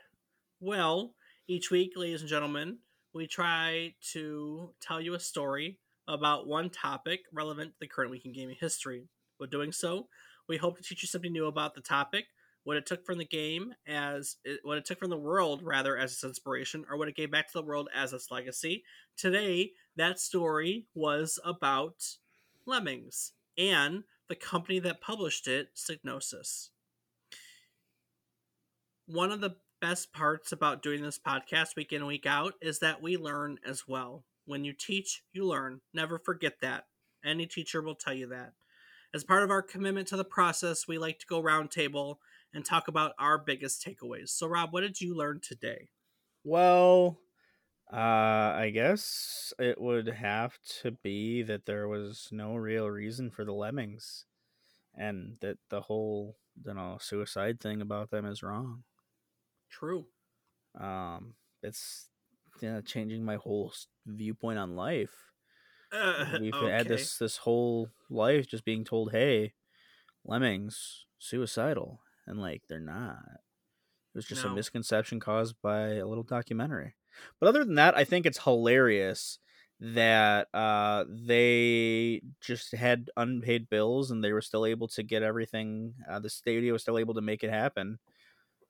Well, 0.60 1.14
each 1.48 1.70
week, 1.70 1.94
ladies 1.96 2.22
and 2.22 2.30
gentlemen, 2.30 2.80
we 3.14 3.28
try 3.28 3.94
to 4.14 4.74
tell 4.80 5.02
you 5.02 5.14
a 5.14 5.20
story 5.20 5.80
about 6.08 6.48
one 6.48 6.70
topic 6.70 7.22
relevant 7.34 7.72
to 7.74 7.80
the 7.82 7.88
current 7.88 8.12
week 8.12 8.26
in 8.26 8.32
gaming 8.32 8.58
history. 8.60 9.10
With 9.40 9.52
doing 9.52 9.72
so, 9.72 10.08
we 10.48 10.58
hope 10.58 10.78
to 10.78 10.84
teach 10.84 11.04
you 11.04 11.08
something 11.08 11.32
new 11.32 11.48
about 11.48 11.76
the 11.76 11.82
topic, 11.82 12.26
what 12.68 12.78
it 12.78 12.86
took 12.86 13.06
from 13.06 13.18
the 13.18 13.26
game 13.26 13.74
as 13.88 14.36
eh, 14.46 14.56
what 14.64 14.78
it 14.78 14.86
took 14.86 15.00
from 15.00 15.10
the 15.10 15.18
world 15.18 15.62
rather 15.64 15.98
as 15.98 16.12
its 16.12 16.24
inspiration, 16.24 16.86
or 16.90 16.98
what 16.98 17.08
it 17.08 17.16
gave 17.16 17.32
back 17.32 17.48
to 17.48 17.58
the 17.58 17.66
world 17.66 17.88
as 17.96 18.12
its 18.12 18.30
legacy. 18.30 18.84
Today, 19.16 19.72
that 19.96 20.20
story 20.20 20.86
was 20.94 21.40
about 21.46 22.18
Lemmings 22.66 23.32
and 23.58 24.04
the 24.28 24.36
company 24.36 24.80
that 24.80 25.00
published 25.00 25.48
it, 25.48 25.70
Psygnosis 25.76 26.70
one 29.08 29.32
of 29.32 29.40
the 29.40 29.56
best 29.80 30.12
parts 30.12 30.52
about 30.52 30.84
doing 30.84 31.02
this 31.02 31.18
podcast 31.18 31.76
week 31.76 31.94
in 31.94 32.06
week 32.06 32.26
out 32.26 32.54
is 32.62 32.80
that 32.80 33.02
we 33.02 33.16
learn 33.16 33.58
as 33.66 33.88
well. 33.88 34.26
When 34.46 34.66
you 34.66 34.74
teach, 34.74 35.24
you 35.32 35.46
learn. 35.46 35.82
Never 35.94 36.20
forget 36.20 36.60
that. 36.62 36.86
Any 37.24 37.46
teacher 37.46 37.82
will 37.82 37.96
tell 37.96 38.14
you 38.14 38.28
that. 38.28 38.54
As 39.14 39.24
part 39.24 39.44
of 39.44 39.50
our 39.50 39.62
commitment 39.62 40.10
to 40.10 40.18
the 40.18 40.26
process, 40.26 40.88
we 40.88 40.98
like 40.98 41.20
to 41.20 41.26
go 41.26 41.42
roundtable 41.42 42.18
and 42.54 42.66
talk 42.66 42.88
about 42.88 43.14
our 43.20 43.38
biggest 43.38 43.86
takeaways. 43.86 44.30
So, 44.30 44.48
Rob, 44.48 44.74
what 44.74 44.82
did 44.82 45.02
you 45.02 45.16
learn 45.16 45.40
today? 45.42 45.90
Well, 46.44 47.20
uh, 47.92 47.96
I 48.56 48.72
guess 48.74 49.54
it 49.60 49.80
would 49.82 50.08
have 50.08 50.60
to 50.82 50.92
be 50.92 51.44
that 51.44 51.66
there 51.66 51.88
was 51.88 52.30
no 52.32 52.56
real 52.56 52.90
reason 52.90 53.32
for 53.32 53.46
the 53.46 53.54
lemmings 53.54 54.26
and 54.96 55.38
that 55.42 55.60
the 55.70 55.82
whole, 55.82 56.38
you 56.66 56.74
know, 56.74 56.98
suicide 57.02 57.60
thing 57.62 57.82
about 57.82 58.12
them 58.12 58.26
is 58.26 58.44
wrong. 58.44 58.84
True. 59.70 60.08
Um, 60.76 61.36
it's 61.64 62.10
yeah, 62.62 62.82
changing 62.82 63.24
my 63.24 63.36
whole 63.36 63.74
viewpoint 64.06 64.60
on 64.60 64.76
life. 64.76 65.32
Uh, 65.92 66.40
We've 66.40 66.54
okay. 66.54 66.70
had 66.72 66.88
this 66.88 67.18
this 67.18 67.38
whole 67.38 67.90
life 68.10 68.48
just 68.48 68.66
being 68.66 68.84
told, 68.84 69.12
"Hey, 69.12 69.54
lemmings 70.26 71.06
suicidal," 71.20 72.02
and 72.28 72.40
like 72.40 72.64
they're 72.68 72.80
not. 72.80 73.24
It 74.14 74.18
was 74.18 74.26
just 74.26 74.44
No. 74.44 74.52
a 74.52 74.56
misconception 74.56 75.20
caused 75.20 75.56
by 75.62 75.96
a 75.96 76.06
little 76.08 76.24
documentary. 76.24 76.96
But 77.40 77.50
other 77.50 77.64
than 77.64 77.76
that, 77.76 77.98
I 77.98 78.04
think 78.04 78.26
it's 78.26 78.44
hilarious 78.44 79.40
that 79.80 80.48
uh, 80.56 81.06
they 81.08 82.22
just 82.42 82.74
had 82.74 83.10
unpaid 83.16 83.70
bills 83.70 84.10
and 84.12 84.24
they 84.24 84.34
were 84.34 84.42
still 84.42 84.66
able 84.66 84.88
to 84.90 85.04
get 85.04 85.22
everything. 85.24 85.94
Uh, 86.10 86.20
the 86.20 86.30
studio 86.30 86.74
was 86.74 86.82
still 86.82 86.98
able 86.98 87.14
to 87.14 87.22
make 87.22 87.44
it 87.44 87.52
happen. 87.52 88.00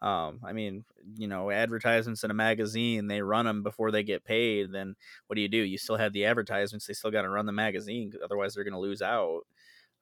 Um, 0.02 0.42
I 0.44 0.54
mean, 0.54 0.86
you 1.16 1.28
know, 1.28 1.50
advertisements 1.50 2.24
in 2.24 2.30
a 2.30 2.36
magazine, 2.36 3.08
they 3.08 3.22
run 3.22 3.46
them 3.46 3.64
before 3.64 3.90
they 3.90 4.04
get 4.04 4.24
paid. 4.26 4.72
Then 4.72 4.96
what 5.28 5.36
do 5.36 5.42
you 5.42 5.48
do? 5.48 5.58
You 5.58 5.78
still 5.78 5.96
have 5.98 6.14
the 6.14 6.26
advertisements. 6.26 6.86
They 6.86 6.94
still 6.94 7.10
got 7.10 7.24
to 7.24 7.30
run 7.30 7.46
the 7.48 7.52
magazine. 7.52 8.12
Otherwise, 8.24 8.54
they're 8.54 8.64
going 8.64 8.74
to 8.74 8.80
lose 8.80 9.02
out. 9.02 9.42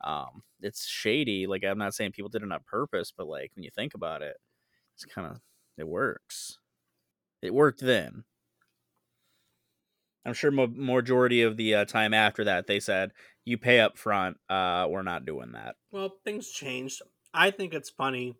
Um, 0.05 0.43
it's 0.61 0.85
shady. 0.85 1.47
Like, 1.47 1.65
I'm 1.65 1.77
not 1.77 1.93
saying 1.93 2.13
people 2.13 2.29
did 2.29 2.43
it 2.43 2.51
on 2.51 2.59
purpose, 2.65 3.11
but 3.15 3.27
like, 3.27 3.51
when 3.55 3.63
you 3.63 3.71
think 3.75 3.93
about 3.93 4.21
it, 4.21 4.37
it's 4.93 5.03
kind 5.03 5.27
of, 5.27 5.41
it 5.77 5.87
works. 5.87 6.59
It 7.41 7.53
worked 7.53 7.81
then. 7.81 8.23
I'm 10.25 10.33
sure 10.33 10.51
majority 10.51 11.41
of 11.41 11.57
the 11.57 11.75
uh, 11.75 11.85
time 11.85 12.13
after 12.13 12.45
that, 12.45 12.67
they 12.67 12.79
said, 12.79 13.11
you 13.43 13.57
pay 13.57 13.79
up 13.79 13.97
front. 13.97 14.37
Uh, 14.49 14.87
we're 14.89 15.03
not 15.03 15.25
doing 15.25 15.51
that. 15.51 15.75
Well, 15.91 16.13
things 16.23 16.49
changed. 16.49 17.01
I 17.33 17.51
think 17.51 17.73
it's 17.73 17.89
funny. 17.89 18.35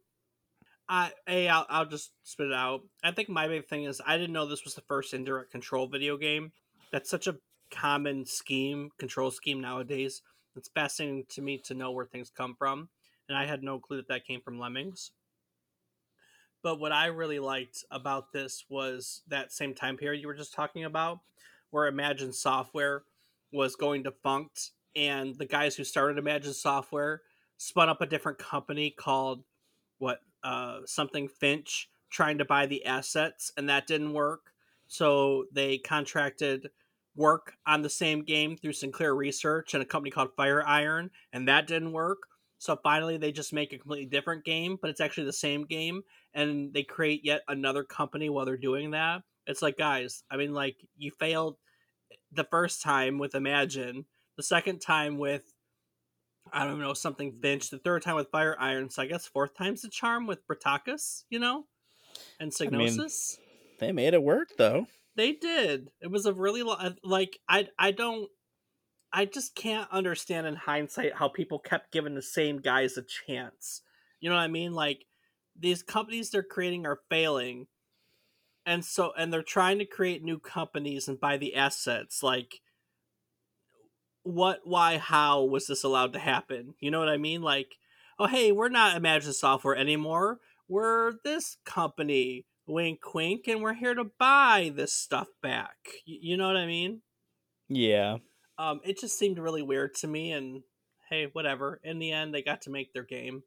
I 0.88 1.12
a 1.28 1.48
I'll, 1.48 1.66
I'll 1.70 1.86
just 1.86 2.12
spit 2.24 2.48
it 2.48 2.54
out. 2.54 2.82
I 3.04 3.12
think 3.12 3.28
my 3.28 3.48
big 3.48 3.68
thing 3.68 3.84
is 3.86 4.02
I 4.06 4.18
didn't 4.18 4.34
know 4.34 4.46
this 4.46 4.64
was 4.64 4.76
the 4.76 4.82
first 4.82 5.14
indirect 5.14 5.52
control 5.52 5.88
video 5.88 6.18
game. 6.18 6.52
That's 6.92 7.10
such 7.10 7.28
a 7.28 7.38
common 7.72 8.26
scheme, 8.26 8.90
control 9.00 9.32
scheme 9.32 9.62
nowadays. 9.62 10.22
It's 10.56 10.70
fascinating 10.70 11.26
to 11.30 11.42
me 11.42 11.58
to 11.66 11.74
know 11.74 11.92
where 11.92 12.06
things 12.06 12.30
come 12.30 12.56
from, 12.56 12.90
and 13.28 13.38
I 13.38 13.46
had 13.46 13.64
no 13.64 13.80
clue 13.80 13.98
that 13.98 14.08
that 14.08 14.26
came 14.26 14.42
from 14.42 14.60
Lemmings. 14.60 15.12
But 16.64 16.80
what 16.80 16.92
I 16.92 17.08
really 17.08 17.40
liked 17.40 17.84
about 17.92 18.32
this 18.32 18.66
was 18.70 19.22
that 19.28 19.52
same 19.52 19.76
time 19.76 19.98
period 19.98 20.22
you 20.22 20.28
were 20.28 20.34
just 20.34 20.54
talking 20.54 20.84
about, 20.84 21.20
where 21.70 21.88
Imagine 21.88 22.34
Software 22.34 23.04
was 23.52 23.76
going 23.76 24.04
defunct, 24.04 24.72
and 24.96 25.36
the 25.36 25.46
guys 25.46 25.76
who 25.76 25.84
started 25.84 26.18
Imagine 26.18 26.54
Software 26.54 27.22
spun 27.58 27.90
up 27.90 28.02
a 28.02 28.06
different 28.06 28.38
company 28.38 28.90
called 28.90 29.44
what 30.00 30.22
uh, 30.44 30.80
something 30.86 31.28
Finch, 31.28 31.90
trying 32.10 32.38
to 32.38 32.46
buy 32.46 32.66
the 32.66 32.86
assets, 32.86 33.52
and 33.58 33.70
that 33.70 33.88
didn't 33.88 34.14
work. 34.14 34.54
So 34.88 35.46
they 35.52 35.78
contracted 35.78 36.70
work 37.16 37.54
on 37.66 37.82
the 37.82 37.90
same 37.90 38.24
game 38.24 38.58
through 38.58 38.74
Sinclair 38.74 39.16
Research 39.16 39.74
and 39.74 39.82
a 39.82 39.86
company 39.86 40.12
called 40.12 40.36
Fire 40.36 40.66
Iron, 40.66 41.12
and 41.34 41.48
that 41.48 41.68
didn't 41.68 41.94
work. 41.94 42.20
So 42.58 42.78
finally, 42.82 43.18
they 43.18 43.32
just 43.32 43.54
make 43.54 43.74
a 43.74 43.78
completely 43.78 44.06
different 44.08 44.44
game, 44.46 44.78
but 44.82 44.90
it's 44.90 45.02
actually 45.02 45.26
the 45.26 45.34
same 45.34 45.66
game, 45.66 46.02
and 46.34 46.74
they 46.74 46.84
create 46.84 47.24
yet 47.24 47.42
another 47.48 47.84
company 47.84 48.30
while 48.30 48.46
they're 48.46 48.58
doing 48.58 48.92
that. 48.92 49.22
It's 49.46 49.62
like, 49.62 49.78
guys, 49.78 50.24
I 50.32 50.38
mean, 50.38 50.54
like 50.54 50.78
you 50.98 51.12
failed 51.12 51.58
the 52.32 52.46
first 52.46 52.82
time 52.82 53.18
with 53.20 53.36
Imagine, 53.36 54.06
the 54.38 54.44
second 54.44 54.80
time 54.80 55.18
with 55.18 55.44
I 56.54 56.64
don't 56.64 56.80
know 56.80 56.94
something 56.94 57.34
Finch, 57.42 57.70
the 57.72 57.80
third 57.80 58.04
time 58.04 58.16
with 58.16 58.30
Fire 58.30 58.56
Iron, 58.60 58.90
so 58.90 59.02
I 59.02 59.08
guess 59.08 59.26
fourth 59.26 59.56
time's 59.58 59.82
the 59.82 59.90
charm 59.90 60.28
with 60.28 60.46
Brataccas, 60.48 61.24
you 61.30 61.40
know, 61.40 61.66
and 62.40 62.54
I 62.68 62.70
mean- 62.78 62.88
They 63.80 63.92
made 63.92 64.14
it 64.14 64.24
work 64.24 64.50
though. 64.58 64.88
They 65.16 65.32
did. 65.32 65.90
It 66.02 66.12
was 66.12 66.26
a 66.26 66.34
really 66.34 66.64
lo- 66.64 66.76
uh, 66.80 66.92
like 67.04 67.40
I 67.48 67.68
I 67.80 67.92
don't 67.92 68.30
I 69.14 69.26
just 69.26 69.56
can't 69.56 69.90
understand 69.92 70.46
in 70.46 70.56
hindsight 70.56 71.16
how 71.16 71.30
people 71.30 71.60
kept 71.60 71.94
giving 71.94 72.16
the 72.16 72.22
same 72.22 72.60
guys 72.60 72.98
a 72.98 73.04
chance. 73.28 73.82
You 74.20 74.30
know 74.30 74.36
what 74.36 74.42
I 74.42 74.48
mean? 74.48 74.74
Like 74.74 75.06
these 75.58 75.84
companies 75.84 76.30
they're 76.30 76.44
creating 76.44 76.86
are 76.86 77.00
failing. 77.10 77.68
And 78.66 78.84
so 78.84 79.14
and 79.18 79.32
they're 79.32 79.42
trying 79.42 79.80
to 79.80 79.86
create 79.86 80.24
new 80.24 80.40
companies 80.40 81.08
and 81.08 81.20
buy 81.20 81.38
the 81.38 81.56
assets 81.56 82.22
like 82.22 82.62
what 84.24 84.62
why 84.64 84.98
how 84.98 85.44
was 85.44 85.68
this 85.68 85.84
allowed 85.84 86.12
to 86.14 86.20
happen? 86.20 86.74
You 86.80 86.92
know 86.92 87.00
what 87.00 87.10
I 87.10 87.18
mean? 87.18 87.42
Like 87.42 87.78
oh 88.20 88.28
hey, 88.28 88.52
we're 88.52 88.70
not 88.70 88.98
Imagine 88.98 89.32
Software 89.32 89.78
anymore. 89.78 90.40
We're 90.68 91.14
this 91.24 91.58
company 91.64 92.46
wink 92.68 93.14
wink 93.14 93.48
and 93.48 93.62
we're 93.62 93.74
here 93.74 93.94
to 93.94 94.06
buy 94.20 94.72
this 94.76 94.94
stuff 94.94 95.28
back. 95.42 95.76
You 96.06 96.38
know 96.38 96.48
what 96.48 96.58
i 96.58 96.66
mean? 96.66 97.02
Yeah. 97.70 98.18
um 98.58 98.82
it 98.84 99.00
just 99.00 99.18
seemed 99.20 99.38
really 99.40 99.62
weird 99.62 99.94
to 99.96 100.08
me 100.08 100.32
and 100.32 100.64
hey 101.10 101.28
whatever. 101.32 101.80
In 101.84 102.00
the 102.00 102.12
end 102.12 102.34
they 102.34 102.42
got 102.42 102.62
to 102.64 102.70
make 102.72 102.94
their 102.94 103.04
game. 103.04 103.44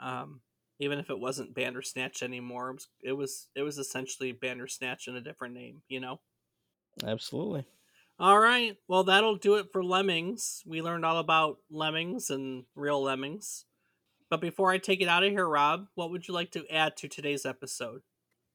Um 0.00 0.40
even 0.78 0.98
if 0.98 1.08
it 1.08 1.18
wasn't 1.18 1.54
bandersnatch 1.54 2.22
anymore 2.22 2.70
it 2.70 2.74
was 2.74 2.88
it 3.02 3.12
was, 3.12 3.48
it 3.54 3.62
was 3.62 3.78
essentially 3.78 4.32
bandersnatch 4.32 5.08
in 5.08 5.16
a 5.16 5.20
different 5.22 5.54
name 5.54 5.82
you 5.88 6.00
know? 6.00 6.20
Absolutely. 7.04 7.66
all 8.18 8.38
right. 8.38 8.76
Well 8.88 9.04
that'll 9.04 9.36
do 9.36 9.56
it 9.56 9.66
for 9.72 9.84
lemmings. 9.84 10.62
We 10.66 10.80
learned 10.82 11.04
all 11.04 11.18
about 11.18 11.58
lemmings 11.70 12.30
and 12.30 12.64
real 12.74 13.02
lemmings. 13.02 13.64
But 14.30 14.40
before 14.40 14.72
i 14.72 14.78
take 14.78 15.00
it 15.00 15.08
out 15.08 15.22
of 15.22 15.30
here 15.30 15.46
rob 15.48 15.86
what 15.94 16.10
would 16.10 16.26
you 16.26 16.34
like 16.34 16.50
to 16.52 16.66
add 16.68 16.96
to 16.96 17.06
today's 17.08 17.46
episode 17.46 18.00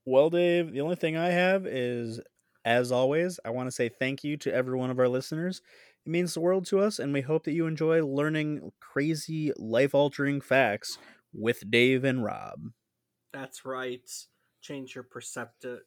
Well, 0.05 0.29
Dave, 0.29 0.71
the 0.71 0.81
only 0.81 0.95
thing 0.95 1.15
I 1.15 1.29
have 1.29 1.65
is, 1.67 2.19
as 2.65 2.91
always, 2.91 3.39
I 3.45 3.51
want 3.51 3.67
to 3.67 3.71
say 3.71 3.89
thank 3.89 4.23
you 4.23 4.37
to 4.37 4.53
every 4.53 4.77
one 4.77 4.89
of 4.89 4.99
our 4.99 5.07
listeners. 5.07 5.61
It 6.05 6.09
means 6.09 6.33
the 6.33 6.41
world 6.41 6.65
to 6.67 6.79
us, 6.79 6.97
and 6.97 7.13
we 7.13 7.21
hope 7.21 7.43
that 7.43 7.53
you 7.53 7.67
enjoy 7.67 8.03
learning 8.03 8.71
crazy, 8.79 9.51
life 9.57 9.93
altering 9.93 10.41
facts 10.41 10.97
with 11.33 11.69
Dave 11.69 12.03
and 12.03 12.23
Rob. 12.23 12.71
That's 13.31 13.65
right. 13.65 14.09
Change 14.61 14.95
your 14.95 15.03
percepti- 15.03 15.79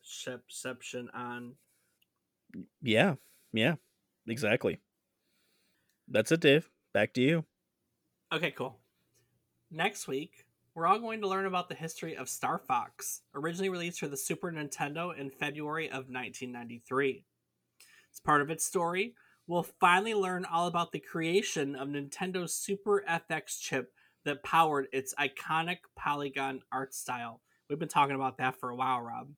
perception 0.48 1.08
on. 1.12 1.54
Yeah, 2.80 3.14
yeah, 3.52 3.74
exactly. 4.28 4.80
That's 6.08 6.30
it, 6.30 6.40
Dave. 6.40 6.70
Back 6.92 7.14
to 7.14 7.20
you. 7.20 7.44
Okay, 8.32 8.52
cool. 8.52 8.78
Next 9.70 10.06
week, 10.06 10.43
we're 10.74 10.86
all 10.86 10.98
going 10.98 11.20
to 11.20 11.28
learn 11.28 11.46
about 11.46 11.68
the 11.68 11.74
history 11.74 12.16
of 12.16 12.28
Star 12.28 12.58
Fox, 12.58 13.22
originally 13.34 13.68
released 13.68 14.00
for 14.00 14.08
the 14.08 14.16
Super 14.16 14.50
Nintendo 14.50 15.16
in 15.16 15.30
February 15.30 15.86
of 15.86 16.08
1993. 16.08 17.24
As 18.12 18.20
part 18.20 18.42
of 18.42 18.50
its 18.50 18.64
story, 18.64 19.14
we'll 19.46 19.62
finally 19.62 20.14
learn 20.14 20.44
all 20.44 20.66
about 20.66 20.90
the 20.90 20.98
creation 20.98 21.76
of 21.76 21.88
Nintendo's 21.88 22.54
Super 22.54 23.04
FX 23.08 23.60
chip 23.60 23.92
that 24.24 24.42
powered 24.42 24.88
its 24.92 25.14
iconic 25.14 25.78
polygon 25.96 26.60
art 26.72 26.92
style. 26.92 27.40
We've 27.70 27.78
been 27.78 27.88
talking 27.88 28.16
about 28.16 28.38
that 28.38 28.56
for 28.56 28.70
a 28.70 28.76
while, 28.76 29.00
Rob. 29.00 29.28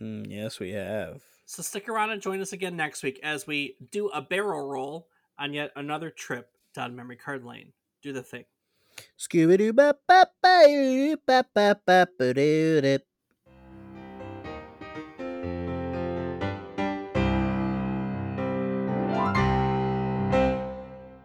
Mm, 0.00 0.26
yes, 0.30 0.58
we 0.58 0.70
have. 0.72 1.22
So 1.44 1.62
stick 1.62 1.90
around 1.90 2.10
and 2.10 2.22
join 2.22 2.40
us 2.40 2.54
again 2.54 2.74
next 2.74 3.02
week 3.02 3.20
as 3.22 3.46
we 3.46 3.76
do 3.90 4.08
a 4.08 4.22
barrel 4.22 4.66
roll 4.66 5.08
on 5.38 5.52
yet 5.52 5.72
another 5.76 6.08
trip 6.10 6.48
down 6.74 6.96
memory 6.96 7.16
card 7.16 7.44
lane. 7.44 7.72
Do 8.02 8.12
the 8.12 8.22
thing. 8.22 8.44
Scooby 9.22 9.56
Doo 9.58 9.72
ba 9.72 9.92
ba 10.08 10.20
ba 10.42 10.54
ba 11.26 11.38
ba 11.54 11.66
ba 11.86 11.98
ba 12.16 12.32
doo 12.36 13.04